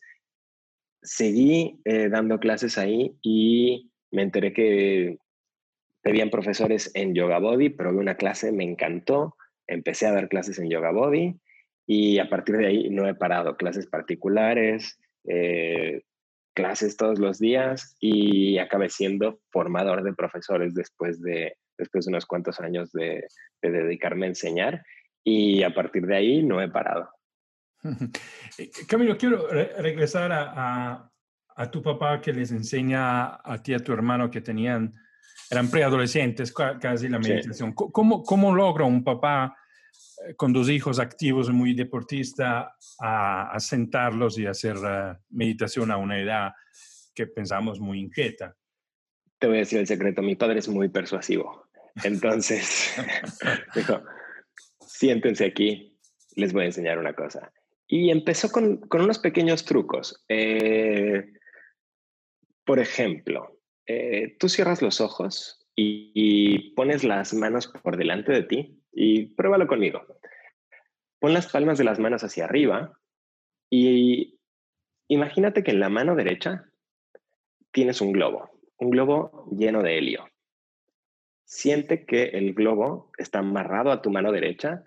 seguí 1.01 1.79
eh, 1.85 2.09
dando 2.09 2.39
clases 2.39 2.77
ahí 2.77 3.15
y 3.21 3.91
me 4.11 4.23
enteré 4.23 4.53
que 4.53 5.17
pedían 6.03 6.29
profesores 6.29 6.91
en 6.93 7.15
Yoga 7.15 7.39
Body, 7.39 7.69
probé 7.69 7.97
una 7.97 8.15
clase, 8.15 8.51
me 8.51 8.63
encantó, 8.63 9.35
empecé 9.65 10.05
a 10.05 10.11
dar 10.11 10.29
clases 10.29 10.59
en 10.59 10.69
Yoga 10.69 10.91
Body 10.91 11.39
y 11.87 12.19
a 12.19 12.29
partir 12.29 12.57
de 12.57 12.67
ahí 12.67 12.89
no 12.89 13.07
he 13.07 13.15
parado, 13.15 13.57
clases 13.57 13.87
particulares, 13.87 14.99
eh, 15.27 16.03
clases 16.53 16.97
todos 16.97 17.17
los 17.17 17.39
días 17.39 17.95
y 17.99 18.59
acabé 18.59 18.89
siendo 18.89 19.39
formador 19.49 20.03
de 20.03 20.13
profesores 20.13 20.75
después 20.75 21.21
de, 21.21 21.55
después 21.77 22.05
de 22.05 22.09
unos 22.09 22.25
cuantos 22.25 22.59
años 22.59 22.91
de, 22.91 23.25
de 23.61 23.71
dedicarme 23.71 24.25
a 24.25 24.29
enseñar 24.29 24.83
y 25.23 25.63
a 25.63 25.73
partir 25.73 26.05
de 26.05 26.15
ahí 26.15 26.43
no 26.43 26.61
he 26.61 26.69
parado. 26.69 27.09
Camilo, 28.87 29.17
quiero 29.17 29.47
regresar 29.47 30.31
a, 30.31 31.09
a, 31.55 31.71
tu 31.71 31.81
papá 31.81 32.21
que 32.21 32.33
les 32.33 32.51
enseña 32.51 33.35
a 33.43 33.61
ti 33.61 33.73
a 33.73 33.79
tu 33.79 33.91
hermano 33.93 34.29
que 34.29 34.41
tenían, 34.41 34.93
eran 35.53 35.69
preadolescentes, 35.69 36.51
casi 36.51 37.07
la 37.07 37.19
meditación. 37.19 37.73
¿Cómo, 37.73 38.23
¿Cómo 38.23 38.53
logra 38.53 38.85
un 38.85 39.03
papá 39.03 39.55
eh, 40.27 40.35
con 40.35 40.51
dos 40.51 40.67
hijos 40.69 40.99
activos, 40.99 41.49
muy 41.51 41.73
deportista, 41.73 42.75
a, 42.99 43.59
sentarlos 43.59 44.37
y 44.39 44.47
hacer 44.47 44.75
eh, 44.77 45.13
meditación 45.29 45.91
a 45.91 45.97
una 45.97 46.19
edad 46.19 46.53
que 47.13 47.27
pensamos 47.27 47.79
muy 47.79 47.99
inquieta? 47.99 48.55
Te 49.37 49.47
voy 49.47 49.57
a 49.57 49.59
decir 49.59 49.79
el 49.79 49.87
secreto, 49.87 50.21
mi 50.21 50.35
padre 50.35 50.59
es 50.59 50.67
muy 50.67 50.89
persuasivo. 50.89 51.67
Entonces, 52.03 52.95
dijo, 53.75 54.01
siéntense 54.79 55.45
aquí, 55.45 55.99
les 56.35 56.51
voy 56.51 56.63
a 56.63 56.67
enseñar 56.67 56.97
una 56.97 57.13
cosa. 57.13 57.51
Y 57.87 58.09
empezó 58.09 58.49
con, 58.51 58.81
unos 58.91 59.19
pequeños 59.19 59.65
trucos. 59.65 60.23
Eh, 60.29 61.25
por 62.65 62.79
ejemplo, 62.79 63.52
eh, 63.85 64.35
tú 64.39 64.49
cierras 64.49 64.81
los 64.81 65.01
ojos 65.01 65.59
y, 65.75 66.71
pones 66.75 67.03
las 67.03 67.33
manos 67.33 67.67
por 67.67 67.97
delante 67.97 68.31
de 68.31 68.43
ti 68.43 68.83
y 68.91 69.27
pruébalo 69.27 69.67
conmigo. 69.67 70.01
Pon 71.19 71.33
las 71.33 71.51
palmas 71.51 71.77
de 71.77 71.83
las 71.83 71.99
manos 71.99 72.23
hacia 72.23 72.45
arriba 72.45 72.99
y 73.69 74.39
imagínate 75.07 75.63
que 75.63 75.71
en 75.71 75.79
la 75.79 75.89
mano 75.89 76.15
derecha 76.15 76.65
tienes 77.71 78.01
un 78.01 78.11
globo, 78.11 78.59
un 78.77 78.91
globo 78.91 79.47
lleno 79.57 79.81
de 79.81 79.97
helio. 79.97 80.27
Siente 81.45 82.05
que 82.05 82.23
el 82.23 82.53
globo 82.53 83.11
está 83.17 83.39
amarrado 83.39 83.91
a 83.91 84.01
tu 84.01 84.09
mano 84.09 84.31
derecha 84.31 84.83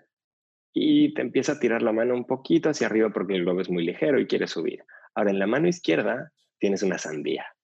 y 0.73 1.13
te 1.13 1.21
empieza 1.21 1.53
a 1.53 1.59
tirar 1.59 1.81
la 1.81 1.91
mano 1.91 2.13
un 2.13 2.25
poquito 2.25 2.69
hacia 2.69 2.87
arriba 2.87 3.09
porque 3.09 3.35
el 3.35 3.43
globo 3.43 3.61
es 3.61 3.69
muy 3.69 3.85
ligero 3.85 4.19
y 4.19 4.27
quiere 4.27 4.47
subir. 4.47 4.83
Ahora 5.15 5.31
en 5.31 5.39
la 5.39 5.47
mano 5.47 5.67
izquierda 5.67 6.31
tienes 6.59 6.83
una 6.83 6.97
sandía. 6.97 7.56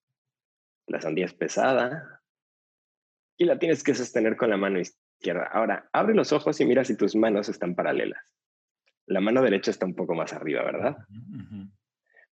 La 0.88 1.02
sandía 1.02 1.26
es 1.26 1.34
pesada 1.34 2.22
y 3.38 3.46
la 3.46 3.60
tienes 3.60 3.84
que 3.84 3.96
sostener 3.96 4.38
con 4.38 4.50
la 4.50 4.58
mano 4.58 4.80
izquierda. 4.80 5.50
Ahora, 5.52 5.90
abre 5.94 6.14
los 6.14 6.32
ojos 6.34 6.60
y 6.60 6.66
mira 6.66 6.84
si 6.84 6.98
tus 6.98 7.16
manos 7.16 7.50
están 7.50 7.76
paralelas. 7.76 8.22
La 9.06 9.22
mano 9.22 9.42
derecha 9.42 9.72
está 9.72 9.86
un 9.86 9.96
poco 9.96 10.16
más 10.16 10.34
arriba, 10.34 10.64
¿verdad? 10.64 10.98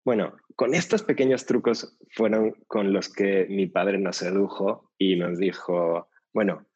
Bueno, 0.05 0.37
con 0.55 0.73
estos 0.73 1.03
pequeños 1.03 1.45
trucos 1.45 1.97
fueron 2.11 2.53
con 2.67 2.93
los 2.93 3.11
que 3.11 3.47
mi 3.49 3.67
padre 3.67 3.97
nos 3.97 4.17
sedujo 4.17 4.91
y 4.97 5.15
nos 5.15 5.37
dijo, 5.37 6.09
bueno, 6.33 6.67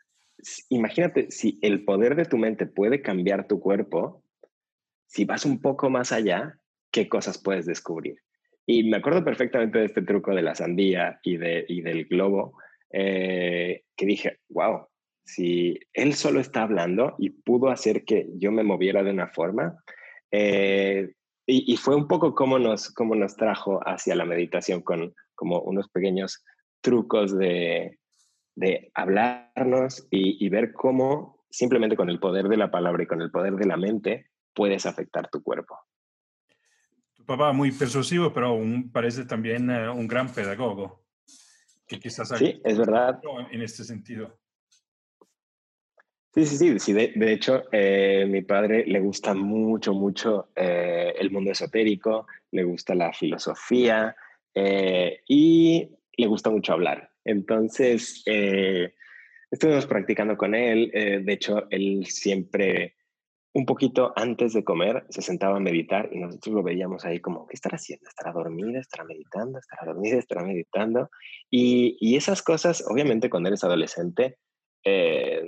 imagínate, 0.69 1.31
si 1.31 1.59
el 1.61 1.85
poder 1.85 2.15
de 2.15 2.25
tu 2.25 2.37
mente 2.37 2.65
puede 2.65 3.01
cambiar 3.01 3.47
tu 3.47 3.59
cuerpo, 3.59 4.23
si 5.07 5.25
vas 5.25 5.45
un 5.45 5.61
poco 5.61 5.89
más 5.89 6.11
allá, 6.11 6.59
¿qué 6.91 7.07
cosas 7.07 7.37
puedes 7.37 7.65
descubrir? 7.65 8.19
Y 8.65 8.83
me 8.83 8.97
acuerdo 8.97 9.23
perfectamente 9.23 9.79
de 9.79 9.85
este 9.85 10.01
truco 10.01 10.33
de 10.33 10.41
la 10.41 10.55
sandía 10.55 11.19
y, 11.23 11.37
de, 11.37 11.65
del 11.67 12.05
globo, 12.05 12.57
eh, 12.91 13.83
que 13.95 14.05
dije, 14.05 14.39
wow, 14.49 14.87
si 15.25 15.79
él 15.93 16.13
solo 16.13 16.39
está 16.39 16.63
hablando 16.63 17.15
y 17.17 17.29
pudo 17.29 17.69
hacer 17.69 18.05
que 18.05 18.27
yo 18.35 18.51
me 18.51 18.63
moviera 18.63 19.03
de 19.03 19.11
una 19.11 19.27
forma, 19.27 19.83
eh, 20.31 21.13
y, 21.45 21.75
fue 21.75 21.95
un 21.95 22.07
poco 22.07 22.33
como 22.33 22.57
nos, 22.57 22.89
como 22.89 23.15
nos 23.15 23.35
trajo 23.35 23.81
hacia 23.85 24.15
la 24.15 24.23
meditación 24.23 24.81
con 24.81 25.13
como 25.35 25.59
unos 25.61 25.89
pequeños 25.89 26.41
trucos 26.81 27.37
de, 27.37 27.99
de 28.55 28.91
hablarnos 28.93 30.07
y, 30.11 30.47
ver 30.49 30.73
cómo 30.73 31.43
simplemente 31.49 31.95
con 31.95 32.09
el 32.09 32.19
poder 32.19 32.47
de 32.47 32.57
la 32.57 32.71
palabra 32.71 33.03
y 33.03 33.07
con 33.07 33.21
el 33.21 33.31
poder 33.31 33.55
de 33.55 33.65
la 33.65 33.77
mente 33.77 34.27
puedes 34.53 34.85
afectar 34.85 35.29
tu 35.29 35.41
cuerpo. 35.43 35.77
Tu 37.23 37.27
papá 37.27 37.53
muy 37.53 37.71
persuasivo, 37.71 38.33
pero 38.33 38.59
parece 38.91 39.23
también 39.23 39.69
eh, 39.69 39.89
un 39.89 40.07
gran 40.07 40.27
pedagogo. 40.27 41.05
Que 41.87 41.97
quizás 41.97 42.29
sí, 42.37 42.61
es 42.65 42.77
verdad. 42.77 43.21
En 43.49 43.61
este 43.61 43.85
sentido. 43.85 44.37
Sí, 46.33 46.45
sí, 46.45 46.79
sí. 46.79 46.93
de, 46.93 47.31
hecho, 47.31 47.63
eh, 47.71 48.25
mi 48.27 48.41
padre 48.41 48.85
le 48.85 48.99
gusta 48.99 49.33
mucho, 49.33 49.93
mucho 49.93 50.49
eh, 50.53 51.13
el 51.17 51.31
mundo 51.31 51.51
esotérico, 51.51 52.27
le 52.51 52.63
gusta 52.63 52.93
la 52.93 53.13
filosofía 53.13 54.15
y 54.53 55.89
le 56.17 56.27
gusta 56.27 56.49
mucho 56.49 56.73
hablar. 56.73 57.09
Entonces, 57.23 58.21
eh, 58.25 58.93
estuvimos 59.53 59.85
practicando 59.85 60.35
con 60.37 60.55
él. 60.55 60.91
Eh, 60.93 61.21
de 61.23 61.33
hecho, 61.33 61.67
él 61.69 62.05
siempre, 62.07 62.95
un 63.53 63.65
poquito 63.65 64.13
antes 64.15 64.53
de 64.53 64.63
comer, 64.63 65.05
se 65.09 65.21
sentaba 65.21 65.57
a 65.57 65.59
meditar 65.59 66.09
y 66.11 66.19
nosotros 66.19 66.55
lo 66.55 66.63
veíamos 66.63 67.05
ahí 67.05 67.19
como, 67.19 67.45
¿qué 67.47 67.53
estará 67.53 67.75
haciendo? 67.75 68.07
¿Estará 68.09 68.31
dormida? 68.31 68.79
¿Estará 68.79 69.03
meditando? 69.03 69.59
¿Estará 69.59 69.93
dormida? 69.93 70.17
¿Estará 70.17 70.43
meditando? 70.43 71.09
Y, 71.51 72.15
esas 72.15 72.41
cosas, 72.41 72.83
obviamente, 72.87 73.29
cuando 73.29 73.49
eres 73.49 73.63
adolescente, 73.63 74.37
eh, 74.83 75.43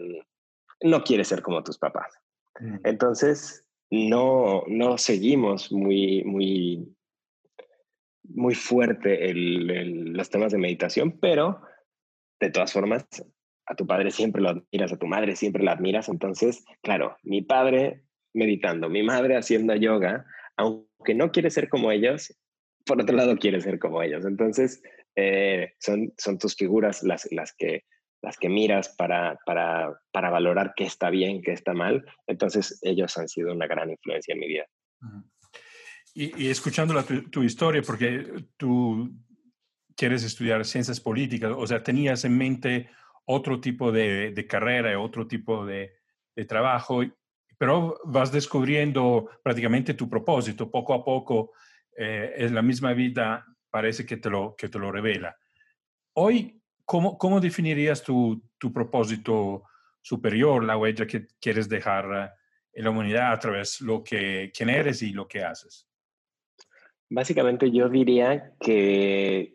no 0.82 1.04
quieres 1.04 1.28
ser 1.28 1.42
como 1.42 1.64
tus 1.64 1.80
papás. 1.80 2.14
Mm. 2.60 2.78
Entonces, 2.84 3.66
no, 3.90 4.64
no 4.68 4.98
seguimos 4.98 5.72
muy, 5.72 6.24
muy 6.24 6.96
muy 8.30 8.56
fuerte 8.56 9.30
el, 9.30 10.14
los 10.14 10.30
temas 10.30 10.52
de 10.52 10.58
meditación, 10.58 11.20
pero 11.20 11.62
de 12.40 12.50
todas 12.50 12.74
formas, 12.74 13.06
a 13.66 13.76
tu 13.76 13.88
padre 13.88 14.12
siempre 14.12 14.42
lo 14.42 14.50
admiras, 14.50 14.94
a 14.94 14.98
tu 14.98 15.08
madre 15.08 15.36
siempre 15.36 15.64
la 15.64 15.74
admiras. 15.74 16.10
Entonces, 16.10 16.64
claro, 16.82 17.18
mi 17.24 17.42
padre 17.42 18.04
meditando, 18.34 18.90
mi 18.90 19.02
madre 19.02 19.38
haciendo 19.38 19.76
yoga, 19.76 20.26
aunque 20.58 21.16
no 21.16 21.32
quiere 21.32 21.50
ser 21.50 21.70
como 21.70 21.92
ellos, 21.92 22.36
por 22.86 23.02
otro 23.02 23.16
lado 23.16 23.38
quiere 23.38 23.62
ser 23.62 23.80
como 23.80 24.02
ellos. 24.02 24.26
Entonces, 24.26 24.82
eh, 25.16 25.74
son, 25.80 26.14
son 26.18 26.38
tus 26.38 26.56
figuras 26.56 27.02
las, 27.04 27.28
las, 27.32 27.54
que, 27.58 27.84
las 28.22 28.38
que 28.38 28.50
miras 28.50 28.90
para, 28.90 29.40
para, 29.46 30.00
para 30.12 30.30
valorar 30.30 30.74
qué 30.76 30.84
está 30.84 31.10
bien, 31.10 31.42
qué 31.42 31.54
está 31.54 31.74
mal. 31.74 32.06
Entonces 32.28 32.80
ellos 32.84 33.18
han 33.18 33.28
sido 33.28 33.54
una 33.54 33.68
gran 33.68 33.90
influencia 33.90 34.34
en 34.34 34.40
mi 34.40 34.48
vida. 34.48 34.66
Y, 36.14 36.48
escuchando 36.48 37.02
tu, 37.04 37.30
tu, 37.30 37.44
historia, 37.44 37.82
porque 37.82 38.26
tú 38.56 39.12
quieres 39.98 40.24
estudiar 40.24 40.64
ciencias 40.64 41.02
políticas, 41.02 41.52
o 41.56 41.68
sea, 41.68 41.84
tenías 41.84 42.24
en 42.24 42.38
mente 42.38 42.90
otro 43.26 43.60
tipo 43.60 43.92
de, 43.92 44.32
de 44.32 44.48
carrera, 44.48 45.00
otro 45.00 45.28
tipo 45.28 45.66
de, 45.66 45.94
de, 46.36 46.46
trabajo, 46.46 47.04
pero 47.58 48.00
vas 48.06 48.32
descubriendo 48.32 49.30
prácticamente 49.44 49.94
tu 49.94 50.10
propósito 50.10 50.70
poco 50.70 50.94
a 50.94 51.04
poco. 51.04 51.54
Eh, 51.98 52.34
es 52.38 52.52
la 52.52 52.62
misma 52.62 52.94
vida, 52.94 53.46
parece 53.70 54.06
que 54.06 54.18
te 54.18 54.30
lo, 54.30 54.56
que 54.56 54.70
te 54.70 54.80
lo 54.80 54.92
revela. 54.92 55.36
Hoy, 56.14 56.62
¿cómo, 56.84 57.18
cómo 57.18 57.40
definirías 57.40 58.04
tu, 58.04 58.42
tu 58.58 58.72
propósito 58.72 59.64
superior, 60.02 60.64
la 60.64 60.78
huella 60.78 61.08
que 61.08 61.28
quieres 61.40 61.68
dejar 61.68 62.36
en 62.72 62.84
la 62.84 62.90
humanidad 62.90 63.32
a 63.32 63.40
través 63.40 63.80
de 63.80 63.86
lo 63.88 64.04
que, 64.04 64.52
quién 64.56 64.70
eres 64.70 65.02
y 65.02 65.12
lo 65.12 65.28
que 65.28 65.44
haces? 65.44 65.88
Básicamente 67.10 67.72
yo 67.72 67.88
diría 67.90 68.54
que 68.60 69.55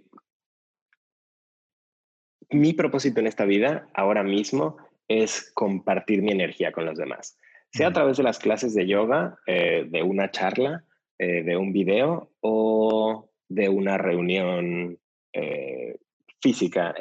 mi 2.51 2.73
propósito 2.73 3.21
en 3.21 3.27
esta 3.27 3.45
vida 3.45 3.89
ahora 3.95 4.23
mismo 4.23 4.77
es 5.09 5.51
compartir 5.55 6.23
mi 6.23 6.33
energía 6.33 6.73
con 6.73 6.85
los 6.87 6.99
demás, 6.99 7.39
sea 7.73 7.89
a 7.89 7.93
través 7.93 8.17
de 8.17 8.23
las 8.23 8.39
clases 8.39 8.75
de 8.75 8.87
yoga, 8.87 9.39
eh, 9.47 9.85
de 9.89 10.03
una 10.03 10.31
charla, 10.31 10.85
eh, 11.19 11.43
de 11.43 11.57
un 11.57 11.73
video 11.73 12.33
o 12.41 13.31
de 13.49 13.69
una 13.69 13.99
reunión 13.99 14.99
eh, 15.33 15.97
física, 16.41 16.95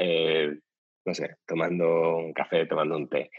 no 1.05 1.13
sé, 1.13 1.37
tomando 1.47 2.17
un 2.17 2.33
café, 2.33 2.65
tomando 2.65 2.97
un 2.97 3.07
té. 3.07 3.31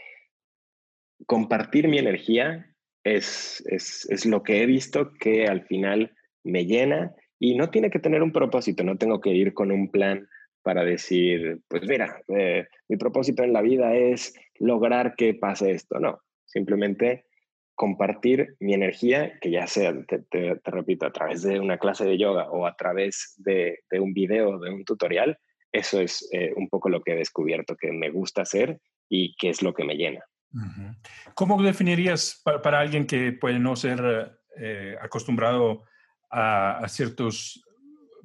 Compartir 1.25 1.87
mi 1.87 1.99
energía 1.99 2.73
es, 3.03 3.63
es, 3.67 4.09
es 4.09 4.25
lo 4.25 4.41
que 4.43 4.63
he 4.63 4.65
visto 4.65 5.13
que 5.13 5.45
al 5.45 5.63
final 5.67 6.13
me 6.43 6.65
llena 6.65 7.13
y 7.39 7.55
no 7.55 7.69
tiene 7.69 7.89
que 7.89 7.99
tener 7.99 8.23
un 8.23 8.31
propósito, 8.31 8.83
no 8.83 8.97
tengo 8.97 9.21
que 9.21 9.31
ir 9.31 9.53
con 9.53 9.71
un 9.71 9.91
plan 9.91 10.27
para 10.63 10.83
decir, 10.83 11.59
pues 11.67 11.83
mira, 11.83 12.21
eh, 12.27 12.67
mi 12.87 12.97
propósito 12.97 13.43
en 13.43 13.53
la 13.53 13.61
vida 13.61 13.95
es 13.95 14.33
lograr 14.59 15.15
que 15.15 15.33
pase 15.33 15.71
esto. 15.71 15.99
No, 15.99 16.19
simplemente 16.45 17.25
compartir 17.75 18.55
mi 18.59 18.73
energía, 18.73 19.39
que 19.39 19.49
ya 19.49 19.65
sea, 19.65 19.93
te, 20.05 20.61
repito, 20.65 21.07
a 21.07 21.11
través 21.11 21.41
de 21.41 21.59
una 21.59 21.77
clase 21.79 22.05
de 22.05 22.17
yoga 22.17 22.49
o 22.51 22.67
a 22.67 22.75
través 22.75 23.33
de, 23.37 23.79
un 23.99 24.13
video, 24.13 24.59
de 24.59 24.69
un 24.69 24.85
tutorial, 24.85 25.37
eso 25.71 25.99
es 25.99 26.29
eh, 26.31 26.53
un 26.55 26.69
poco 26.69 26.89
lo 26.89 27.01
que 27.01 27.13
he 27.13 27.15
descubierto 27.15 27.75
que 27.75 27.91
me 27.91 28.11
gusta 28.11 28.43
hacer 28.43 28.79
y 29.09 29.35
que 29.35 29.49
es 29.49 29.63
lo 29.63 29.73
que 29.73 29.83
me 29.83 29.95
llena. 29.95 30.23
¿Cómo 31.33 31.61
definirías 31.63 32.41
para, 32.43 32.79
alguien 32.79 33.07
que 33.07 33.31
puede 33.31 33.57
no 33.57 33.75
ser 33.75 34.37
eh, 34.57 34.95
acostumbrado 35.01 35.85
a 36.29 36.85
ciertos 36.87 37.63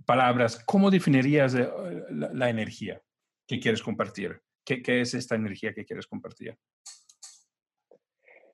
palabras, 0.07 0.63
¿cómo 0.65 0.91
definirías 0.91 1.55
eh, 1.55 1.69
la, 2.11 2.49
energía 2.49 3.03
que 3.47 3.61
quieres 3.61 3.83
compartir? 3.83 4.41
¿Qué, 4.65 4.83
es 5.01 5.15
esta 5.15 5.35
energía 5.35 5.75
que 5.75 5.85
quieres 5.85 6.07
compartir? 6.07 6.57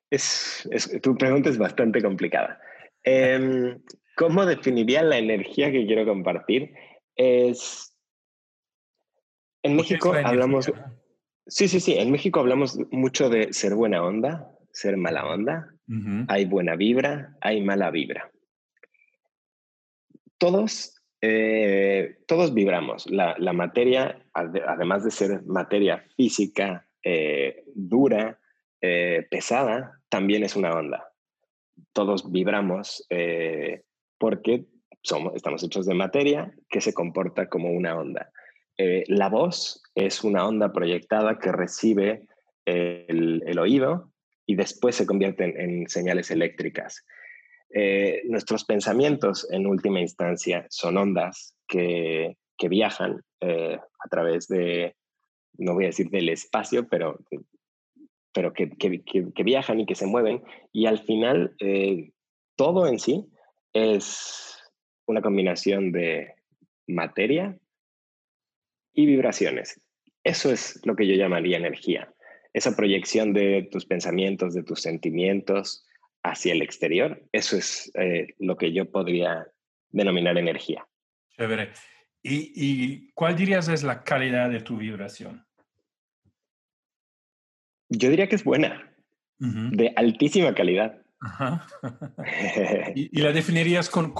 Es, 0.09 0.69
tu 1.01 1.15
pregunta 1.15 1.49
es 1.49 1.57
bastante 1.57 2.01
complicada. 2.01 2.59
Em, 3.03 3.81
¿Cómo 4.15 4.45
definiría 4.45 5.01
la 5.01 5.17
energía 5.17 5.71
que 5.71 5.85
quiero 5.85 6.05
compartir? 6.05 6.73
Es. 7.15 7.97
En 9.63 9.75
México 9.75 10.13
hablamos. 10.13 10.71
Sí, 11.47 11.67
sí, 11.67 11.79
sí. 11.79 11.95
En 11.97 12.11
México 12.11 12.39
hablamos 12.39 12.77
mucho 12.91 13.29
de 13.29 13.53
ser 13.53 13.73
buena 13.73 14.03
onda, 14.03 14.51
ser 14.71 14.97
mala 14.97 15.25
onda. 15.25 15.69
Hay 16.27 16.45
buena 16.45 16.75
vibra, 16.75 17.35
hay 17.41 17.61
mala 17.61 17.91
vibra. 17.91 18.31
Todos 20.37 21.02
eh, 21.25 22.17
todos 22.27 22.53
vibramos. 22.53 23.09
La, 23.09 23.53
materia, 23.53 24.21
además 24.33 25.05
de 25.05 25.11
ser 25.11 25.41
materia 25.45 26.05
física 26.17 26.85
eh, 27.01 27.63
dura, 27.75 28.41
eh, 28.81 29.25
pesada, 29.31 30.01
también 30.09 30.43
es 30.43 30.57
una 30.57 30.71
onda. 30.71 31.13
Todos 31.93 32.29
vibramos 32.29 33.07
porque 34.17 34.65
somos, 35.01 35.33
estamos 35.35 35.63
hechos 35.63 35.85
de 35.85 35.93
materia 35.93 36.53
que 36.69 36.81
se 36.81 36.93
comporta 36.93 37.47
como 37.47 37.71
una 37.71 37.95
onda. 37.95 38.29
la 39.07 39.29
voz 39.29 39.81
es 39.95 40.25
una 40.25 40.45
onda 40.45 40.73
proyectada 40.73 41.39
que 41.39 41.53
recibe 41.53 42.27
el, 42.65 43.57
oído 43.57 44.11
y 44.45 44.55
después 44.55 44.97
se 44.97 45.05
convierte 45.05 45.45
en 45.45 45.87
señales 45.87 46.31
eléctricas. 46.31 47.05
Eh, 47.75 48.21
nuestros 48.25 48.65
pensamientos, 48.65 49.47
en 49.49 49.65
última 49.65 49.99
instancia, 49.99 50.67
son 50.69 50.95
ondas 50.97 51.55
que, 51.67 52.37
viajan 52.69 53.21
eh, 53.41 53.77
a 53.77 54.09
través 54.09 54.47
de, 54.47 54.95
no 55.57 55.73
voy 55.73 55.83
a 55.83 55.87
decir 55.87 56.09
del 56.09 56.29
espacio, 56.29 56.87
pero, 56.87 57.19
pero 58.31 58.53
que, 58.53 58.71
viajan 59.43 59.81
y 59.81 59.85
que 59.85 59.95
se 59.95 60.05
mueven. 60.05 60.43
Y 60.71 60.85
al 60.85 60.99
final, 60.99 61.55
eh, 61.59 62.11
todo 62.55 62.87
en 62.87 62.99
sí 62.99 63.25
es 63.73 64.63
una 65.07 65.21
combinación 65.21 65.91
de 65.91 66.35
materia 66.87 67.57
y 68.93 69.07
vibraciones. 69.07 69.81
Eso 70.23 70.51
es 70.51 70.79
lo 70.85 70.95
que 70.95 71.05
yo 71.05 71.15
llamaría 71.15 71.57
energía. 71.57 72.13
Esa 72.53 72.77
proyección 72.77 73.33
de 73.33 73.67
tus 73.69 73.85
pensamientos, 73.85 74.53
de 74.53 74.63
tus 74.63 74.81
sentimientos, 74.81 75.85
hacia 76.23 76.53
el 76.53 76.61
exterior, 76.61 77.21
eso 77.31 77.57
es 77.57 77.91
eh, 77.95 78.33
lo 78.39 78.57
que 78.57 78.71
yo 78.71 78.89
podría 78.89 79.47
denominar 79.91 80.37
energía. 80.37 80.87
Chévere. 81.37 81.71
¿Y, 82.25 83.11
cuál 83.11 83.35
dirías 83.35 83.67
es 83.67 83.83
la 83.83 84.03
calidad 84.03 84.49
de 84.49 84.61
tu 84.61 84.77
vibración? 84.77 85.45
Yo 87.89 88.09
diría 88.09 88.27
que 88.29 88.35
es 88.35 88.45
buena, 88.45 88.89
de 89.37 89.93
altísima 89.97 90.55
calidad. 90.55 91.01
¿Y, 92.95 93.19
la 93.19 93.33
definirías 93.33 93.89
con, 93.89 94.13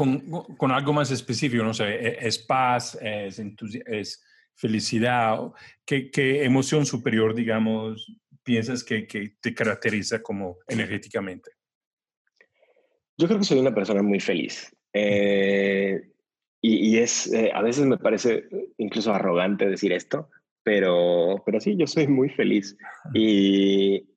algo 0.72 0.94
más 0.94 1.12
específico? 1.12 1.64
No 1.64 1.74
sé, 1.74 1.86
¿e, 1.86 2.28
¿es 2.28 2.40
paz? 2.40 2.98
¿Es, 3.02 3.42
es 3.86 4.24
felicidad? 4.54 5.40
¿Qué, 5.86 6.12
¿Qué, 6.12 6.44
emoción 6.44 6.86
superior, 6.86 7.34
digamos, 7.34 8.06
piensas 8.44 8.84
que, 8.84 9.08
que 9.08 9.38
te 9.40 9.54
caracteriza 9.54 10.22
como 10.22 10.58
energéticamente? 10.68 11.52
Yo 13.18 13.28
creo 13.28 13.40
que 13.40 13.46
soy 13.46 13.60
una 13.60 13.76
persona 13.76 14.02
muy 14.02 14.20
feliz. 14.20 14.76
Eh, 14.94 16.10
y, 16.62 16.98
es, 16.98 17.32
eh, 17.34 17.52
a 17.54 17.62
veces 17.62 17.86
me 17.86 17.98
parece 17.98 18.48
incluso 18.78 19.14
arrogante 19.14 19.68
decir 19.68 19.92
esto, 19.92 20.30
pero, 20.64 21.44
pero 21.46 21.60
sí, 21.60 21.76
yo 21.78 21.88
soy 21.88 22.08
muy 22.08 22.30
feliz. 22.30 22.78
Y, 23.14 24.08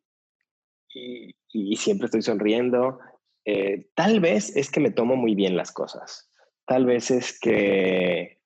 y, 0.94 1.76
siempre 1.76 2.06
estoy 2.06 2.22
sonriendo. 2.22 3.00
Eh, 3.44 3.88
tal 3.94 4.20
vez 4.20 4.56
es 4.56 4.70
que 4.70 4.80
me 4.80 4.92
tomo 4.92 5.16
muy 5.16 5.34
bien 5.34 5.56
las 5.56 5.72
cosas. 5.72 6.30
Tal 6.66 6.86
vez 6.86 7.10
es 7.10 7.38
que, 7.38 8.40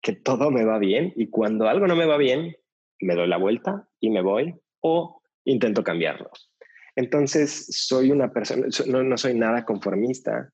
que 0.00 0.12
todo 0.12 0.50
me 0.50 0.64
va 0.64 0.78
bien 0.78 1.12
y 1.16 1.28
cuando 1.28 1.68
algo 1.68 1.86
no 1.86 1.96
me 1.96 2.06
va 2.06 2.16
bien, 2.16 2.56
me 3.00 3.14
doy 3.14 3.28
la 3.28 3.36
vuelta 3.36 3.88
y 3.98 4.10
me 4.10 4.22
voy 4.22 4.54
o 4.80 5.22
intento 5.44 5.82
cambiarlo. 5.82 6.30
Entonces, 6.96 7.66
soy 7.70 8.10
una 8.10 8.32
persona, 8.32 8.66
no, 8.86 9.16
soy 9.16 9.34
nada 9.34 9.64
conformista 9.64 10.50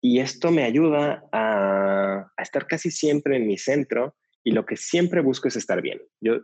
y 0.00 0.20
esto 0.20 0.50
me 0.50 0.64
ayuda 0.64 1.24
a, 1.32 2.26
estar 2.38 2.66
casi 2.66 2.90
siempre 2.90 3.36
en 3.36 3.46
mi 3.46 3.58
centro 3.58 4.14
y 4.42 4.52
lo 4.52 4.64
que 4.64 4.76
siempre 4.76 5.20
busco 5.20 5.48
es 5.48 5.56
estar 5.56 5.82
bien. 5.82 6.00
Yo 6.20 6.40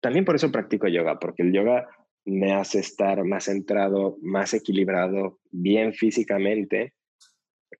también 0.00 0.24
por 0.24 0.34
eso 0.34 0.52
practico 0.52 0.88
yoga, 0.88 1.18
porque 1.18 1.42
el 1.42 1.52
yoga 1.52 1.88
me 2.24 2.52
hace 2.52 2.80
estar 2.80 3.24
más 3.24 3.44
centrado, 3.44 4.18
más 4.20 4.52
equilibrado, 4.52 5.40
bien 5.50 5.94
físicamente. 5.94 6.94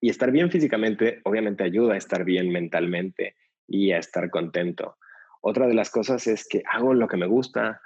Y 0.00 0.08
estar 0.08 0.30
bien 0.30 0.50
físicamente 0.50 1.20
obviamente 1.24 1.62
ayuda 1.62 1.94
a 1.94 1.98
estar 1.98 2.24
bien 2.24 2.50
mentalmente 2.50 3.36
y 3.68 3.92
a 3.92 3.98
estar 3.98 4.30
contento. 4.30 4.96
Otra 5.42 5.66
de 5.66 5.74
las 5.74 5.90
cosas 5.90 6.26
es 6.26 6.46
que 6.48 6.62
hago 6.70 6.94
lo 6.94 7.08
que 7.08 7.16
me 7.16 7.26
gusta, 7.26 7.80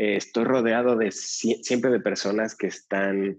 eh, 0.00 0.16
estoy 0.16 0.44
rodeado 0.44 0.96
de 0.96 1.12
siempre 1.12 1.90
de 1.90 2.00
personas 2.00 2.56
que 2.56 2.68
están, 2.68 3.38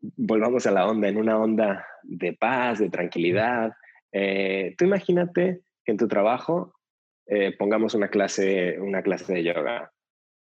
volvamos 0.00 0.64
a 0.68 0.70
la 0.70 0.86
onda, 0.86 1.08
en 1.08 1.16
una 1.16 1.40
onda 1.40 1.84
de 2.04 2.34
paz, 2.34 2.78
de 2.78 2.88
tranquilidad. 2.88 3.72
Eh, 4.12 4.76
tú 4.78 4.84
imagínate 4.84 5.62
que 5.84 5.90
en 5.90 5.98
tu 5.98 6.06
trabajo 6.06 6.72
eh, 7.26 7.56
pongamos 7.58 7.96
una 7.96 8.10
clase, 8.10 8.78
una 8.78 9.02
clase 9.02 9.32
de 9.32 9.42
yoga. 9.42 9.92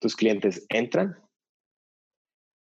Tus 0.00 0.16
clientes 0.16 0.66
entran, 0.68 1.16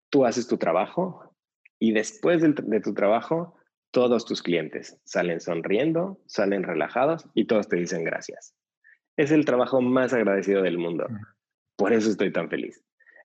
tú 0.09 0.25
haces 0.25 0.47
tu 0.47 0.57
trabajo 0.57 1.35
y 1.81 1.91
después 1.95 2.41
de 2.43 2.81
tu 2.81 2.95
trabajo, 2.95 3.57
todos 3.91 4.25
tus 4.25 4.41
clientes 4.41 5.01
salen 5.03 5.41
sonriendo, 5.41 6.21
salen 6.27 6.63
relajados 6.63 7.29
y 7.35 7.47
todos 7.49 7.69
te 7.69 7.75
dicen 7.75 8.05
gracias. 8.05 8.55
es 9.17 9.33
el 9.33 9.45
trabajo 9.45 9.81
más 9.81 10.13
agradecido 10.13 10.63
del 10.63 10.79
mundo. 10.79 11.09
Por 11.77 11.93
eso 11.93 12.11
estoy 12.11 12.33
tan 12.33 12.49
feliz. 12.49 12.83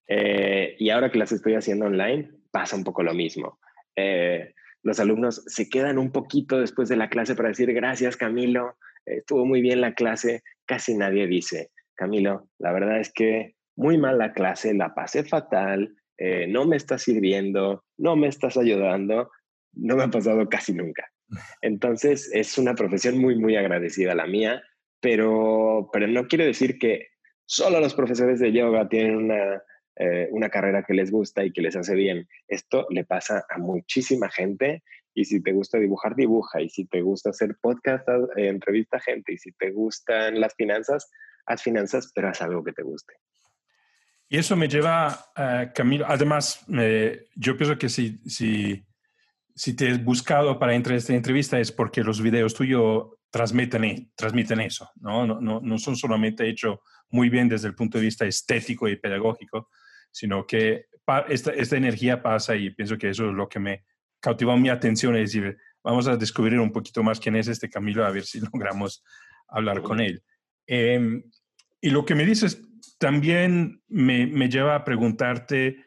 Eh, 0.08 0.76
y 0.80 0.90
ahora 0.90 1.12
que 1.12 1.20
las 1.20 1.32
estoy 1.32 1.54
haciendo 1.56 1.86
online, 1.86 2.32
pasa 2.52 2.76
un 2.76 2.84
poco 2.84 3.04
lo 3.04 3.14
mismo. 3.14 3.60
Eh, 3.96 4.54
los 4.82 5.00
alumnos 5.00 5.44
se 5.46 5.70
quedan 5.70 5.98
un 5.98 6.12
poquito 6.12 6.60
después 6.60 6.90
de 6.90 6.96
la 6.96 7.10
clase 7.10 7.36
para 7.36 7.50
decir 7.50 7.74
gracias 7.74 8.16
Camilo, 8.16 8.78
estuvo 9.06 9.46
muy 9.46 9.62
bien 9.62 9.82
la 9.82 9.94
clase. 9.94 10.42
Casi 10.66 10.96
nadie 10.96 11.28
dice, 11.28 11.72
Camilo, 11.96 12.48
la 12.60 12.72
verdad 12.72 13.00
es 13.00 13.12
que 13.12 13.56
muy 13.76 13.98
mal 13.98 14.18
la 14.18 14.34
clase, 14.34 14.74
la 14.74 14.94
pasé 14.94 15.24
fatal, 15.24 15.96
eh, 16.18 16.48
no 16.48 16.66
me 16.66 16.76
estás 16.76 17.04
sirviendo, 17.04 17.86
no 17.98 18.16
me 18.16 18.28
estás 18.28 18.58
ayudando, 18.58 19.32
no 19.74 19.96
me 19.96 20.04
ha 20.04 20.10
pasado 20.10 20.48
casi 20.50 20.74
nunca. 20.74 21.10
Entonces 21.62 22.30
es 22.34 22.58
una 22.58 22.76
profesión 22.76 23.18
muy, 23.18 23.38
muy 23.38 23.56
agradecida 23.56 24.16
la 24.16 24.28
mía, 24.28 24.62
pero, 25.02 25.90
pero 25.94 26.08
no 26.08 26.28
quiere 26.28 26.46
decir 26.46 26.78
que 26.78 27.08
solo 27.50 27.80
los 27.80 27.96
profesores 27.96 28.40
de 28.40 28.52
yoga 28.52 28.88
tienen 28.88 29.16
una, 29.16 29.64
eh, 29.96 30.30
una 30.32 30.50
carrera 30.50 30.84
que 30.84 30.94
les 30.94 31.10
gusta 31.10 31.44
y 31.44 31.52
que 31.52 31.64
les 31.64 31.76
hace 31.76 31.96
bien. 31.96 32.28
Esto 32.48 32.86
le 32.92 33.06
pasa 33.06 33.44
a 33.50 33.58
muchísima 33.58 34.30
gente 34.30 34.84
y 35.16 35.26
si 35.26 35.42
te 35.42 35.52
gusta 35.52 35.80
dibujar, 35.80 36.16
dibuja. 36.16 36.62
Y 36.62 36.70
si 36.70 36.86
te 36.86 37.02
gusta 37.02 37.32
hacer 37.32 37.58
podcast, 37.60 38.08
eh, 38.38 38.50
entrevista 38.50 38.98
a 38.98 39.00
gente. 39.00 39.34
Y 39.34 39.40
si 39.40 39.52
te 39.54 39.72
gustan 39.72 40.40
las 40.40 40.54
finanzas, 40.54 41.10
haz 41.48 41.64
finanzas, 41.64 42.12
pero 42.14 42.30
haz 42.30 42.40
algo 42.44 42.64
que 42.64 42.72
te 42.72 42.84
guste. 42.84 43.14
Y 44.30 44.38
eso 44.38 44.56
me 44.56 44.68
lleva, 44.68 45.26
Camilo, 45.74 46.06
además, 46.08 46.64
yo 47.36 47.58
pienso 47.58 47.80
que 47.80 47.90
si, 47.90 48.20
si, 48.30 48.86
si 49.56 49.76
te 49.76 49.90
he 49.90 49.98
buscado 49.98 50.60
para 50.60 50.76
esta 50.76 51.16
entrevista 51.16 51.60
es 51.60 51.72
porque 51.72 52.04
los 52.04 52.22
videos 52.22 52.54
tuyos 52.54 53.08
transmiten, 53.30 53.84
e, 53.84 54.10
transmiten 54.16 54.62
eso, 54.62 54.90
¿no? 55.02 55.26
No, 55.26 55.40
no, 55.40 55.60
no 55.62 55.78
son 55.78 55.96
solamente 55.96 56.48
hechos 56.48 56.80
muy 57.10 57.30
bien 57.30 57.50
desde 57.50 57.68
el 57.68 57.76
punto 57.76 57.98
de 57.98 58.06
vista 58.06 58.26
estético 58.26 58.88
y 58.88 58.96
pedagógico, 58.96 59.70
sino 60.12 60.46
que 60.46 60.86
esta, 61.28 61.52
esta 61.52 61.78
energía 61.78 62.22
pasa 62.22 62.56
y 62.56 62.70
pienso 62.72 62.98
que 62.98 63.10
eso 63.10 63.30
es 63.30 63.34
lo 63.34 63.50
que 63.50 63.60
me 63.60 63.84
cautivó 64.20 64.56
mi 64.58 64.70
atención, 64.70 65.16
es 65.16 65.34
decir, 65.34 65.58
vamos 65.84 66.08
a 66.08 66.18
descubrir 66.18 66.60
un 66.60 66.72
poquito 66.72 67.04
más 67.04 67.20
quién 67.20 67.36
es 67.36 67.48
este 67.48 67.70
Camilo, 67.70 68.06
a 68.06 68.12
ver 68.12 68.24
si 68.24 68.40
logramos 68.54 69.04
hablar 69.48 69.82
con 69.82 70.00
él. 70.00 70.24
Em, 70.68 71.24
y 71.82 71.90
lo 71.90 72.06
que 72.06 72.16
me 72.16 72.26
dices 72.26 72.62
también 72.98 73.82
me, 73.88 74.28
me, 74.28 74.50
lleva 74.50 74.76
a 74.76 74.84
preguntarte, 74.84 75.86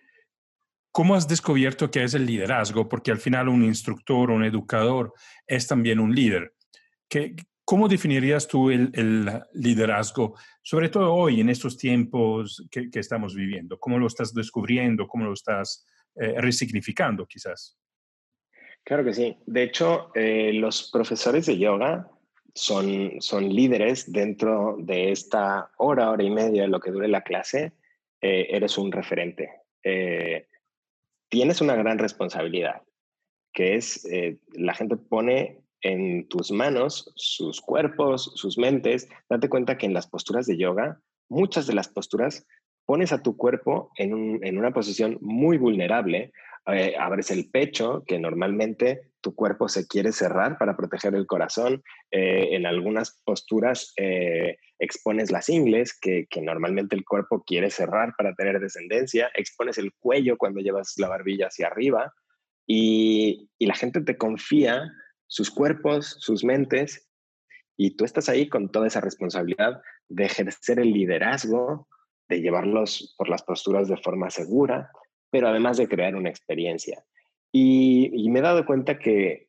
¿cómo 0.91 1.15
has 1.15 1.29
descubierto 1.29 1.91
que 1.91 2.03
es 2.03 2.15
el 2.15 2.27
liderazgo? 2.27 2.89
Porque 2.89 3.11
al 3.11 3.19
final 3.19 3.49
un 3.49 3.65
instructor, 3.65 4.31
un 4.31 4.45
educador 4.45 5.13
es 5.47 5.67
también 5.67 6.01
un 6.01 6.15
líder. 6.15 6.55
¿Qué, 7.13 7.37
¿Cómo 7.63 7.89
definirías 7.89 8.49
tú 8.49 8.71
el, 8.71 8.91
el, 8.95 9.29
liderazgo, 9.53 10.35
sobre 10.63 10.89
todo 10.89 11.13
hoy, 11.13 11.43
en 11.43 11.51
estos 11.51 11.77
tiempos 11.77 12.67
que, 12.71 12.91
que, 12.91 13.01
estamos 13.01 13.35
viviendo? 13.35 13.79
¿Cómo 13.79 13.99
lo 13.99 14.07
estás 14.07 14.33
descubriendo? 14.33 15.07
¿Cómo 15.07 15.27
lo 15.27 15.35
estás 15.35 15.87
eh, 16.17 16.41
resignificando 16.41 17.27
quizás? 17.27 17.79
Claro 18.83 19.05
que 19.05 19.13
sí. 19.13 19.37
De 19.45 19.63
hecho, 19.63 20.11
eh, 20.15 20.55
los 20.55 20.91
profesores 20.91 21.45
de 21.45 21.59
yoga 21.59 22.11
son, 22.55 23.21
son 23.21 23.49
líderes 23.49 24.11
dentro 24.11 24.77
de 24.79 25.13
esta 25.13 25.71
hora, 25.77 26.11
hora 26.11 26.23
y 26.23 26.31
media, 26.31 26.67
lo 26.67 26.81
que 26.81 26.91
dure 26.91 27.09
la 27.09 27.23
clase, 27.23 27.75
eh, 28.23 28.47
eres 28.51 28.79
un 28.79 28.91
referente. 28.91 29.51
Eh, 29.85 30.49
tienes 31.29 31.61
una 31.61 31.77
gran 31.77 31.99
responsabilidad, 31.99 32.83
que 33.53 33.77
es 33.77 34.05
eh, 34.07 34.39
la 34.53 34.75
gente 34.75 34.97
pone 34.97 35.62
en 35.83 36.29
tus 36.29 36.51
manos 36.51 37.13
sus 37.17 37.61
cuerpos, 37.61 38.33
sus 38.35 38.59
mentes. 38.59 39.09
Date 39.29 39.49
cuenta 39.49 39.77
que 39.77 39.87
en 39.87 39.95
las 39.95 40.07
posturas 40.07 40.47
de 40.47 40.57
yoga, 40.57 41.01
muchas 41.29 41.67
de 41.67 41.75
las 41.75 41.89
posturas 41.89 42.47
pones 42.87 43.13
a 43.13 43.23
tu 43.23 43.37
cuerpo 43.37 43.91
en, 43.97 44.45
en 44.45 44.59
una 44.59 44.73
posición 44.73 45.19
muy 45.21 45.59
vulnerable 45.59 46.33
eh, 46.67 46.95
abres 46.97 47.33
el 47.33 47.51
pecho, 47.51 48.05
que 48.07 48.21
normalmente 48.21 49.11
tu 49.21 49.35
cuerpo 49.35 49.69
se 49.69 49.87
quiere 49.89 50.13
cerrar 50.13 50.59
para 50.59 50.77
proteger 50.77 51.15
el 51.15 51.27
corazón. 51.27 51.83
Eh, 52.11 52.51
en 52.53 52.67
algunas 52.67 53.21
posturas 53.25 53.93
eh, 53.97 54.59
expones 54.79 55.33
las 55.33 55.49
ingles, 55.49 55.99
que, 55.99 56.27
normalmente 56.41 56.95
el 56.95 57.05
cuerpo 57.05 57.43
quiere 57.45 57.71
cerrar 57.71 58.15
para 58.17 58.35
tener 58.35 58.61
descendencia. 58.61 59.31
Expones 59.35 59.77
el 59.79 59.93
cuello 59.99 60.37
cuando 60.39 60.61
llevas 60.61 60.95
la 60.99 61.09
barbilla 61.09 61.49
hacia 61.49 61.67
arriba. 61.67 62.13
Y, 62.65 63.51
y 63.59 63.67
la 63.67 63.75
gente 63.75 64.01
te 64.01 64.17
confía 64.17 64.89
sus 65.33 65.51
cuerpos, 65.51 66.15
sus 66.19 66.45
mentes, 66.45 67.09
y 67.75 67.97
tú 67.97 68.05
estás 68.05 68.29
ahí 68.29 68.51
con 68.51 68.71
toda 68.71 68.87
esa 68.87 69.01
responsabilidad 69.01 69.81
de 70.11 70.27
ejercer 70.27 70.79
el 70.79 70.93
liderazgo, 70.93 71.89
de 72.29 72.43
llevarlos 72.43 73.15
por 73.17 73.31
las 73.31 73.43
posturas 73.43 73.89
de 73.89 73.97
forma 73.97 74.29
segura, 74.29 74.91
pero 75.31 75.49
además 75.49 75.79
de 75.79 75.89
crear 75.89 76.17
una 76.17 76.29
experiencia. 76.29 77.03
Y, 77.51 78.29
me 78.29 78.41
he 78.41 78.43
dado 78.43 78.67
cuenta 78.67 78.99
que 78.99 79.49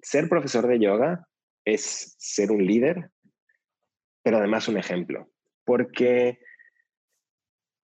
ser 0.00 0.30
profesor 0.30 0.66
de 0.66 0.78
yoga 0.78 1.28
es 1.62 2.14
ser 2.16 2.50
un 2.50 2.64
líder, 2.64 3.10
pero 4.22 4.38
además 4.38 4.66
un 4.68 4.78
ejemplo, 4.78 5.28
porque 5.66 6.38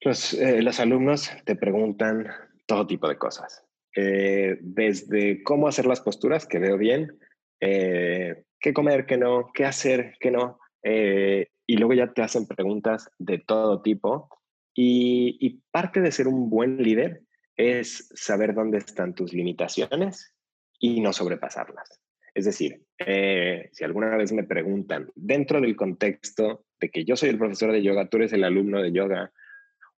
los, 0.02 0.34
eh, 0.34 0.60
alumnos 0.78 1.32
te 1.46 1.56
preguntan 1.56 2.28
todo 2.66 2.86
tipo 2.86 3.08
de 3.08 3.18
cosas, 3.18 3.66
eh, 3.96 4.58
desde 4.60 5.42
cómo 5.42 5.70
hacer 5.70 5.86
las 5.86 6.02
posturas, 6.02 6.46
que 6.46 6.60
veo 6.60 6.78
bien, 6.78 7.18
eh, 7.60 8.43
qué 8.60 8.74
comer, 8.74 9.05
qué 9.05 9.18
no, 9.18 9.51
qué 9.53 9.66
hacer, 9.66 10.16
qué 10.20 10.32
no, 10.32 10.60
y 10.82 11.76
luego 11.78 11.93
ya 11.93 12.14
te 12.14 12.22
hacen 12.22 12.47
preguntas 12.47 13.10
de 13.20 13.38
todo 13.39 13.82
tipo. 13.82 14.30
y 14.76 15.62
parte 15.72 15.99
de 15.99 16.12
ser 16.12 16.28
un 16.28 16.49
buen 16.49 16.82
líder 16.82 17.22
es 17.57 18.10
saber 18.16 18.53
dónde 18.53 18.78
están 18.78 19.14
tus 19.14 19.34
limitaciones 19.34 20.34
y 20.80 21.01
no 21.01 21.12
sobrepasarlas. 21.12 21.99
Es 22.34 22.45
decir, 22.45 22.82
eh, 22.99 23.70
si 23.74 23.84
alguna 23.84 24.16
vez 24.16 24.32
me 24.32 24.45
preguntan, 24.45 25.12
dentro 25.16 25.60
del 25.60 25.76
contexto 25.76 26.66
de 26.80 26.89
que 26.89 27.03
yo 27.03 27.16
soy 27.16 27.30
el 27.30 27.38
profesor 27.38 27.72
de 27.72 27.84
yoga, 27.84 28.07
tú 28.07 28.18
eres 28.18 28.32
el 28.34 28.45
alumno 28.45 28.82
de 28.82 28.93
yoga, 28.93 29.34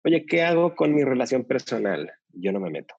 oye, 0.05 0.25
¿qué 0.25 0.43
hago 0.43 0.75
con 0.75 0.95
mi 0.95 1.05
relación 1.05 1.45
personal? 1.45 2.11
Yo 2.31 2.53
no 2.53 2.61
me 2.61 2.71
meto. 2.71 2.95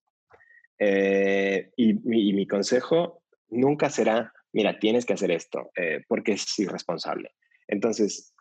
Eh, 0.78 1.72
y, 1.76 1.94
mi 1.94 2.46
consejo 2.46 3.24
nunca 3.50 3.90
será, 3.90 4.32
mira, 4.54 4.80
tienes 4.80 5.06
que 5.06 5.14
hacer 5.14 5.32
esto, 5.32 5.72
eh, 5.76 6.04
porque 6.08 6.34
es 6.34 6.60
irresponsable. 6.60 7.32
Entonces, 7.68 8.34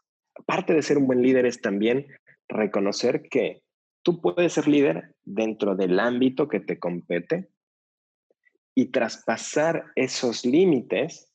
parte 0.47 0.75
de 0.75 0.83
ser 0.83 0.99
un 0.99 1.07
buen 1.07 1.23
líder 1.23 1.47
es 1.47 1.61
también 1.61 2.07
reconocer 2.49 3.23
que 3.31 3.63
tú 4.03 4.21
puedes 4.21 4.53
ser 4.53 4.69
líder 4.69 5.15
dentro 5.23 5.77
del 5.77 6.01
ámbito 6.01 6.49
que 6.49 6.61
te 6.61 6.79
compete 6.79 7.49
y 8.75 8.87
traspasar 8.87 9.93
esos 9.95 10.45
límites 10.45 11.33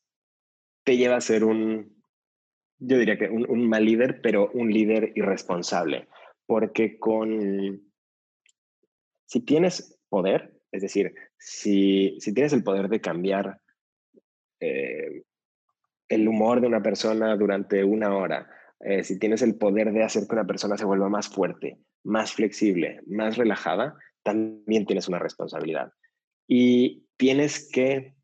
te 0.84 0.98
lleva 0.98 1.18
a 1.18 1.22
ser 1.22 1.44
un, 1.44 1.96
yo 2.80 2.98
diría 2.98 3.18
que 3.18 3.30
un, 3.30 3.68
mal 3.68 3.86
líder, 3.86 4.22
pero 4.22 4.52
un 4.54 4.72
líder 4.72 5.12
irresponsable. 5.16 6.08
Porque 6.46 7.00
con, 7.00 7.82
si 9.26 9.42
tienes 9.42 10.00
poder, 10.10 10.54
es 10.72 10.82
decir, 10.82 11.14
si, 11.38 12.18
si 12.20 12.34
tienes 12.34 12.54
el 12.54 12.64
poder 12.64 12.90
de 12.90 13.02
cambiar 13.02 13.60
eh, 14.60 15.24
el 16.10 16.28
humor 16.28 16.62
de 16.62 16.68
una 16.68 16.82
persona 16.82 17.36
durante 17.36 17.84
una 17.84 18.16
hora, 18.16 18.50
eh, 18.80 19.04
si 19.04 19.18
tienes 19.18 19.42
el 19.42 19.56
poder 19.56 19.92
de 19.92 20.04
hacer 20.04 20.28
que 20.28 20.36
una 20.36 20.46
persona 20.46 20.78
se 20.78 20.86
vuelva 20.86 21.10
más 21.10 21.28
fuerte, 21.28 21.80
más 22.04 22.34
flexible, 22.34 23.02
más 23.08 23.38
relajada, 23.38 23.96
también 24.24 24.86
tienes 24.86 25.08
una 25.08 25.20
responsabilidad. 25.20 25.92
Y 26.48 27.06
tienes 27.18 27.70
que 27.72 28.16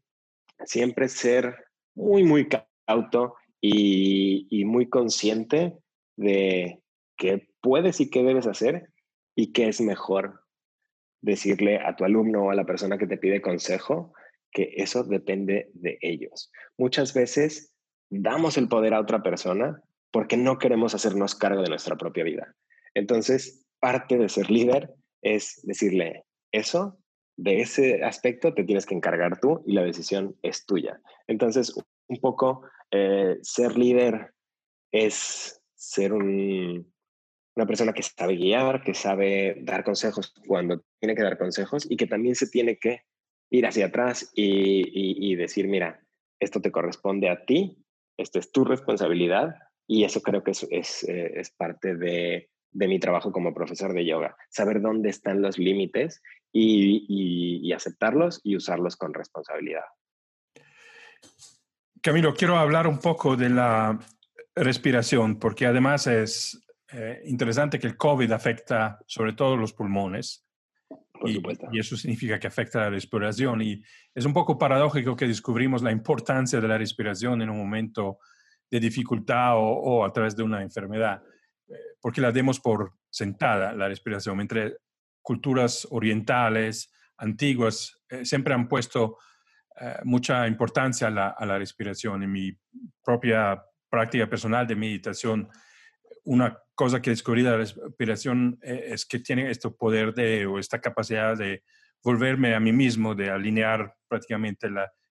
siempre 0.66 1.08
ser 1.10 1.66
muy, 1.96 2.24
muy 2.24 2.48
cauto 2.48 3.36
y, 3.60 4.64
muy 4.66 4.90
consciente 4.90 5.78
de 6.16 6.82
qué 7.18 7.48
puedes 7.62 8.00
y 8.00 8.10
qué 8.10 8.24
debes 8.24 8.48
hacer 8.48 8.90
y 9.36 9.52
qué 9.52 9.68
es 9.68 9.82
mejor 9.82 10.42
decirle 11.22 11.80
a 11.80 11.96
tu 11.96 12.04
alumno 12.04 12.46
o 12.46 12.52
a 12.52 12.56
la 12.56 12.66
persona 12.66 12.98
que 12.98 13.08
te 13.08 13.18
pide 13.18 13.42
consejo 13.42 14.14
que 14.52 14.74
eso 14.78 15.04
depende 15.04 15.70
de 15.74 15.98
ellos. 16.02 16.52
Muchas 16.78 17.14
veces 17.14 17.74
damos 18.10 18.58
el 18.58 18.68
poder 18.68 18.94
a 18.94 19.00
otra 19.00 19.24
persona 19.24 19.82
porque 20.12 20.38
no 20.38 20.58
queremos 20.58 20.94
hacernos 20.94 21.36
cargo 21.36 21.62
de 21.62 21.70
nuestra 21.70 21.96
propia 21.96 22.24
vida. 22.24 22.56
Entonces, 22.94 23.66
parte 23.80 24.18
de 24.18 24.30
ser 24.30 24.52
líder 24.52 24.94
es 25.22 25.62
decirle 25.64 26.26
eso, 26.52 26.98
de 27.38 27.62
ese 27.62 28.04
aspecto 28.04 28.54
te 28.54 28.64
tienes 28.64 28.86
que 28.86 28.96
encargar 28.96 29.40
tú 29.40 29.64
y 29.66 29.74
la 29.74 29.84
decisión 29.84 30.36
es 30.42 30.66
tuya. 30.66 31.00
Entonces, 31.28 31.74
un 32.08 32.18
poco 32.18 32.64
eh, 32.92 33.38
ser 33.42 33.78
líder 33.78 34.34
es 34.92 35.62
ser 35.76 36.14
una 36.14 36.86
persona 37.66 37.94
que 37.94 38.04
sabe 38.04 38.36
guiar, 38.36 38.84
que 38.84 38.94
sabe 38.94 39.58
dar 39.62 39.84
consejos 39.84 40.34
cuando 40.46 40.84
tiene 41.00 41.16
que 41.16 41.24
dar 41.24 41.38
consejos 41.38 41.88
y 41.90 41.96
que 41.96 42.08
también 42.08 42.36
se 42.36 42.48
tiene 42.48 42.78
que 42.78 43.04
ir 43.52 43.68
hacia 43.68 43.88
atrás 43.88 44.32
y, 44.34 45.32
y 45.32 45.36
decir, 45.36 45.68
mira, 45.68 46.02
esto 46.40 46.60
te 46.62 46.72
corresponde 46.72 47.30
a 47.30 47.46
ti, 47.46 47.78
esta 48.18 48.40
es 48.40 48.52
tu 48.52 48.66
responsabilidad 48.66 49.56
Y 49.88 50.04
eso 50.04 50.22
creo 50.22 50.44
que 50.44 50.52
es, 50.52 50.64
eh, 51.04 51.34
es 51.36 51.52
parte 51.52 51.96
de, 51.96 52.50
de, 52.72 52.88
mi 52.88 53.00
trabajo 53.00 53.32
como 53.32 53.54
profesor 53.54 53.94
de 53.94 54.06
yoga, 54.06 54.36
saber 54.50 54.82
dónde 54.82 55.10
están 55.10 55.42
los 55.42 55.58
límites 55.58 56.22
y, 56.52 57.06
y, 57.08 57.68
y 57.68 57.74
aceptarlos 57.74 58.40
y 58.44 58.56
usarlos 58.56 58.96
con 58.96 59.14
responsabilidad. 59.14 59.84
Camilo, 62.02 62.34
quiero 62.34 62.58
hablar 62.58 62.88
un 62.88 63.00
poco 63.00 63.36
de 63.36 63.50
la 63.50 64.00
respiración, 64.56 65.38
porque 65.38 65.66
además 65.66 66.08
es 66.08 66.66
eh, 66.94 67.22
interesante 67.26 67.80
que 67.80 67.88
el 67.88 67.98
COVID 67.98 68.32
afecta 68.32 69.00
sobre 69.06 69.34
todo 69.34 69.56
los 69.56 69.74
pulmones. 69.74 70.46
Y, 71.26 71.42
y, 71.72 71.80
eso 71.80 71.96
significa 71.98 72.40
que 72.40 72.48
afecta 72.48 72.80
la 72.80 72.90
respiración. 72.90 73.62
Y 73.62 73.82
es 74.14 74.26
un 74.26 74.34
poco 74.34 74.58
paradójico 74.58 75.16
que 75.16 75.28
descubrimos 75.28 75.82
la 75.82 75.92
importancia 75.92 76.60
de 76.60 76.68
la 76.68 76.78
respiración 76.78 77.42
en 77.42 77.50
un 77.50 77.58
momento 77.58 78.20
de 78.70 78.80
dificultad 78.80 79.58
o, 79.58 79.62
o 79.62 80.06
a 80.06 80.14
través 80.14 80.36
de 80.36 80.44
una 80.44 80.62
enfermedad, 80.62 81.22
eh, 81.68 81.74
porque 82.00 82.22
la 82.22 82.32
demos 82.32 82.60
por 82.60 82.94
sentada, 83.10 83.74
la 83.74 83.88
respiración. 83.88 84.40
Entre 84.40 84.78
culturas 85.22 85.88
orientales, 85.92 86.92
antiguas, 87.18 88.02
eh, 88.10 88.26
siempre 88.26 88.54
han 88.54 88.68
puesto 88.68 89.18
eh, 89.80 89.98
mucha 90.04 90.48
importancia 90.48 91.08
a 91.08 91.12
la, 91.12 91.28
a 91.30 91.46
la 91.46 91.58
respiración. 91.58 92.24
En 92.24 92.32
mi 92.32 92.52
propia 93.04 93.62
práctica 93.90 94.28
personal 94.28 94.66
de 94.66 94.76
meditación, 94.76 95.50
una 96.24 96.58
cosa 96.76 97.02
que 97.02 97.10
descubrí 97.10 97.44
de 97.44 97.50
la 97.50 97.58
respiración 97.58 98.60
eh, 98.62 98.86
es 98.90 99.06
que 99.06 99.20
tiene 99.20 99.50
este 99.50 99.70
poder 99.70 100.14
de, 100.14 100.46
o 100.46 100.60
esta 100.60 100.80
capacidad 100.80 101.38
de 101.38 101.64
volverme 102.04 102.56
a 102.56 102.60
mí 102.60 102.72
mismo, 102.72 103.16
de 103.16 103.30
alinear 103.30 103.96
prácticamente 104.08 104.68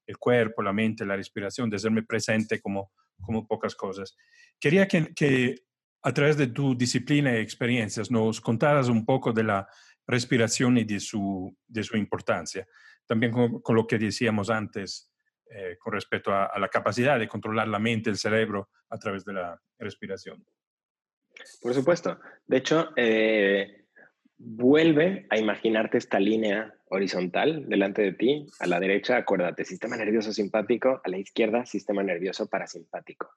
el 0.06 0.18
cuerpo, 0.18 0.62
la 0.62 0.72
mente, 0.72 1.06
la 1.06 1.16
respiración, 1.16 1.70
de 1.70 1.76
hacerme 1.76 2.02
presente 2.02 2.61
como, 2.61 2.92
como 3.20 3.46
pocas 3.46 3.74
cosas. 3.74 4.16
Quería 4.58 4.88
que, 4.88 5.14
que 5.14 5.62
a 6.02 6.12
través 6.12 6.36
de 6.36 6.48
tu 6.48 6.76
disciplina 6.76 7.32
y 7.32 7.40
experiencias 7.40 8.11
nos 8.11 8.40
contaras 8.40 8.88
un 8.88 9.04
poco 9.04 9.32
de 9.32 9.44
la 9.44 9.68
respiración 10.06 10.78
y 10.78 10.84
de 10.84 10.98
su, 10.98 11.56
de 11.66 11.82
su 11.84 11.96
importancia. 11.96 12.66
También 13.06 13.32
con, 13.32 13.76
lo 13.76 13.86
que 13.86 13.98
decíamos 13.98 14.50
antes 14.50 15.11
eh, 15.48 15.76
con 15.78 15.92
respecto 15.92 16.32
a 16.32 16.58
la 16.58 16.68
capacidad 16.68 17.18
de 17.18 17.28
controlar 17.28 17.68
la 17.68 17.78
mente, 17.78 18.11
el 18.11 18.16
cerebro 18.16 18.70
a 18.88 18.98
través 18.98 19.24
de 19.24 19.32
la 19.34 19.61
respiración. 19.78 20.44
Por 21.61 21.74
supuesto. 21.74 22.18
De 22.47 22.57
hecho, 22.59 22.91
eh, 22.97 23.84
vuelve 24.38 25.26
a 25.30 25.38
imaginarte 25.38 25.99
esta 25.99 26.18
línea 26.18 26.74
horizontal 26.91 27.68
delante 27.68 28.03
de 28.03 28.12
ti. 28.12 28.47
A 28.59 28.66
la 28.66 28.80
derecha, 28.80 29.16
acuérdate, 29.16 29.64
sistema 29.64 29.97
nervioso 29.97 30.32
simpático. 30.32 31.01
A 31.05 31.09
la 31.09 31.18
izquierda, 31.18 31.66
sistema 31.66 32.03
nervioso 32.03 32.49
parasimpático. 32.49 33.30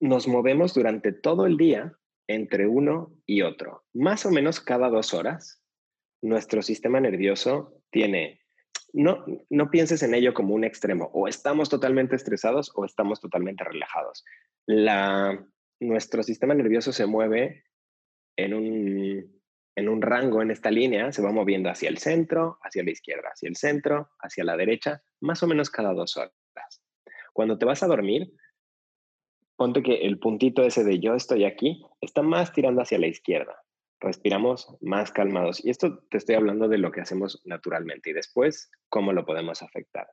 Nos 0.00 0.28
movemos 0.28 0.74
durante 0.74 1.12
todo 1.12 1.46
el 1.46 1.56
día 1.56 1.92
entre 2.26 2.66
uno 2.66 3.12
y 3.26 3.42
otro. 3.42 3.84
Más 3.92 4.24
o 4.24 4.30
menos 4.30 4.60
cada 4.60 4.88
dos 4.88 5.14
horas, 5.14 5.62
nuestro 6.22 6.62
sistema 6.62 7.00
nervioso 7.00 7.74
tiene... 7.90 8.40
No, 8.92 9.24
no 9.50 9.70
pienses 9.70 10.02
en 10.02 10.14
ello 10.14 10.34
como 10.34 10.54
un 10.54 10.64
extremo. 10.64 11.10
O 11.12 11.28
estamos 11.28 11.68
totalmente 11.68 12.16
estresados 12.16 12.72
o 12.74 12.84
estamos 12.84 13.20
totalmente 13.20 13.64
relajados. 13.64 14.24
La 14.66 15.44
nuestro 15.80 16.22
sistema 16.22 16.54
nervioso 16.54 16.92
se 16.92 17.06
mueve 17.06 17.64
en 18.36 18.54
un, 18.54 19.42
en 19.74 19.88
un 19.88 20.02
rango, 20.02 20.42
en 20.42 20.50
esta 20.50 20.70
línea, 20.70 21.10
se 21.12 21.22
va 21.22 21.32
moviendo 21.32 21.70
hacia 21.70 21.88
el 21.88 21.98
centro, 21.98 22.58
hacia 22.62 22.84
la 22.84 22.90
izquierda, 22.90 23.30
hacia 23.32 23.48
el 23.48 23.56
centro, 23.56 24.10
hacia 24.20 24.44
la 24.44 24.56
derecha, 24.56 25.02
más 25.20 25.42
o 25.42 25.46
menos 25.46 25.70
cada 25.70 25.92
dos 25.92 26.16
horas. 26.16 26.32
Cuando 27.32 27.58
te 27.58 27.64
vas 27.64 27.82
a 27.82 27.86
dormir, 27.86 28.32
ponte 29.56 29.82
que 29.82 30.06
el 30.06 30.18
puntito 30.18 30.62
ese 30.62 30.84
de 30.84 30.98
yo 31.00 31.14
estoy 31.14 31.44
aquí 31.44 31.84
está 32.00 32.22
más 32.22 32.52
tirando 32.52 32.82
hacia 32.82 32.98
la 32.98 33.06
izquierda. 33.06 33.62
Respiramos 34.00 34.76
más 34.80 35.12
calmados. 35.12 35.64
Y 35.64 35.70
esto 35.70 35.98
te 36.10 36.16
estoy 36.16 36.34
hablando 36.34 36.68
de 36.68 36.78
lo 36.78 36.90
que 36.90 37.02
hacemos 37.02 37.42
naturalmente 37.44 38.10
y 38.10 38.12
después 38.14 38.70
cómo 38.88 39.12
lo 39.12 39.24
podemos 39.24 39.62
afectar. 39.62 40.08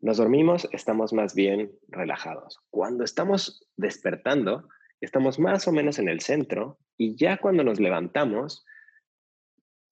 Nos 0.00 0.16
dormimos, 0.16 0.66
estamos 0.72 1.12
más 1.12 1.34
bien 1.34 1.72
relajados. 1.88 2.58
Cuando 2.70 3.04
estamos 3.04 3.68
despertando, 3.76 4.66
estamos 5.00 5.38
más 5.38 5.68
o 5.68 5.72
menos 5.72 5.98
en 5.98 6.08
el 6.08 6.20
centro 6.20 6.78
y 6.96 7.16
ya 7.16 7.36
cuando 7.36 7.64
nos 7.64 7.80
levantamos, 7.80 8.64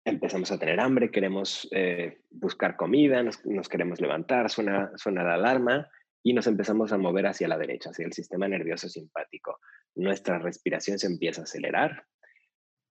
empezamos 0.06 0.50
a 0.50 0.58
tener 0.58 0.80
hambre, 0.80 1.10
queremos 1.10 1.68
eh, 1.72 2.22
buscar 2.30 2.76
comida, 2.76 3.22
nos, 3.22 3.68
queremos 3.68 4.00
levantar, 4.00 4.48
suena, 4.48 4.90
suena 4.96 5.22
la 5.24 5.34
alarma 5.34 5.90
y 6.22 6.32
nos 6.32 6.46
empezamos 6.46 6.90
a 6.92 6.98
mover 6.98 7.26
hacia 7.26 7.48
la 7.48 7.58
derecha, 7.58 7.90
hacia 7.90 8.06
el 8.06 8.14
sistema 8.14 8.48
nervioso 8.48 8.88
simpático. 8.88 9.60
Nuestra 9.94 10.38
respiración 10.38 10.98
se 10.98 11.06
empieza 11.06 11.42
a 11.42 11.44
acelerar, 11.44 12.06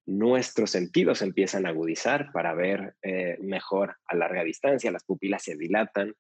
nuestros 0.05 0.70
sentidos 0.70 1.24
empiezan 1.24 1.65
a 1.65 1.70
agudizar 1.70 2.32
para 2.32 2.53
ver 2.53 2.95
eh, 3.01 3.38
mejor 3.41 3.97
a 4.05 4.15
larga 4.15 4.43
distancia, 4.43 4.91
las 4.91 5.03
pupilas 5.03 5.43
se 5.43 5.57
dilatan, 5.57 6.13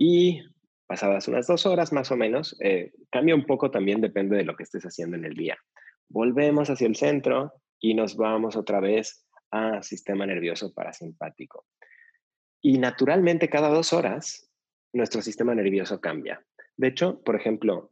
y 0.00 0.42
pasadas 0.86 1.28
unas 1.28 1.46
dos 1.46 1.66
horas 1.66 1.92
más 1.92 2.10
o 2.10 2.16
menos, 2.16 2.56
eh, 2.60 2.90
cambia 3.10 3.34
un 3.34 3.44
poco 3.44 3.70
también, 3.70 4.00
depende 4.00 4.34
de 4.34 4.44
lo 4.44 4.56
que 4.56 4.62
estés 4.62 4.82
haciendo 4.84 5.14
en 5.14 5.26
el 5.26 5.34
día. 5.34 5.58
Volvemos 6.08 6.70
hacia 6.70 6.86
el 6.86 6.96
centro 6.96 7.52
y 7.78 7.92
nos 7.92 8.16
vamos 8.16 8.56
otra 8.56 8.80
vez 8.80 9.26
a 9.50 9.82
sistema 9.82 10.24
nervioso 10.24 10.72
parasimpático. 10.72 11.66
Y 12.62 12.78
naturalmente 12.78 13.50
cada 13.50 13.68
dos 13.68 13.92
horas 13.92 14.50
nuestro 14.94 15.20
sistema 15.20 15.54
nervioso 15.54 16.00
cambia. 16.00 16.42
De 16.78 16.88
hecho, 16.88 17.22
por 17.22 17.36
ejemplo, 17.36 17.90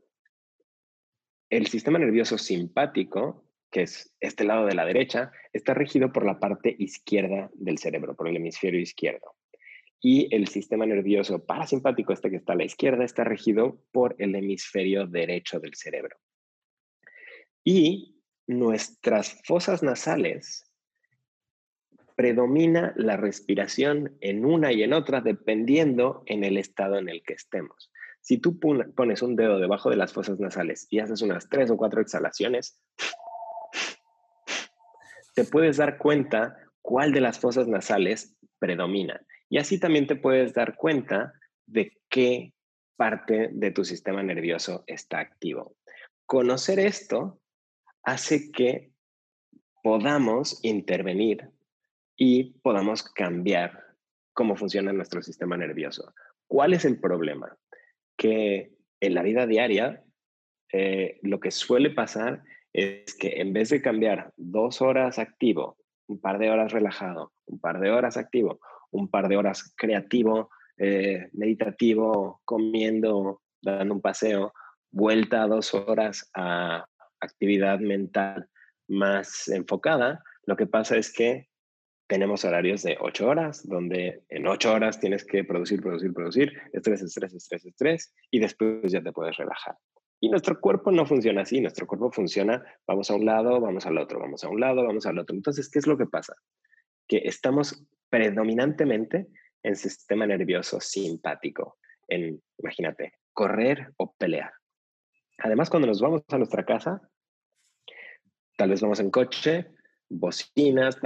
el 1.51 1.67
sistema 1.67 1.99
nervioso 1.99 2.39
simpático, 2.39 3.45
que 3.71 3.83
es 3.83 4.17
este 4.21 4.45
lado 4.45 4.65
de 4.65 4.75
la 4.75 4.87
derecha, 4.87 5.31
está 5.53 5.75
regido 5.75 6.11
por 6.11 6.25
la 6.25 6.41
parte 6.41 6.75
izquierda 6.79 7.51
del 7.53 7.77
cerebro, 7.77 8.17
por 8.17 8.29
el 8.29 8.37
hemisferio 8.37 8.81
izquierdo 8.81 9.38
y 10.01 10.35
el 10.35 10.49
sistema 10.49 10.87
nervioso 10.87 11.45
parasimpático, 11.45 12.13
este 12.13 12.31
que 12.31 12.37
está 12.37 12.53
a 12.53 12.57
la 12.57 12.65
izquierda, 12.65 13.05
está 13.05 13.25
regido 13.25 13.83
por 13.93 14.15
el 14.19 14.35
hemisferio 14.35 15.07
derecho 15.07 15.59
del 15.59 15.75
cerebro. 15.75 16.17
Y 17.65 18.17
nuestras 18.47 19.41
fosas 19.45 19.83
nasales 19.83 20.65
predomina 22.17 22.95
la 22.97 23.17
respiración 23.17 24.17
en 24.21 24.45
una 24.45 24.73
y 24.73 24.83
en 24.83 24.93
otra 24.93 25.21
dependiendo 25.21 26.23
en 26.27 26.43
el 26.43 26.57
estado 26.57 26.99
en 26.99 27.09
el 27.09 27.23
que 27.23 27.35
estemos. 27.35 27.93
Si 28.21 28.39
tú 28.39 28.59
pones 28.59 29.23
un 29.23 29.37
dedo 29.37 29.59
debajo 29.59 29.89
de 29.91 29.97
las 29.97 30.13
fosas 30.13 30.41
nasales 30.41 30.87
y 30.91 30.99
haces 30.99 31.23
unas 31.23 31.49
tres 31.49 31.71
o 31.71 31.77
cuatro 31.77 32.01
exhalaciones, 32.01 32.81
te 35.35 35.45
puedes 35.45 35.77
dar 35.77 35.99
cuenta 35.99 36.57
cuál 36.83 37.13
de 37.13 37.21
las 37.21 37.39
fosas 37.39 37.69
nasales 37.69 38.37
predomina. 38.59 39.25
Y 39.49 39.59
así 39.59 39.79
también 39.79 40.07
te 40.07 40.17
puedes 40.17 40.55
dar 40.55 40.77
cuenta 40.77 41.33
de 41.67 41.97
qué 42.09 42.53
parte 42.97 43.51
de 43.53 43.71
tu 43.71 43.85
sistema 43.85 44.23
nervioso 44.23 44.85
está 44.87 45.21
activo. 45.21 45.77
Conocer 46.27 46.79
esto 46.79 47.41
hace 48.03 48.51
que 48.51 48.93
podamos 49.83 50.59
intervenir 50.63 51.49
y 52.17 52.59
podamos 52.61 53.03
cambiar 53.03 53.85
cómo 54.35 54.57
funciona 54.57 54.93
nuestro 54.93 55.23
sistema 55.23 55.57
nervioso. 55.57 56.13
¿Cuál 56.47 56.75
es 56.75 56.85
el 56.85 57.01
problema? 57.01 57.57
Que 58.17 58.73
en 59.01 59.15
la 59.15 59.23
vida 59.23 59.47
diaria 59.47 60.05
eh, 60.73 61.19
lo 61.23 61.41
que 61.41 61.51
suele 61.51 61.91
pasar 61.91 62.43
es 62.73 63.15
que 63.15 63.41
en 63.41 63.53
vez 63.53 63.71
de 63.71 63.81
cambiar 63.81 64.33
dos 64.37 64.83
horas 64.83 65.19
activo, 65.19 65.77
un 66.09 66.21
par 66.21 66.39
de 66.39 66.51
horas 66.51 66.73
relajado, 66.73 67.33
un 67.47 67.61
par 67.61 67.81
de 67.81 67.91
horas 67.91 68.17
activo, 68.17 68.61
un 68.91 69.09
par 69.09 69.29
de 69.29 69.37
horas 69.37 69.75
creativo, 69.77 70.51
eh, 70.77 71.29
meditativo, 71.33 72.41
comiendo, 72.45 73.43
dando 73.63 73.95
un 73.95 74.01
paseo, 74.01 74.53
vuelta 74.91 75.43
a 75.43 75.49
dos 75.49 75.75
horas 75.75 76.31
a 76.35 76.87
actividad 77.21 77.81
mental 77.81 78.49
más 78.89 79.49
enfocada, 79.49 80.23
lo 80.47 80.57
que 80.57 80.67
pasa 80.67 80.97
es 80.97 81.13
que 81.13 81.49
tenemos 82.09 82.45
horarios 82.45 82.83
de 82.83 82.97
ocho 83.01 83.29
horas, 83.29 83.69
donde 83.69 84.23
en 84.31 84.47
ocho 84.47 84.73
horas 84.73 84.99
tienes 84.99 85.25
que 85.27 85.45
producir, 85.45 85.83
producir, 85.83 86.15
producir, 86.15 86.53
estrés, 86.73 87.03
estrés, 87.03 87.35
estrés, 87.35 87.67
estrés, 87.67 88.15
y 88.31 88.41
después 88.41 88.91
ya 88.91 89.03
te 89.03 89.13
puedes 89.13 89.37
relajar. 89.37 89.77
Y 90.21 90.31
nuestro 90.31 90.59
cuerpo 90.59 90.91
no 90.91 91.05
funciona 91.07 91.43
así, 91.43 91.61
nuestro 91.61 91.87
cuerpo 91.87 92.11
funciona, 92.11 92.65
vamos 92.87 93.11
a 93.11 93.15
un 93.15 93.27
lado, 93.27 93.61
vamos 93.61 93.85
al 93.87 93.99
otro, 93.99 94.19
vamos 94.19 94.43
a 94.43 94.49
un 94.49 94.59
lado, 94.59 94.85
vamos 94.85 95.05
al 95.07 95.19
otro. 95.19 95.37
Entonces, 95.37 95.71
¿qué 95.71 95.79
es 95.79 95.87
lo 95.87 95.99
que 95.99 96.07
pasa? 96.07 96.35
Que 97.07 97.19
estamos 97.25 97.85
predominantemente 98.09 99.29
en 99.63 99.77
sistema 99.77 100.27
nervioso 100.27 100.81
simpático, 100.81 101.79
en, 102.07 102.41
imagínate, 102.59 103.13
correr 103.33 103.93
o 103.97 104.15
pelear. 104.15 104.53
Además, 105.39 105.71
cuando 105.71 105.87
nos 105.87 106.01
vamos 106.01 106.23
a 106.29 106.39
nuestra 106.39 106.65
casa, 106.65 107.01
tal 108.57 108.71
vez 108.71 108.81
vamos 108.81 109.01
en 109.01 109.11
coche, 109.11 109.69
bocinas, 110.09 110.99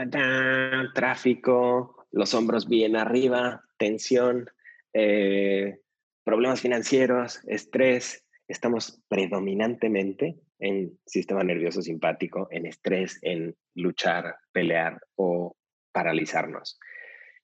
tráfico, 0.95 2.07
los 2.11 2.35
hombros 2.35 2.69
bien 2.69 2.97
arriba, 2.97 3.63
tensión, 3.79 4.49
eh, 4.93 5.81
problemas 6.25 6.61
financieros, 6.61 7.41
estrés. 7.47 8.25
Estamos 8.49 9.03
predominantemente 9.09 10.37
en 10.59 10.99
sistema 11.07 11.43
nervioso 11.43 11.83
simpático, 11.83 12.49
en 12.51 12.67
estrés, 12.67 13.19
en 13.23 13.57
luchar, 13.75 14.37
pelear 14.53 15.01
o 15.17 15.57
paralizarnos. 15.93 16.79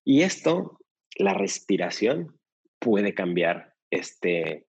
Y 0.04 0.22
esto, 0.22 0.78
la 1.16 1.34
respiración 1.34 2.38
puede 2.78 3.14
cambiar 3.14 3.74
este, 3.90 4.66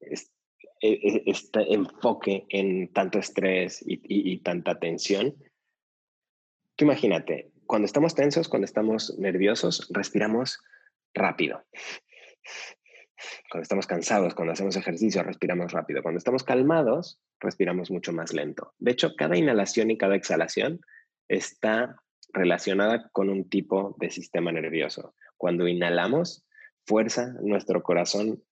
este, 0.00 0.32
este 0.80 1.72
enfoque 1.72 2.46
en 2.48 2.92
tanto 2.92 3.18
estrés 3.18 3.82
y, 3.86 4.00
y 4.02 4.38
tanta 4.38 4.78
tensión. 4.78 5.34
Tú 6.76 6.84
imagínate, 6.84 7.50
cuando 7.66 7.86
estamos 7.86 8.14
tensos, 8.14 8.48
cuando 8.48 8.64
estamos 8.64 9.16
nerviosos, 9.18 9.88
respiramos 9.90 10.60
rápido. 11.14 11.64
Cuando 13.50 13.62
estamos 13.62 13.86
cansados, 13.86 14.34
cuando 14.34 14.52
hacemos 14.52 14.76
ejercicio, 14.76 15.22
respiramos 15.22 15.72
rápido. 15.72 16.02
Cuando 16.02 16.18
estamos 16.18 16.44
calmados, 16.44 17.18
respiramos 17.40 17.90
mucho 17.90 18.12
más 18.12 18.32
lento. 18.32 18.74
De 18.78 18.92
hecho, 18.92 19.14
cada 19.16 19.36
inhalación 19.36 19.90
y 19.90 19.98
cada 19.98 20.16
exhalación 20.16 20.80
está 21.28 21.96
relacionada 22.28 23.08
con 23.10 23.28
un 23.28 23.48
tipo 23.48 23.96
de 23.98 24.10
sistema 24.10 24.52
nervioso. 24.52 25.14
Cuando 25.36 25.68
inhalamos, 25.68 26.46
fuerza, 26.86 27.34
nuestro 27.42 27.82
corazón 27.82 28.42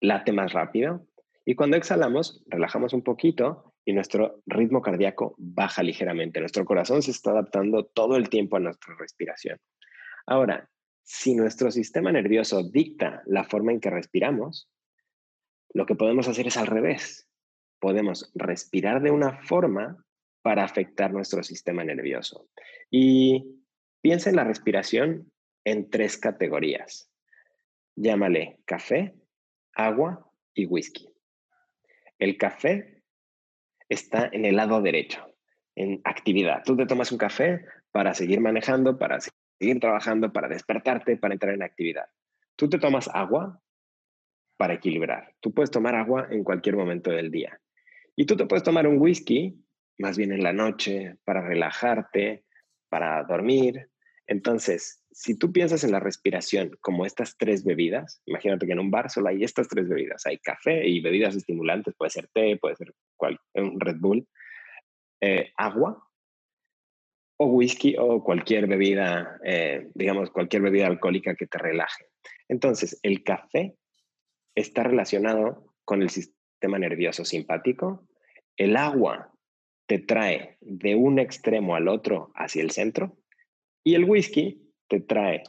late 0.00 0.32
más 0.32 0.52
rápido 0.52 1.06
y 1.44 1.54
cuando 1.54 1.76
exhalamos, 1.76 2.42
relajamos 2.46 2.92
un 2.92 3.02
poquito 3.02 3.74
y 3.84 3.92
nuestro 3.92 4.42
ritmo 4.46 4.80
cardíaco 4.80 5.34
baja 5.36 5.82
ligeramente. 5.82 6.40
Nuestro 6.40 6.64
corazón 6.64 7.02
se 7.02 7.10
está 7.10 7.32
adaptando 7.32 7.84
todo 7.84 8.16
el 8.16 8.28
tiempo 8.28 8.56
a 8.56 8.60
nuestra 8.60 8.94
respiración. 8.98 9.58
Ahora, 10.26 10.70
si 11.02 11.34
nuestro 11.34 11.70
sistema 11.70 12.10
nervioso 12.10 12.62
dicta 12.62 13.22
la 13.26 13.44
forma 13.44 13.72
en 13.72 13.80
que 13.80 13.90
respiramos, 13.90 14.70
lo 15.74 15.84
que 15.84 15.96
podemos 15.96 16.28
hacer 16.28 16.46
es 16.46 16.56
al 16.56 16.66
revés. 16.66 17.28
Podemos 17.78 18.32
respirar 18.34 19.02
de 19.02 19.10
una 19.10 19.42
forma 19.42 20.02
para 20.44 20.62
afectar 20.62 21.10
nuestro 21.10 21.42
sistema 21.42 21.82
nervioso. 21.84 22.50
Y 22.90 23.62
piensa 24.02 24.28
en 24.28 24.36
la 24.36 24.44
respiración 24.44 25.32
en 25.64 25.88
tres 25.88 26.18
categorías. 26.18 27.10
Llámale 27.96 28.60
café, 28.66 29.14
agua 29.72 30.30
y 30.52 30.66
whisky. 30.66 31.08
El 32.18 32.36
café 32.36 33.02
está 33.88 34.28
en 34.30 34.44
el 34.44 34.56
lado 34.56 34.82
derecho, 34.82 35.34
en 35.76 36.02
actividad. 36.04 36.62
Tú 36.62 36.76
te 36.76 36.84
tomas 36.84 37.10
un 37.10 37.16
café 37.16 37.64
para 37.90 38.12
seguir 38.12 38.40
manejando, 38.40 38.98
para 38.98 39.20
seguir 39.20 39.80
trabajando, 39.80 40.30
para 40.30 40.48
despertarte, 40.48 41.16
para 41.16 41.32
entrar 41.32 41.54
en 41.54 41.62
actividad. 41.62 42.04
Tú 42.54 42.68
te 42.68 42.78
tomas 42.78 43.08
agua 43.14 43.62
para 44.58 44.74
equilibrar. 44.74 45.34
Tú 45.40 45.54
puedes 45.54 45.70
tomar 45.70 45.94
agua 45.94 46.28
en 46.30 46.44
cualquier 46.44 46.76
momento 46.76 47.10
del 47.10 47.30
día. 47.30 47.58
Y 48.14 48.26
tú 48.26 48.36
te 48.36 48.44
puedes 48.44 48.62
tomar 48.62 48.86
un 48.86 48.98
whisky, 48.98 49.58
más 49.98 50.16
bien 50.16 50.32
en 50.32 50.42
la 50.42 50.52
noche, 50.52 51.16
para 51.24 51.40
relajarte, 51.40 52.44
para 52.88 53.22
dormir. 53.24 53.88
Entonces, 54.26 55.02
si 55.10 55.38
tú 55.38 55.52
piensas 55.52 55.84
en 55.84 55.92
la 55.92 56.00
respiración 56.00 56.76
como 56.80 57.06
estas 57.06 57.36
tres 57.36 57.64
bebidas, 57.64 58.22
imagínate 58.26 58.66
que 58.66 58.72
en 58.72 58.80
un 58.80 58.90
bar 58.90 59.10
solo 59.10 59.28
hay 59.28 59.44
estas 59.44 59.68
tres 59.68 59.88
bebidas. 59.88 60.26
Hay 60.26 60.38
café 60.38 60.86
y 60.86 61.00
bebidas 61.00 61.36
estimulantes, 61.36 61.94
puede 61.96 62.10
ser 62.10 62.28
té, 62.32 62.56
puede 62.56 62.76
ser 62.76 62.94
un 63.54 63.78
Red 63.80 63.96
Bull, 63.98 64.26
eh, 65.20 65.52
agua 65.56 66.02
o 67.36 67.46
whisky 67.46 67.96
o 67.98 68.22
cualquier 68.22 68.66
bebida, 68.66 69.38
eh, 69.44 69.88
digamos, 69.94 70.30
cualquier 70.30 70.62
bebida 70.62 70.86
alcohólica 70.86 71.34
que 71.34 71.46
te 71.46 71.58
relaje. 71.58 72.06
Entonces, 72.48 72.98
el 73.02 73.22
café 73.22 73.74
está 74.54 74.84
relacionado 74.84 75.74
con 75.84 76.02
el 76.02 76.10
sistema 76.10 76.78
nervioso 76.78 77.24
simpático. 77.24 78.06
El 78.56 78.76
agua 78.76 79.33
te 79.86 79.98
trae 79.98 80.56
de 80.60 80.94
un 80.94 81.18
extremo 81.18 81.76
al 81.76 81.88
otro 81.88 82.32
hacia 82.34 82.62
el 82.62 82.70
centro 82.70 83.16
y 83.82 83.94
el 83.94 84.04
whisky 84.04 84.72
te 84.88 85.00
trae, 85.00 85.42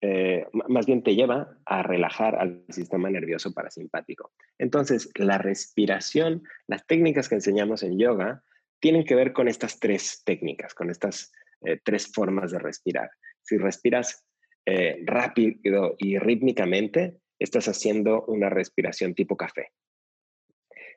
eh, 0.00 0.46
más 0.68 0.86
bien 0.86 1.02
te 1.02 1.14
lleva 1.14 1.58
a 1.64 1.82
relajar 1.82 2.36
al 2.36 2.64
sistema 2.68 3.10
nervioso 3.10 3.52
parasimpático. 3.52 4.32
Entonces, 4.58 5.10
la 5.16 5.38
respiración, 5.38 6.42
las 6.66 6.86
técnicas 6.86 7.28
que 7.28 7.36
enseñamos 7.36 7.82
en 7.82 7.98
yoga, 7.98 8.42
tienen 8.80 9.04
que 9.04 9.14
ver 9.14 9.32
con 9.32 9.48
estas 9.48 9.80
tres 9.80 10.22
técnicas, 10.24 10.74
con 10.74 10.90
estas 10.90 11.32
eh, 11.62 11.80
tres 11.82 12.12
formas 12.12 12.52
de 12.52 12.58
respirar. 12.58 13.10
Si 13.42 13.56
respiras 13.56 14.24
eh, 14.66 15.00
rápido 15.04 15.96
y 15.98 16.18
rítmicamente, 16.18 17.16
estás 17.38 17.68
haciendo 17.68 18.24
una 18.26 18.50
respiración 18.50 19.14
tipo 19.14 19.36
café. 19.36 19.72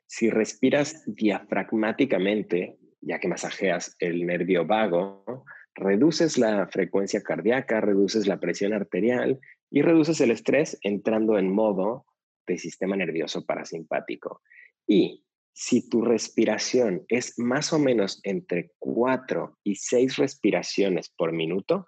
Si 0.05 0.29
respiras 0.29 1.03
diafragmáticamente, 1.05 2.77
ya 3.01 3.19
que 3.19 3.27
masajeas 3.27 3.95
el 3.99 4.25
nervio 4.25 4.65
vago, 4.65 5.45
reduces 5.75 6.37
la 6.37 6.67
frecuencia 6.67 7.21
cardíaca, 7.21 7.81
reduces 7.81 8.27
la 8.27 8.39
presión 8.39 8.73
arterial 8.73 9.39
y 9.69 9.81
reduces 9.81 10.21
el 10.21 10.31
estrés 10.31 10.77
entrando 10.81 11.37
en 11.37 11.51
modo 11.51 12.05
de 12.47 12.57
sistema 12.57 12.95
nervioso 12.95 13.45
parasimpático. 13.45 14.41
Y 14.87 15.25
si 15.53 15.89
tu 15.89 16.01
respiración 16.03 17.05
es 17.07 17.37
más 17.37 17.73
o 17.73 17.79
menos 17.79 18.19
entre 18.23 18.71
4 18.79 19.57
y 19.63 19.75
6 19.75 20.17
respiraciones 20.17 21.09
por 21.09 21.31
minuto, 21.31 21.87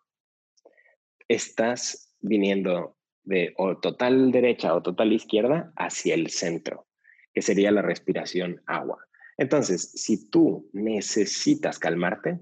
estás 1.28 2.14
viniendo 2.20 2.98
de 3.24 3.54
o 3.58 3.78
total 3.78 4.32
derecha 4.32 4.74
o 4.74 4.82
total 4.82 5.14
izquierda 5.14 5.72
hacia 5.76 6.14
el 6.14 6.30
centro, 6.30 6.88
que 7.34 7.42
sería 7.42 7.72
la 7.72 7.82
respiración 7.82 8.62
agua. 8.66 9.00
Entonces, 9.38 9.92
si 9.96 10.30
tú 10.30 10.70
necesitas 10.74 11.80
calmarte, 11.80 12.40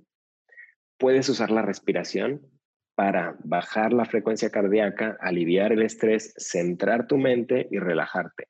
puedes 0.98 1.30
usar 1.30 1.52
la 1.52 1.62
respiración 1.62 2.42
para 2.96 3.36
bajar 3.44 3.94
la 3.94 4.06
frecuencia 4.06 4.50
cardíaca, 4.50 5.18
aliviar 5.22 5.72
el 5.72 5.82
estrés, 5.82 6.34
centrar 6.38 7.08
tu 7.08 7.18
mente 7.18 7.68
y 7.72 7.80
relajarte. 7.80 8.48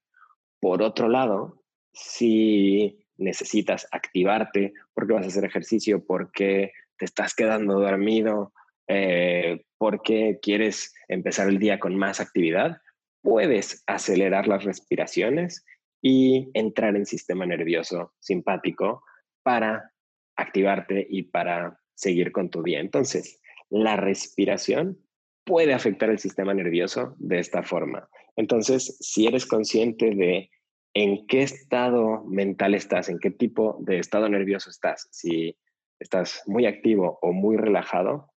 Por 0.60 0.82
otro 0.82 1.08
lado, 1.08 1.64
si 1.94 3.06
necesitas 3.18 3.88
activarte 3.92 4.74
porque 4.94 5.14
vas 5.14 5.26
a 5.26 5.30
hacer 5.30 5.46
ejercicio, 5.46 6.04
porque 6.06 6.72
te 6.98 7.06
estás 7.06 7.34
quedando 7.34 7.80
dormido, 7.80 8.54
eh, 8.88 9.64
porque 9.78 10.40
quieres 10.42 10.94
empezar 11.08 11.48
el 11.48 11.60
día 11.60 11.80
con 11.80 11.96
más 11.96 12.20
actividad, 12.20 12.82
puedes 13.22 13.84
acelerar 13.88 14.48
las 14.48 14.64
respiraciones 14.64 15.64
y 16.02 16.50
entrar 16.54 16.96
en 16.96 17.06
sistema 17.06 17.46
nervioso 17.46 18.14
simpático 18.20 19.04
para 19.44 19.92
activarte 20.36 21.06
y 21.10 21.24
para 21.24 21.80
seguir 21.94 22.32
con 22.32 22.50
tu 22.50 22.64
día. 22.64 22.80
Entonces, 22.80 23.40
la 23.70 23.96
respiración 23.96 24.98
puede 25.46 25.74
afectar 25.74 26.10
el 26.10 26.20
sistema 26.20 26.54
nervioso 26.54 27.16
de 27.20 27.40
esta 27.40 27.64
forma. 27.64 28.10
Entonces, 28.36 28.98
si 29.00 29.28
eres 29.28 29.46
consciente 29.46 30.12
de 30.12 30.50
en 30.94 31.26
qué 31.28 31.44
estado 31.44 32.24
mental 32.26 32.74
estás, 32.74 33.10
en 33.10 33.20
qué 33.20 33.32
tipo 33.32 33.78
de 33.82 34.00
estado 34.00 34.28
nervioso 34.30 34.70
estás, 34.70 35.08
si 35.12 35.58
estás 36.00 36.44
muy 36.48 36.66
activo 36.66 37.20
o 37.22 37.32
muy 37.32 37.58
relajado, 37.58 38.32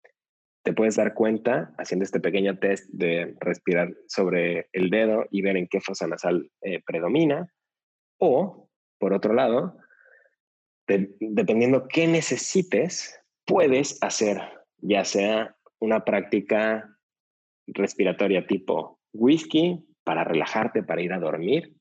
te 0.65 0.73
puedes 0.73 0.97
dar 0.97 1.12
cuenta 1.12 1.75
haciendo 1.77 2.05
este 2.05 2.21
pequeño 2.21 2.59
test 2.59 2.89
de 2.91 3.37
respirar 3.39 3.95
sobre 4.09 4.69
el 4.73 4.89
dedo 4.89 5.27
y 5.31 5.43
ver 5.43 5.59
en 5.59 5.69
qué 5.69 5.81
fosa 5.81 6.07
nasal 6.07 6.51
eh, 6.62 6.83
predomina. 6.85 7.53
O, 8.19 8.71
por 8.99 9.12
otro 9.12 9.35
lado, 9.35 9.77
dependiendo 10.87 11.87
qué 11.87 12.07
necesites, 12.07 13.21
puedes 13.45 14.03
hacer 14.03 14.41
ya 14.79 15.05
sea 15.05 15.55
una 15.81 16.05
práctica 16.05 16.97
respiratoria 17.67 18.47
tipo 18.47 18.99
whisky 19.12 19.87
para 20.03 20.25
relajarte, 20.25 20.83
para 20.83 21.03
ir 21.03 21.12
a 21.12 21.19
dormir, 21.19 21.75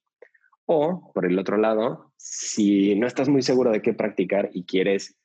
o 0.65 1.11
por 1.13 1.25
el 1.25 1.39
otro 1.39 1.57
lado, 1.57 2.11
si 2.17 2.95
no 2.95 3.07
estás 3.07 3.29
muy 3.29 3.41
seguro 3.41 3.71
de 3.71 3.81
qué 3.81 3.93
practicar 3.93 4.49
y 4.53 4.65
quieres 4.65 5.17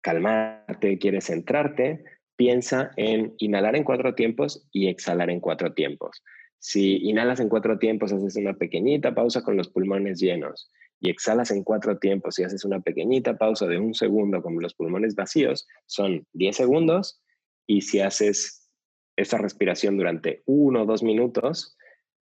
calmarte, 0.00 0.98
quieres 0.98 1.26
centrarte, 1.26 2.04
piensa 2.38 2.92
en 2.96 3.34
inhalar 3.38 3.74
en 3.74 3.82
cuatro 3.82 4.14
tiempos 4.14 4.64
y 4.70 4.86
exhalar 4.86 5.28
en 5.28 5.40
cuatro 5.40 5.74
tiempos. 5.74 6.22
Si 6.60 6.96
inhalas 7.08 7.40
en 7.40 7.48
cuatro 7.48 7.78
tiempos, 7.78 8.12
haces 8.12 8.36
una 8.36 8.54
pequeñita 8.54 9.12
pausa 9.12 9.42
con 9.42 9.56
los 9.56 9.68
pulmones 9.68 10.20
llenos 10.20 10.70
y 11.00 11.10
exhalas 11.10 11.50
en 11.50 11.64
cuatro 11.64 11.98
tiempos 11.98 12.38
y 12.38 12.44
haces 12.44 12.64
una 12.64 12.80
pequeñita 12.80 13.36
pausa 13.36 13.66
de 13.66 13.78
un 13.78 13.92
segundo 13.92 14.40
con 14.40 14.56
los 14.62 14.74
pulmones 14.74 15.16
vacíos, 15.16 15.66
son 15.86 16.26
10 16.32 16.56
segundos. 16.56 17.20
Y 17.66 17.80
si 17.82 18.00
haces 18.00 18.70
esta 19.16 19.38
respiración 19.38 19.96
durante 19.96 20.42
uno 20.46 20.82
o 20.82 20.86
dos 20.86 21.02
minutos, 21.02 21.76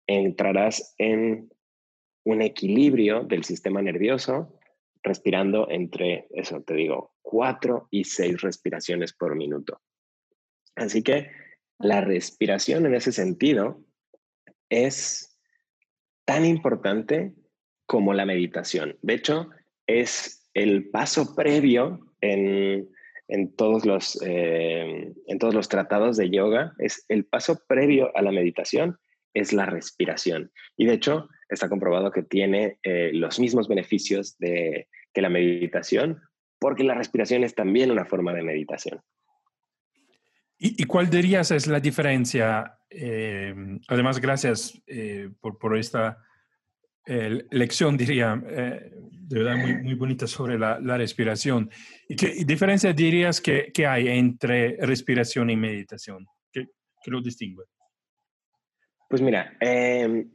entrarás 0.06 0.94
en 0.98 1.50
un 2.24 2.40
equilibrio 2.40 3.24
del 3.24 3.42
sistema 3.42 3.82
nervioso, 3.82 4.60
respirando 5.02 5.68
entre, 5.70 6.28
eso 6.30 6.62
te 6.62 6.74
digo, 6.74 7.14
cuatro 7.20 7.88
y 7.90 8.04
seis 8.04 8.40
respiraciones 8.42 9.12
por 9.12 9.34
minuto. 9.34 9.80
Así 10.76 11.02
que 11.02 11.30
la 11.78 12.00
respiración 12.00 12.86
en 12.86 12.94
ese 12.94 13.12
sentido 13.12 13.84
es 14.68 15.38
tan 16.24 16.44
importante 16.44 17.34
como 17.86 18.14
la 18.14 18.26
meditación. 18.26 18.96
De 19.02 19.14
hecho, 19.14 19.50
es 19.86 20.48
el 20.54 20.90
paso 20.90 21.34
previo 21.34 22.00
en, 22.20 22.88
todos 23.56 23.84
los, 23.84 24.20
eh, 24.22 25.12
en 25.26 25.38
todos 25.38 25.54
los 25.54 25.68
tratados 25.68 26.16
de 26.16 26.30
yoga, 26.30 26.72
es 26.78 27.04
el 27.08 27.26
paso 27.26 27.60
previo 27.68 28.16
a 28.16 28.22
la 28.22 28.32
meditación, 28.32 28.98
es 29.34 29.52
la 29.52 29.66
respiración. 29.66 30.50
Y 30.76 30.86
de 30.86 30.94
hecho, 30.94 31.28
está 31.48 31.68
comprobado 31.68 32.10
que 32.10 32.22
tiene 32.22 32.78
eh, 32.82 33.10
los 33.12 33.38
mismos 33.38 33.68
beneficios 33.68 34.38
de, 34.38 34.88
que 35.12 35.22
la 35.22 35.28
meditación, 35.28 36.20
porque 36.58 36.84
la 36.84 36.94
respiración 36.94 37.44
es 37.44 37.54
también 37.54 37.90
una 37.90 38.04
forma 38.04 38.32
de 38.32 38.42
meditación. 38.42 39.00
¿Y, 40.66 40.84
cuál 40.84 41.10
dirías 41.10 41.50
es 41.50 41.66
la 41.66 41.78
diferencia? 41.78 42.78
Eh, 42.88 43.54
además, 43.88 44.18
gracias 44.18 44.80
por, 45.40 45.58
por, 45.58 45.76
esta 45.76 46.18
lección, 47.50 47.98
diría, 47.98 48.42
de 49.28 49.38
verdad 49.38 49.56
muy, 49.56 49.82
muy 49.82 49.94
bonita 49.94 50.26
sobre 50.26 50.58
la, 50.58 50.80
la 50.80 50.96
respiración. 50.96 51.70
¿Y 52.08 52.16
qué 52.16 52.44
diferencia 52.44 52.92
dirías 52.92 53.40
que, 53.40 53.70
que, 53.72 53.86
hay 53.86 54.08
entre 54.08 54.76
respiración 54.80 55.50
y 55.50 55.56
meditación? 55.56 56.26
¿Qué, 56.52 56.68
qué 57.02 57.10
lo 57.10 57.20
distingue? 57.20 57.64
Pues 59.08 59.22
mira, 59.22 59.56
em, 59.60 60.28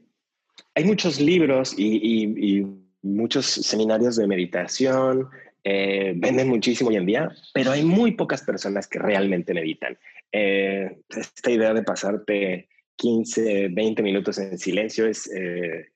hay 0.76 0.84
muchos 0.86 1.20
libros 1.20 1.74
y, 1.78 2.60
y, 2.60 2.66
muchos 3.02 3.46
seminarios 3.46 4.18
de 4.18 4.28
meditación, 4.28 5.30
eh, 5.64 6.14
venden 6.16 6.48
muchísimo 6.48 6.90
hoy 6.90 6.96
en 6.96 7.06
día, 7.06 7.30
pero 7.54 7.72
hay 7.72 7.84
muy 7.84 8.12
pocas 8.14 8.42
personas 8.44 8.88
que 8.88 9.00
realmente 9.00 9.54
meditan. 9.54 9.98
Eh, 10.32 11.00
esta 11.10 11.52
idea 11.52 11.74
de 11.74 11.84
pasarte 11.84 12.70
15, 12.96 13.70
20 13.70 14.04
minutos 14.04 14.38
en 14.38 14.58
silencio 14.58 15.08
es, 15.08 15.30
eh, 15.34 15.88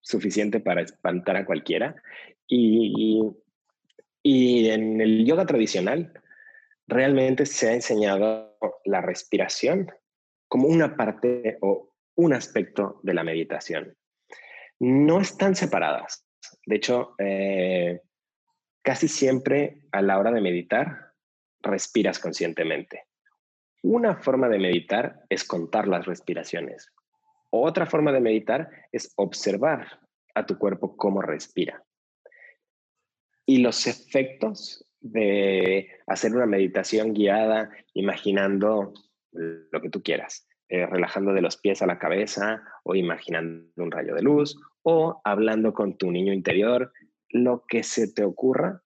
suficiente 0.00 0.60
para 0.60 0.82
espantar 0.82 1.36
a 1.36 1.46
cualquiera. 1.46 1.94
Y, 2.46 3.32
y, 4.22 4.68
en 4.68 5.00
el 5.00 5.24
yoga 5.24 5.46
tradicional 5.46 6.12
realmente 6.86 7.46
se 7.46 7.68
ha 7.68 7.74
enseñado 7.74 8.58
la 8.84 9.00
respiración 9.00 9.90
como 10.48 10.68
una 10.68 10.96
parte 10.96 11.56
o 11.62 11.94
un 12.16 12.34
aspecto 12.34 13.00
de 13.02 13.14
la 13.14 13.24
meditación. 13.24 13.96
No 14.80 15.20
están 15.20 15.54
separadas. 15.54 16.26
De 16.66 16.76
hecho, 16.76 17.14
eh, 17.18 18.00
casi 18.82 19.08
siempre 19.08 19.82
a 19.92 20.02
la 20.02 20.18
hora 20.18 20.30
de 20.30 20.40
meditar, 20.40 21.12
respiras 21.60 22.18
conscientemente. 22.18 23.04
Una 23.82 24.16
forma 24.16 24.48
de 24.48 24.58
meditar 24.58 25.22
es 25.28 25.44
contar 25.44 25.88
las 25.88 26.06
respiraciones. 26.06 26.92
Otra 27.50 27.86
forma 27.86 28.12
de 28.12 28.20
meditar 28.20 28.68
es 28.92 29.12
observar 29.16 30.00
a 30.34 30.46
tu 30.46 30.58
cuerpo 30.58 30.96
cómo 30.96 31.22
respira. 31.22 31.84
Y 33.46 33.58
los 33.58 33.86
efectos 33.86 34.86
de 35.00 35.90
hacer 36.06 36.34
una 36.34 36.46
meditación 36.46 37.12
guiada, 37.12 37.70
imaginando 37.94 38.92
lo 39.32 39.80
que 39.80 39.90
tú 39.90 40.02
quieras, 40.02 40.46
eh, 40.68 40.86
relajando 40.86 41.32
de 41.32 41.42
los 41.42 41.56
pies 41.56 41.82
a 41.82 41.86
la 41.86 41.98
cabeza 41.98 42.62
o 42.84 42.94
imaginando 42.94 43.68
un 43.76 43.90
rayo 43.90 44.14
de 44.14 44.22
luz 44.22 44.56
o 44.82 45.20
hablando 45.24 45.74
con 45.74 45.98
tu 45.98 46.10
niño 46.10 46.32
interior, 46.32 46.92
lo 47.32 47.64
que 47.66 47.82
se 47.82 48.12
te 48.12 48.24
ocurra, 48.24 48.82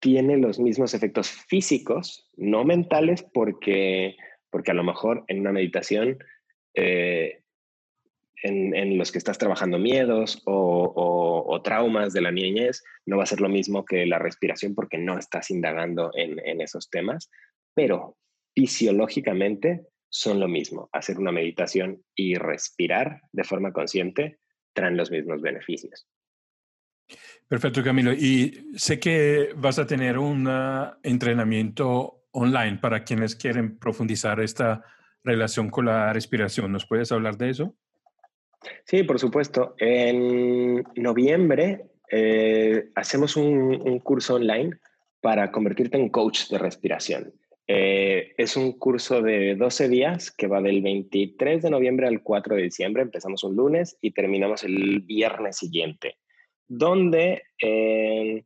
tiene 0.00 0.36
los 0.36 0.58
mismos 0.58 0.94
efectos 0.94 1.28
físicos, 1.28 2.28
no 2.36 2.64
mentales, 2.64 3.22
porque, 3.22 4.16
porque 4.50 4.70
a 4.70 4.74
lo 4.74 4.84
mejor 4.84 5.24
en 5.28 5.40
una 5.40 5.52
meditación 5.52 6.18
eh, 6.74 7.42
en, 8.42 8.98
los 8.98 9.10
que 9.10 9.18
estás 9.18 9.38
trabajando 9.38 9.78
miedos 9.78 10.42
o, 10.46 11.60
traumas 11.64 12.12
de 12.12 12.20
la 12.20 12.30
niñez, 12.30 12.84
no 13.04 13.16
va 13.16 13.24
a 13.24 13.26
ser 13.26 13.40
lo 13.40 13.48
mismo 13.48 13.84
que 13.84 14.06
la 14.06 14.20
respiración 14.20 14.76
porque 14.76 14.96
no 14.96 15.18
estás 15.18 15.50
indagando 15.50 16.12
en, 16.14 16.60
esos 16.60 16.88
temas, 16.88 17.30
pero 17.74 18.16
fisiológicamente 18.54 19.86
son 20.08 20.38
lo 20.38 20.46
mismo. 20.46 20.88
Hacer 20.92 21.18
una 21.18 21.32
meditación 21.32 22.02
y 22.14 22.36
respirar 22.36 23.22
de 23.32 23.44
forma 23.44 23.72
consciente 23.72 24.38
traen 24.72 24.96
los 24.96 25.10
mismos 25.10 25.42
beneficios. 25.42 26.06
Perfecto, 27.48 27.82
Camilo. 27.82 28.12
Y 28.12 28.72
sé 28.76 29.00
que 29.00 29.50
vas 29.56 29.78
a 29.78 29.86
tener 29.86 30.18
un 30.18 30.46
ah, 30.48 30.98
entrenamiento 31.02 32.26
online 32.32 32.78
para 32.80 33.04
quienes 33.04 33.34
quieren 33.36 33.78
profundizar 33.78 34.40
esta 34.40 34.84
relación 35.24 35.70
con 35.70 35.86
la 35.86 36.12
respiración. 36.12 36.72
¿Nos 36.72 36.86
puedes 36.86 37.10
hablar 37.12 37.36
de 37.36 37.50
eso? 37.50 37.74
Sí, 38.84 39.02
por 39.02 39.18
supuesto. 39.18 39.74
En 39.78 40.84
noviembre 40.96 41.86
eh, 42.10 42.90
hacemos 42.94 43.36
un, 43.36 43.98
curso 44.00 44.36
online 44.36 44.78
para 45.20 45.50
convertirte 45.50 45.96
en 45.96 46.08
coach 46.08 46.48
de 46.48 46.58
respiración. 46.58 47.32
Eh, 47.66 48.32
es 48.38 48.56
un 48.56 48.78
curso 48.78 49.20
de 49.20 49.54
12 49.54 49.88
días 49.88 50.30
que 50.30 50.46
va 50.46 50.62
del 50.62 50.80
23 50.80 51.62
de 51.62 51.70
noviembre 51.70 52.06
al 52.06 52.22
4 52.22 52.56
de 52.56 52.62
diciembre. 52.62 53.02
Empezamos 53.02 53.44
un 53.44 53.56
lunes 53.56 53.98
y 54.00 54.12
terminamos 54.12 54.64
el 54.64 55.00
viernes 55.00 55.58
siguiente, 55.58 56.16
donde, 56.68 57.42
eh, 57.62 58.44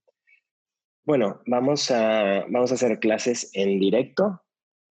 bueno, 1.05 1.43
vamos 1.47 1.91
a, 1.91 2.45
vamos 2.49 2.71
a 2.71 2.75
hacer 2.75 2.99
clases 3.01 3.51
en 3.55 3.79
directo 3.79 4.41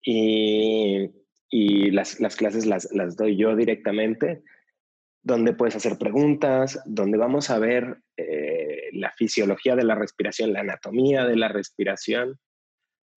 y, 0.01 1.11
y 1.49 1.91
las, 1.91 2.19
las, 2.19 2.35
clases 2.35 2.65
las, 2.65 2.89
las 2.93 3.17
doy 3.17 3.37
yo 3.37 3.55
directamente 3.55 4.43
donde 5.27 5.51
puedes 5.51 5.75
hacer 5.75 5.97
preguntas, 5.97 6.81
donde 6.85 7.17
vamos 7.17 7.49
a 7.49 7.59
ver 7.59 7.97
eh, 8.15 8.89
la 8.93 9.11
fisiología 9.11 9.75
de 9.75 9.83
la 9.83 9.93
respiración, 9.93 10.53
la 10.53 10.61
anatomía 10.61 11.25
de 11.25 11.35
la 11.35 11.49
respiración. 11.49 12.39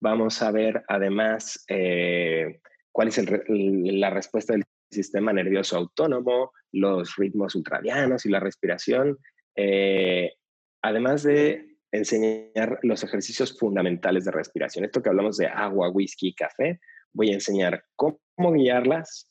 Vamos 0.01 0.41
a 0.41 0.51
ver 0.51 0.83
además 0.89 1.63
eh, 1.69 2.59
cuál 2.91 3.07
es 3.07 3.25
la 3.47 4.09
respuesta 4.09 4.51
del 4.51 4.65
sistema 4.91 5.31
nervioso 5.31 5.77
autónomo, 5.77 6.51
los 6.73 7.15
ritmos 7.15 7.55
ultradianos 7.55 8.25
y 8.25 8.29
la 8.29 8.41
respiración, 8.41 9.17
eh, 9.55 10.33
además 10.81 11.23
de 11.23 11.77
enseñar 11.91 12.79
los 12.83 13.03
ejercicios 13.03 13.57
fundamentales 13.57 14.25
de 14.25 14.31
respiración. 14.31 14.85
Esto 14.85 15.01
que 15.01 15.09
hablamos 15.09 15.37
de 15.37 15.47
agua, 15.47 15.89
whisky, 15.89 16.33
café, 16.33 16.79
voy 17.13 17.31
a 17.31 17.33
enseñar 17.33 17.83
cómo 17.95 18.53
guiarlas 18.53 19.27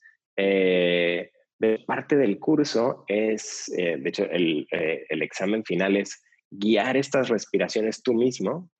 parte 1.86 2.16
del 2.16 2.38
curso 2.38 3.04
es, 3.06 3.70
eh, 3.76 3.96
de 3.98 4.08
hecho, 4.08 4.24
eh, 4.24 5.06
el, 5.08 5.22
examen 5.22 5.64
final 5.64 5.96
es 5.96 6.22
guiar 6.50 6.96
estas 6.96 7.28
respiraciones 7.28 8.02
tú 8.02 8.14
mismo 8.14 8.70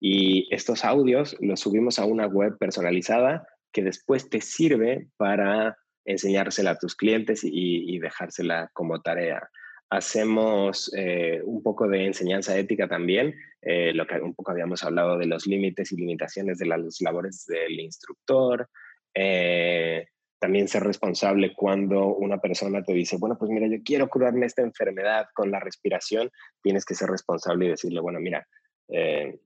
y 0.00 0.52
estos 0.54 0.84
audios 0.84 1.36
los 1.40 1.60
subimos 1.60 1.98
a 1.98 2.04
una 2.04 2.26
web 2.26 2.58
personalizada 2.58 3.46
que 3.72 3.82
después 3.82 4.28
te 4.28 4.40
sirve 4.40 5.08
para 5.16 5.76
enseñársela 6.04 6.72
a 6.72 6.78
tus 6.78 6.94
clientes 6.94 7.40
y, 7.44 7.98
dejársela 7.98 8.68
como 8.74 9.00
tarea. 9.00 9.48
Hacemos 9.92 10.92
eh, 10.96 11.42
un 11.44 11.62
poco 11.62 11.86
de 11.86 12.06
enseñanza 12.06 12.56
ética 12.56 12.88
también, 12.88 13.34
lo 13.62 14.06
que 14.06 14.20
un 14.20 14.34
poco 14.34 14.50
habíamos 14.50 14.82
hablado 14.82 15.18
de 15.18 15.26
los 15.26 15.46
límites 15.46 15.92
y 15.92 15.96
limitaciones 15.96 16.58
de 16.58 16.66
las 16.66 17.00
labores 17.00 17.46
del 17.46 17.78
instructor 17.78 18.68
también 20.42 20.66
ser 20.66 20.82
responsable 20.82 21.54
cuando 21.54 22.08
una 22.16 22.40
persona 22.40 22.82
te 22.82 22.92
dice, 22.92 23.16
bueno, 23.16 23.38
pues 23.38 23.48
mira, 23.48 23.68
yo 23.68 23.80
quiero 23.84 24.08
curarme 24.08 24.44
esta 24.44 24.60
enfermedad 24.60 25.26
con 25.34 25.52
la 25.52 25.60
respiración, 25.60 26.32
tienes 26.60 26.84
que 26.84 26.96
ser 26.96 27.08
responsable 27.08 27.66
y 27.66 27.68
decirle, 27.68 28.00
bueno, 28.00 28.18
mira, 28.18 28.44
eh, 28.88 29.38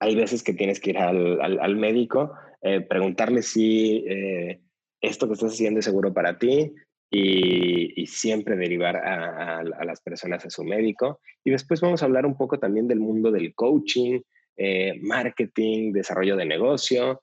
hay 0.00 0.16
veces 0.16 0.42
que 0.42 0.54
tienes 0.54 0.80
que 0.80 0.90
ir 0.90 0.98
al, 0.98 1.76
médico, 1.76 2.32
eh, 2.62 2.80
preguntarle 2.80 3.42
si 3.42 4.02
eh, 4.08 4.62
esto 5.02 5.26
que 5.26 5.34
estás 5.34 5.52
haciendo 5.52 5.80
es 5.80 5.84
seguro 5.84 6.14
para 6.14 6.38
ti 6.38 6.74
y, 7.12 8.06
siempre 8.06 8.56
derivar 8.56 8.96
a, 8.96 9.62
las 9.62 10.00
personas 10.00 10.44
a 10.44 10.50
su 10.50 10.64
médico. 10.64 11.20
Y 11.44 11.50
después 11.50 11.80
vamos 11.80 12.02
a 12.02 12.06
hablar 12.06 12.26
un 12.26 12.36
poco 12.36 12.58
también 12.58 12.88
del 12.88 13.00
mundo 13.00 13.30
del 13.30 13.54
coaching, 13.54 14.20
marketing, 15.00 15.92
desarrollo 15.92 16.36
de 16.36 16.44
negocio 16.44 17.20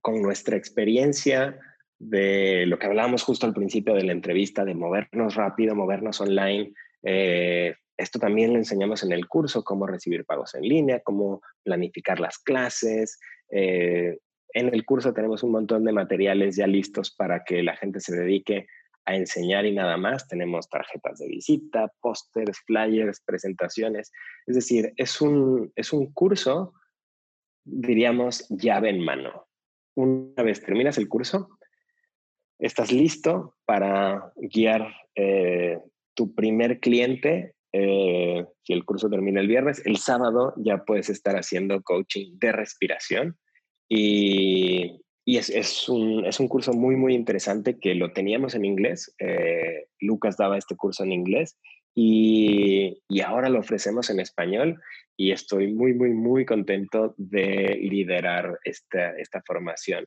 con 0.00 0.22
nuestra 0.22 0.56
experiencia 0.56 1.58
de 1.98 2.66
lo 2.66 2.78
que 2.78 2.86
hablábamos 2.86 3.22
justo 3.22 3.46
al 3.46 3.54
principio 3.54 3.94
de 3.94 4.04
la 4.04 4.12
entrevista, 4.12 4.64
de 4.64 4.74
movernos 4.74 5.34
rápido, 5.34 5.74
movernos 5.74 6.20
online. 6.20 6.72
Eh, 7.02 7.74
esto 7.96 8.18
también 8.18 8.52
lo 8.52 8.58
enseñamos 8.58 9.02
en 9.04 9.12
el 9.12 9.28
curso, 9.28 9.62
cómo 9.62 9.86
recibir 9.86 10.24
pagos 10.24 10.54
en 10.54 10.62
línea, 10.62 11.00
cómo 11.00 11.42
planificar 11.62 12.18
las 12.18 12.38
clases. 12.38 13.18
Eh, 13.50 14.18
en 14.54 14.72
el 14.72 14.84
curso 14.84 15.12
tenemos 15.12 15.42
un 15.42 15.52
montón 15.52 15.84
de 15.84 15.92
materiales 15.92 16.56
ya 16.56 16.66
listos 16.66 17.10
para 17.14 17.44
que 17.44 17.62
la 17.62 17.76
gente 17.76 18.00
se 18.00 18.16
dedique 18.16 18.66
a 19.04 19.16
enseñar 19.16 19.66
y 19.66 19.72
nada 19.72 19.96
más. 19.96 20.26
Tenemos 20.28 20.68
tarjetas 20.68 21.18
de 21.18 21.28
visita, 21.28 21.92
pósters, 22.00 22.58
flyers, 22.66 23.20
presentaciones. 23.20 24.10
Es 24.46 24.54
decir, 24.54 24.94
es 24.96 25.20
un, 25.20 25.72
es 25.76 25.92
un 25.92 26.12
curso, 26.12 26.72
diríamos, 27.64 28.46
llave 28.48 28.88
en 28.88 29.00
mano 29.00 29.44
una 29.94 30.42
vez 30.42 30.60
terminas 30.60 30.98
el 30.98 31.08
curso, 31.08 31.58
estás 32.58 32.92
listo 32.92 33.56
para 33.64 34.32
guiar 34.36 34.92
eh, 35.14 35.78
tu 36.14 36.34
primer 36.34 36.80
cliente, 36.80 37.54
eh, 37.72 38.46
si 38.62 38.72
el 38.72 38.84
curso 38.84 39.08
termina 39.08 39.40
el 39.40 39.48
viernes, 39.48 39.84
el 39.84 39.96
sábado 39.96 40.54
ya 40.56 40.84
puedes 40.84 41.10
estar 41.10 41.36
haciendo 41.36 41.82
coaching 41.82 42.38
de 42.38 42.52
respiración 42.52 43.38
y, 43.88 45.00
es, 45.26 45.88
un, 45.88 46.48
curso 46.48 46.72
muy, 46.72 46.96
muy 46.96 47.14
interesante 47.14 47.78
que 47.78 47.94
lo 47.94 48.12
teníamos 48.12 48.54
en 48.54 48.64
inglés. 48.64 49.14
Eh, 49.18 49.86
Lucas 50.00 50.36
daba 50.36 50.58
este 50.58 50.76
curso 50.76 51.04
en 51.04 51.12
inglés 51.12 51.58
y, 51.94 53.02
y, 53.08 53.20
ahora 53.20 53.48
lo 53.48 53.60
ofrecemos 53.60 54.10
en 54.10 54.20
español 54.20 54.80
y 55.16 55.32
estoy 55.32 55.72
muy, 55.72 55.94
muy, 55.94 56.10
muy 56.10 56.44
contento 56.44 57.14
de 57.16 57.78
liderar 57.80 58.58
esta, 58.64 59.16
esta 59.18 59.42
formación. 59.46 60.06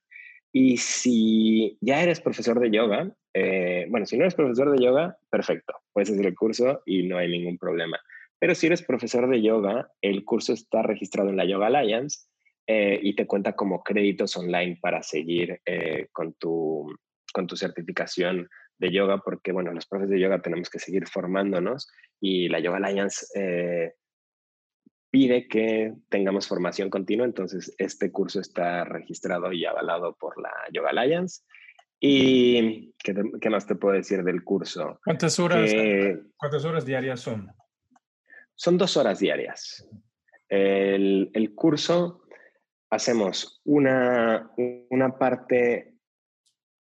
Y 0.51 0.77
si 0.77 1.77
ya 1.81 2.01
eres 2.01 2.21
profesor 2.21 2.59
de 2.59 2.71
yoga, 2.71 3.11
eh, 3.33 3.85
bueno, 3.89 4.05
si 4.05 4.17
no 4.17 4.23
eres 4.23 4.35
profesor 4.35 4.71
de 4.71 4.83
yoga, 4.83 5.17
perfecto, 5.29 5.73
puedes 5.93 6.09
hacer 6.09 6.25
el 6.25 6.35
curso 6.35 6.81
y 6.85 7.03
no 7.03 7.17
hay 7.17 7.29
ningún 7.29 7.57
problema. 7.57 7.99
Pero 8.39 8.55
si 8.55 8.67
eres 8.67 8.81
profesor 8.81 9.29
de 9.29 9.41
yoga, 9.41 9.91
el 10.01 10.23
curso 10.23 10.53
está 10.53 10.81
registrado 10.81 11.29
en 11.29 11.37
la 11.37 11.45
Yoga 11.45 11.67
Alliance 11.67 12.27
eh, 12.69 12.99
y 13.01 13.15
te 13.15 13.25
cuenta 13.25 13.53
como 13.53 13.81
créditos 13.81 14.35
online 14.35 14.77
para 14.81 15.01
seguir 15.01 15.61
eh, 15.65 16.09
con, 16.11 16.33
tu, 16.33 16.93
con 17.33 17.47
tu 17.47 17.55
certificación 17.55 18.49
de 18.77 18.91
yoga, 18.91 19.19
porque 19.19 19.53
bueno, 19.53 19.71
los 19.73 19.85
profes 19.85 20.09
de 20.09 20.19
yoga 20.19 20.41
tenemos 20.41 20.69
que 20.69 20.79
seguir 20.79 21.07
formándonos 21.07 21.89
y 22.19 22.49
la 22.49 22.59
Yoga 22.59 22.77
Alliance 22.77 23.25
eh, 23.35 23.93
pide 25.09 25.47
que 25.47 25.93
tengamos 26.09 26.49
formación 26.49 26.89
continua, 26.89 27.25
entonces 27.25 27.73
este 27.77 28.11
curso 28.11 28.41
está 28.41 28.83
registrado 28.83 29.53
y 29.53 29.65
avalado 29.65 30.17
por 30.19 30.37
la 30.41 30.51
Yoga 30.73 30.89
Alliance. 30.89 31.43
¿Y 32.01 32.93
qué, 32.99 33.15
qué 33.41 33.49
más 33.49 33.65
te 33.65 33.75
puedo 33.75 33.95
decir 33.95 34.23
del 34.23 34.43
curso? 34.43 34.99
¿Cuántas 35.05 35.39
horas, 35.39 35.71
¿Cuántas 36.35 36.65
horas 36.65 36.85
diarias 36.85 37.21
son? 37.21 37.49
Son 38.55 38.77
dos 38.77 38.97
horas 38.97 39.19
diarias. 39.19 39.87
El, 40.49 41.31
el 41.33 41.55
curso 41.55 42.26
hacemos 42.89 43.61
una, 43.65 44.51
una 44.89 45.17
parte 45.17 45.97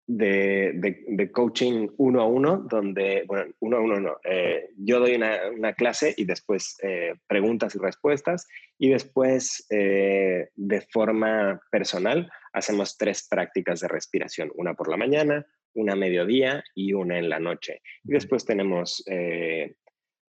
de, 0.07 0.73
de, 1.07 1.33
coaching 1.33 1.89
uno 1.97 2.21
a 2.21 2.27
uno, 2.27 2.59
donde, 2.69 3.25
bueno, 3.27 3.53
uno 3.61 3.77
a 3.79 3.81
uno 3.81 4.01
no, 4.01 4.17
eh, 4.25 4.69
yo 4.77 5.01
doy 5.01 5.15
una, 5.15 5.39
una, 5.57 5.73
clase 5.73 6.15
y 6.17 6.27
después 6.27 6.77
eh, 6.83 7.15
preguntas 7.27 7.75
y 7.75 7.79
respuestas, 7.79 8.47
y 8.79 8.91
después 8.91 9.67
eh, 9.71 10.49
de 10.55 10.81
forma 10.93 11.61
personal 11.71 12.31
hacemos 12.53 12.99
tres 12.99 13.27
prácticas 13.29 13.81
de 13.81 13.89
respiración, 13.89 14.53
una 14.57 14.75
por 14.75 14.91
la 14.91 14.99
mañana, 14.99 15.47
una 15.73 15.95
a 15.95 15.97
mediodía 15.97 16.63
y 16.75 16.93
una 16.93 17.19
en 17.19 17.31
la 17.31 17.41
noche. 17.41 17.81
Y 18.05 18.13
después 18.13 18.45
tenemos 18.45 19.03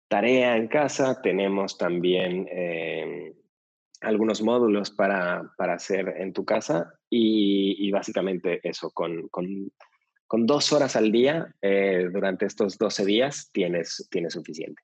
tarea 0.08 0.56
en 0.56 0.68
casa, 0.68 1.20
tenemos 1.20 1.76
también 1.76 2.48
algunos 4.00 4.42
módulos 4.42 4.90
para, 4.90 5.50
para, 5.56 5.74
hacer 5.74 6.14
en 6.18 6.32
tu 6.32 6.44
casa 6.44 6.92
y, 7.08 7.90
básicamente 7.90 8.60
eso, 8.62 8.90
con, 8.90 9.28
con, 9.28 9.72
con, 10.26 10.46
dos 10.46 10.72
horas 10.72 10.96
al 10.96 11.10
día 11.12 11.54
eh, 11.62 12.08
durante 12.12 12.46
estos 12.46 12.78
12 12.78 13.04
días 13.04 13.50
tienes, 13.52 14.06
tienes 14.10 14.34
suficiente. 14.34 14.82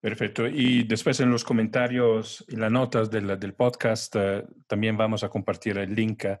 Perfecto. 0.00 0.46
Y 0.46 0.84
después 0.84 1.20
en 1.20 1.30
los 1.30 1.44
comentarios 1.44 2.44
y 2.48 2.56
las 2.56 2.70
notas 2.70 3.10
del, 3.10 3.38
del 3.38 3.54
podcast 3.54 4.14
eh, 4.16 4.44
también 4.66 4.96
vamos 4.96 5.24
a 5.24 5.28
compartir 5.28 5.78
el 5.78 5.94
link 5.94 6.24
eh, 6.24 6.38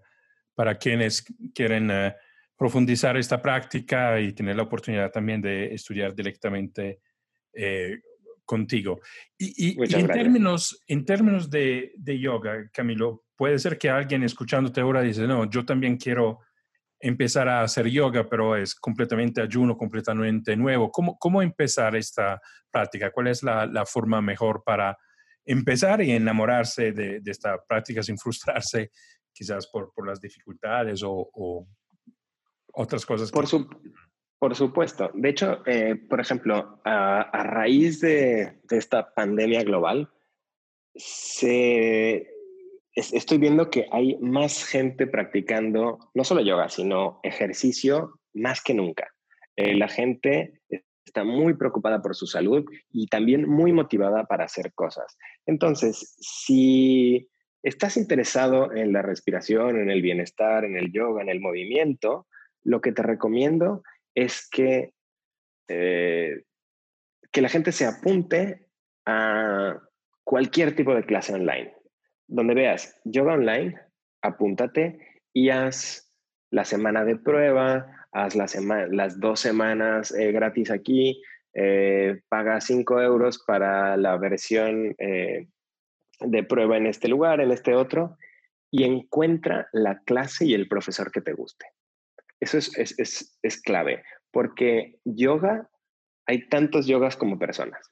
para 0.54 0.76
quienes 0.76 1.24
quieren 1.52 1.90
profundizar 2.56 3.16
esta 3.16 3.42
práctica 3.42 4.20
y 4.20 4.32
tener 4.32 4.54
la 4.54 4.62
oportunidad 4.62 5.10
también 5.10 5.40
de 5.40 5.74
estudiar 5.74 6.14
directamente 6.14 7.00
contigo. 8.44 9.00
Y, 9.38 9.76
en, 9.94 10.06
términos, 10.06 10.78
en 10.86 11.04
términos 11.04 11.50
de, 11.50 11.92
de, 11.96 12.18
yoga, 12.18 12.68
Camilo, 12.72 13.24
puede 13.36 13.58
ser 13.58 13.78
que 13.78 13.90
alguien 13.90 14.22
escuchándote 14.22 14.80
ahora 14.80 15.02
dice, 15.02 15.26
no, 15.26 15.48
yo 15.48 15.64
también 15.64 15.96
quiero 15.96 16.40
empezar 17.00 17.48
a 17.48 17.62
hacer 17.62 17.88
yoga, 17.88 18.28
pero 18.28 18.56
es 18.56 18.74
completamente 18.74 19.42
ayuno, 19.42 19.76
completamente 19.76 20.56
nuevo. 20.56 20.90
¿Cómo, 20.90 21.18
cómo 21.18 21.42
empezar 21.42 21.96
esta 21.96 22.40
práctica? 22.70 23.10
¿Cuál 23.10 23.26
es 23.28 23.42
la, 23.42 23.66
la 23.66 23.84
forma 23.84 24.22
mejor 24.22 24.62
para 24.64 24.96
empezar 25.44 26.00
y 26.00 26.12
enamorarse 26.12 26.92
de, 26.92 27.20
de, 27.20 27.30
esta 27.30 27.62
práctica 27.68 28.02
sin 28.02 28.16
frustrarse 28.16 28.90
quizás 29.32 29.66
por, 29.66 29.92
por 29.92 30.06
las 30.06 30.20
dificultades 30.20 31.02
o, 31.02 31.28
o 31.32 31.68
otras 32.72 33.04
cosas? 33.04 33.30
Por, 33.30 33.46
su, 33.46 33.68
por 34.44 34.54
supuesto. 34.54 35.10
De 35.14 35.30
hecho, 35.30 35.62
eh, 35.64 35.96
por 35.96 36.20
ejemplo, 36.20 36.78
a, 36.84 37.44
raíz 37.44 38.00
de, 38.00 38.58
esta 38.68 39.14
pandemia 39.14 39.62
global, 39.62 40.10
estoy 42.94 43.38
viendo 43.38 43.70
que 43.70 43.86
hay 43.90 44.18
más 44.20 44.66
gente 44.66 45.06
practicando 45.06 46.10
no 46.12 46.24
solo 46.24 46.42
yoga, 46.42 46.68
sino 46.68 47.20
ejercicio 47.22 48.20
más 48.34 48.62
que 48.62 48.74
nunca. 48.74 49.08
Eh, 49.56 49.74
la 49.76 49.88
gente 49.88 50.60
está 51.06 51.24
muy 51.24 51.54
preocupada 51.54 52.02
por 52.02 52.14
su 52.14 52.26
salud 52.26 52.66
y 52.90 53.06
también 53.06 53.48
muy 53.48 53.72
motivada 53.72 54.24
para 54.24 54.44
hacer 54.44 54.74
cosas. 54.74 55.16
Entonces, 55.46 56.18
si 56.20 57.30
estás 57.62 57.96
interesado 57.96 58.74
en 58.74 58.92
la 58.92 59.00
respiración, 59.00 59.80
en 59.80 59.88
el 59.88 60.02
bienestar, 60.02 60.66
en 60.66 60.76
el 60.76 60.92
yoga, 60.92 61.22
en 61.22 61.30
el 61.30 61.40
movimiento, 61.40 62.26
lo 62.62 62.82
que 62.82 62.92
te 62.92 63.02
recomiendo 63.02 63.82
es 64.14 64.48
que, 64.48 64.92
eh, 65.68 66.42
que 67.32 67.42
la 67.42 67.48
gente 67.48 67.72
se 67.72 67.86
apunte 67.86 68.68
a 69.06 69.80
cualquier 70.24 70.74
tipo 70.74 70.94
de 70.94 71.04
clase 71.04 71.34
online. 71.34 71.74
Donde 72.26 72.54
veas 72.54 73.00
yoga 73.04 73.34
online, 73.34 73.78
apúntate 74.22 74.98
y 75.32 75.50
haz 75.50 76.12
la 76.50 76.64
semana 76.64 77.04
de 77.04 77.16
prueba, 77.16 78.06
haz 78.12 78.34
la 78.34 78.46
las 78.90 79.20
dos 79.20 79.40
semanas 79.40 80.12
eh, 80.12 80.32
gratis 80.32 80.70
aquí, 80.70 81.22
eh, 81.52 82.20
paga 82.28 82.60
5 82.60 83.02
euros 83.02 83.42
para 83.46 83.96
la 83.96 84.16
versión 84.16 84.94
de 84.98 86.42
prueba 86.44 86.76
en 86.76 86.86
este 86.86 87.08
lugar, 87.08 87.40
en 87.40 87.50
este 87.50 87.74
otro, 87.74 88.16
y 88.70 88.84
encuentra 88.84 89.68
la 89.72 90.00
clase 90.00 90.46
y 90.46 90.54
el 90.54 90.68
profesor 90.68 91.12
que 91.12 91.20
te 91.20 91.32
guste. 91.32 91.66
Eso 92.40 92.58
es, 92.58 93.62
clave, 93.62 94.02
porque 94.30 94.98
yoga, 95.04 95.68
hay 96.26 96.48
tantos 96.48 96.86
yogas 96.86 97.16
como 97.16 97.38
personas. 97.38 97.90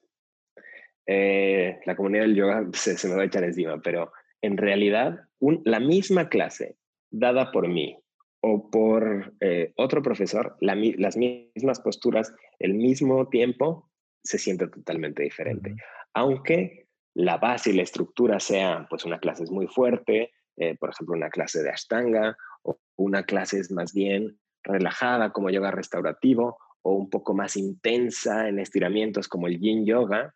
Eh, 1.06 1.81
la 1.86 1.97
comunidad 1.97 2.23
del 2.24 2.35
yoga 2.35 2.66
se, 2.73 3.09
me 3.09 3.16
va 3.16 3.23
a 3.23 3.27
echar 3.27 3.44
encima, 3.44 3.81
pero 3.81 4.12
en 4.40 4.56
realidad 4.56 5.20
la 5.64 5.81
misma 5.81 6.28
clase 6.28 6.77
dada 7.10 7.51
por 7.51 7.69
mí 7.69 7.98
o 8.40 8.70
por 8.70 9.35
eh, 9.40 9.73
otro 9.77 10.02
profesor, 10.02 10.56
las 10.60 11.16
mismas 11.16 11.81
posturas, 11.81 12.35
el 12.59 12.74
mismo 12.74 13.28
tiempo, 13.28 13.90
se 14.24 14.39
siente 14.39 14.69
totalmente 14.69 15.23
diferente. 15.23 15.74
Aunque 16.14 16.86
la 17.14 17.39
base 17.39 17.70
y 17.70 17.74
la 17.74 17.82
estructura 17.82 18.40
sea, 18.40 18.86
pues 18.89 19.05
una 19.05 19.19
clase 19.19 19.44
es 19.44 19.51
muy 19.51 19.66
fuerte, 19.66 20.32
eh, 20.56 20.77
por 20.78 20.90
ejemplo, 20.90 21.14
una 21.14 21.31
clase 21.31 21.62
de 21.62 21.70
Ashtanga, 21.70 22.36
o 22.62 22.78
una 22.97 23.24
clase 23.24 23.59
es 23.59 23.70
más 23.70 23.93
bien 23.93 24.39
relajada 24.62 25.32
como 25.32 25.51
yoga 25.51 25.70
restaurativo 25.70 26.59
o 26.82 26.94
un 26.94 27.10
poco 27.10 27.34
más 27.34 27.56
intensa 27.56 28.48
en 28.48 28.59
estiramientos 28.59 29.28
como 29.28 29.47
el 29.47 29.59
yin 29.60 29.86
yoga, 29.86 30.34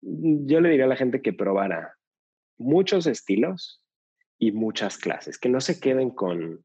yo 0.00 0.60
le 0.60 0.70
diría 0.70 0.86
a 0.86 0.88
la 0.88 0.96
gente 0.96 1.22
que 1.22 1.32
probara 1.32 1.96
muchos 2.58 3.06
estilos 3.06 3.82
y 4.38 4.52
muchas 4.52 4.98
clases, 4.98 5.38
que 5.38 5.48
no 5.48 5.60
se 5.60 5.78
queden 5.78 6.10
con, 6.10 6.64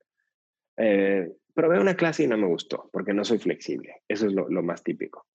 eh, 0.78 1.32
probé 1.54 1.80
una 1.80 1.96
clase 1.96 2.24
y 2.24 2.28
no 2.28 2.38
me 2.38 2.48
gustó 2.48 2.90
porque 2.92 3.14
no 3.14 3.24
soy 3.24 3.38
flexible. 3.38 4.02
Eso 4.08 4.28
es 4.28 4.34
lo 4.34 4.64
más 4.64 4.84
típico. 4.84 5.26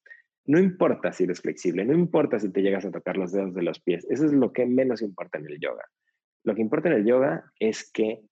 No 0.45 0.59
importa 0.59 1.13
si 1.13 1.25
eres 1.25 1.41
flexible, 1.41 1.85
no 1.85 1.93
importa 1.93 2.39
si 2.39 2.51
te 2.51 2.63
llegas 2.63 2.85
a 2.85 2.91
tocar 2.91 3.17
los 3.17 3.31
dedos 3.31 3.55
de 3.55 3.63
los 3.63 3.81
pies, 3.81 4.05
eso 4.11 4.25
es 4.27 4.33
lo 4.33 4.53
que 4.53 4.67
menos 4.67 5.01
importa 5.01 5.39
en 5.39 5.47
el 5.47 5.61
yoga. 5.61 5.85
Lo 6.45 6.55
que 6.55 6.63
importa 6.63 6.89
en 6.89 6.97
el 6.97 7.05
yoga 7.05 7.45
es 7.61 7.91
que 7.93 8.23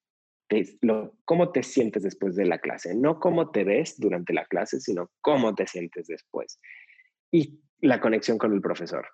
cómo 1.24 1.52
te 1.52 1.62
sientes 1.62 2.02
después 2.02 2.36
de 2.36 2.46
la 2.46 2.58
clase, 2.58 2.94
no 2.94 3.20
cómo 3.20 3.50
te 3.50 3.64
ves 3.64 3.98
durante 3.98 4.32
la 4.32 4.46
clase, 4.46 4.80
sino 4.80 5.10
cómo 5.20 5.54
te 5.54 5.66
sientes 5.66 6.06
después. 6.06 6.60
Y 7.30 7.60
la 7.80 8.00
conexión 8.00 8.38
con 8.38 8.52
el 8.52 8.60
profesor. 8.60 9.06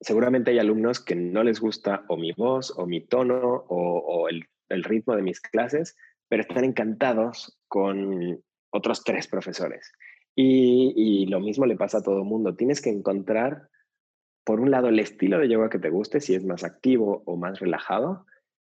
Seguramente 0.00 0.50
hay 0.50 0.58
alumnos 0.58 1.04
que 1.04 1.14
no 1.14 1.44
les 1.44 1.60
gusta 1.60 2.04
o 2.08 2.16
mi 2.16 2.32
voz 2.32 2.72
o 2.76 2.86
mi 2.86 3.06
tono 3.06 3.64
o, 3.68 4.28
el, 4.28 4.46
ritmo 4.84 5.14
de 5.14 5.22
mis 5.22 5.40
clases, 5.40 5.96
pero 6.28 6.42
están 6.42 6.64
encantados 6.64 7.58
con 7.68 8.42
otros 8.70 9.04
tres 9.04 9.28
profesores. 9.28 9.92
Y, 10.34 10.94
y, 10.96 11.26
lo 11.26 11.40
mismo 11.40 11.66
le 11.66 11.76
pasa 11.76 11.98
a 11.98 12.02
todo 12.02 12.18
el 12.18 12.24
mundo. 12.24 12.54
Tienes 12.54 12.80
que 12.80 12.88
encontrar, 12.88 13.68
por 14.44 14.60
un 14.60 14.70
lado, 14.70 14.88
el 14.88 15.00
estilo 15.00 15.38
de 15.38 15.48
yoga 15.48 15.68
que 15.68 15.80
te 15.80 15.90
guste, 15.90 16.20
si 16.20 16.34
es 16.34 16.44
más 16.44 16.64
activo 16.64 17.22
o 17.26 17.36
más 17.36 17.58
relajado, 17.58 18.24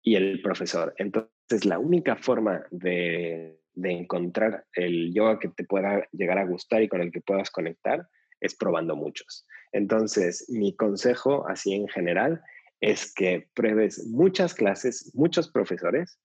y 0.02 0.15
el 0.15 0.41
profesor. 0.41 0.94
Entonces, 0.98 1.32
es 1.49 1.65
la 1.65 1.80
única 1.80 2.15
forma 2.15 2.65
de, 2.72 3.60
encontrar 3.76 4.65
el 4.74 5.14
yoga 5.14 5.40
que 5.40 5.49
te 5.49 5.64
pueda 5.64 6.07
llegar 6.11 6.38
a 6.38 6.45
gustar 6.45 6.84
y 6.84 6.88
con 6.88 7.02
el 7.02 7.11
que 7.11 7.22
puedas 7.22 7.49
conectar 7.49 8.07
es 8.40 8.56
probando 8.56 8.95
muchos. 8.95 9.48
Entonces, 9.72 10.45
mi 10.49 10.76
consejo, 10.76 11.48
así 11.48 11.74
en 11.74 11.88
general, 11.88 12.41
es 12.82 13.14
que 13.14 13.48
pruebes 13.56 14.06
muchas 14.07 14.53
clases, 14.53 15.11
muchos 15.15 15.49
profesores 15.49 16.20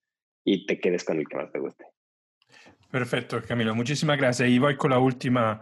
y 0.45 0.67
te 0.67 0.81
quedes 0.81 1.05
con 1.05 1.19
el 1.19 1.29
que 1.29 1.37
más 1.37 1.53
te 1.53 1.59
guste. 1.59 1.87
Perfecto, 2.91 3.41
Camilo. 3.47 3.75
Muchísimas 3.75 4.19
gracias. 4.19 4.49
Y 4.49 4.59
voy 4.59 4.77
con 4.77 4.91
la 4.91 4.99
última 4.99 5.61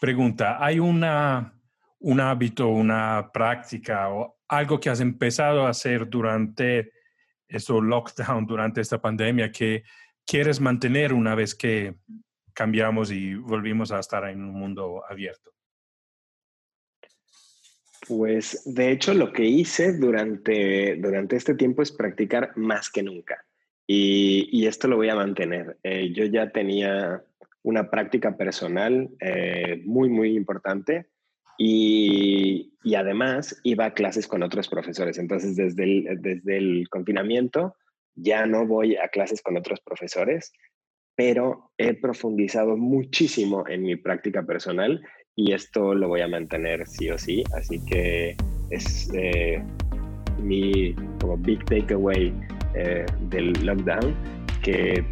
pregunta. 0.00 0.64
¿Hay 0.64 0.78
una, 0.78 1.52
un 1.98 2.20
hábito, 2.20 2.68
una 2.68 3.30
práctica 3.32 4.08
o 4.08 4.40
algo 4.48 4.80
que 4.80 4.90
has 4.90 5.00
empezado 5.00 5.66
a 5.66 5.70
hacer 5.70 6.08
durante 6.08 6.92
este 7.50 7.72
lockdown, 7.72 8.46
durante 8.46 8.80
esta 8.80 9.00
pandemia, 9.00 9.52
que 9.52 9.84
quieres 10.26 10.60
mantener 10.60 11.12
una 11.12 11.34
vez 11.34 11.54
que 11.54 11.96
cambiamos 12.54 13.10
y 13.10 13.34
volvimos 13.34 13.92
a 13.92 14.00
estar 14.00 14.28
en 14.28 14.42
un 14.42 14.54
mundo 14.54 15.02
abierto? 15.08 15.52
Pues 18.08 18.62
de 18.64 18.90
hecho 18.90 19.14
lo 19.14 19.32
que 19.32 19.44
hice 19.44 19.96
durante, 19.96 20.96
durante 20.96 21.36
este 21.36 21.54
tiempo 21.54 21.82
es 21.82 21.92
practicar 21.92 22.56
más 22.56 22.90
que 22.90 23.02
nunca. 23.02 23.44
Y, 23.86 24.66
esto 24.66 24.86
lo 24.86 24.96
voy 24.96 25.08
a 25.08 25.16
mantener. 25.16 25.78
Eh, 25.82 26.12
yo 26.12 26.24
ya 26.26 26.50
tenía 26.50 27.24
una 27.62 27.90
práctica 27.90 28.36
personal 28.36 29.10
eh, 29.18 29.82
muy, 29.84 30.08
muy 30.08 30.36
importante 30.36 31.08
y, 31.62 32.72
y, 32.82 32.94
además 32.94 33.60
iba 33.64 33.84
a 33.84 33.92
clases 33.92 34.26
con 34.26 34.42
otros 34.42 34.66
profesores. 34.66 35.18
Entonces 35.18 35.56
desde 35.56 35.84
el, 35.84 36.22
desde 36.22 36.56
el 36.56 36.88
confinamiento 36.88 37.76
ya 38.14 38.46
no 38.46 38.66
voy 38.66 38.96
a 38.96 39.08
clases 39.08 39.42
con 39.42 39.58
otros 39.58 39.78
profesores, 39.82 40.52
pero 41.14 41.70
he 41.76 41.92
profundizado 41.92 42.78
muchísimo 42.78 43.68
en 43.68 43.82
mi 43.82 43.96
práctica 43.96 44.42
personal 44.44 45.02
y 45.36 45.52
esto 45.52 45.94
lo 45.94 46.08
voy 46.08 46.22
a 46.22 46.28
mantener 46.28 46.86
sí 46.86 47.10
o 47.10 47.18
sí, 47.18 47.44
así 47.54 47.78
que 47.84 48.36
es 48.70 49.10
eh, 49.12 49.62
mi 50.38 50.94
como 51.20 51.36
big 51.36 51.62
takeaway 51.66 52.32
eh, 52.74 53.04
del 53.28 53.52
lockdown 53.66 54.14
que 54.62 55.04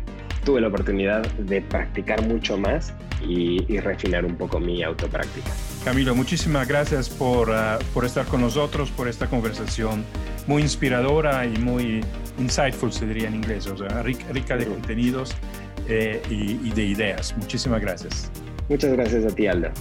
tuve 0.46 0.62
la 0.62 0.68
oportunidad 0.68 1.30
de 1.32 1.60
practicar 1.60 2.26
mucho 2.26 2.56
más 2.56 2.94
y, 3.22 3.58
refinar 3.80 4.24
un 4.24 4.34
poco 4.36 4.58
mi 4.58 4.82
autopráctica. 4.82 5.50
Camilo, 5.84 6.14
muchísimas 6.14 6.68
gracias 6.68 7.09
por, 7.09 7.52
ah, 7.52 7.78
por 7.94 8.05
estar 8.05 8.26
con 8.26 8.40
nosotros, 8.40 8.90
por 8.90 9.09
esta 9.09 9.26
conversación 9.26 10.05
muy 10.46 10.62
inspiradora 10.62 11.46
y 11.46 11.56
muy 11.59 12.05
insightful, 12.38 12.92
se 12.92 13.06
diría 13.06 13.28
en 13.28 13.36
inglés, 13.36 13.66
o 13.66 13.76
sea, 13.76 14.02
rica, 14.02 14.56
de 14.56 14.66
contenidos 14.66 15.34
eh, 15.88 16.22
y, 16.30 16.66
y 16.66 16.70
de 16.72 16.84
ideas. 16.84 17.34
Muchísimas 17.36 17.80
gracias. 17.80 18.30
Muchas 18.68 18.92
gracias 18.92 19.24
a 19.24 19.34
ti, 19.34 19.46
Alda. 19.46 19.72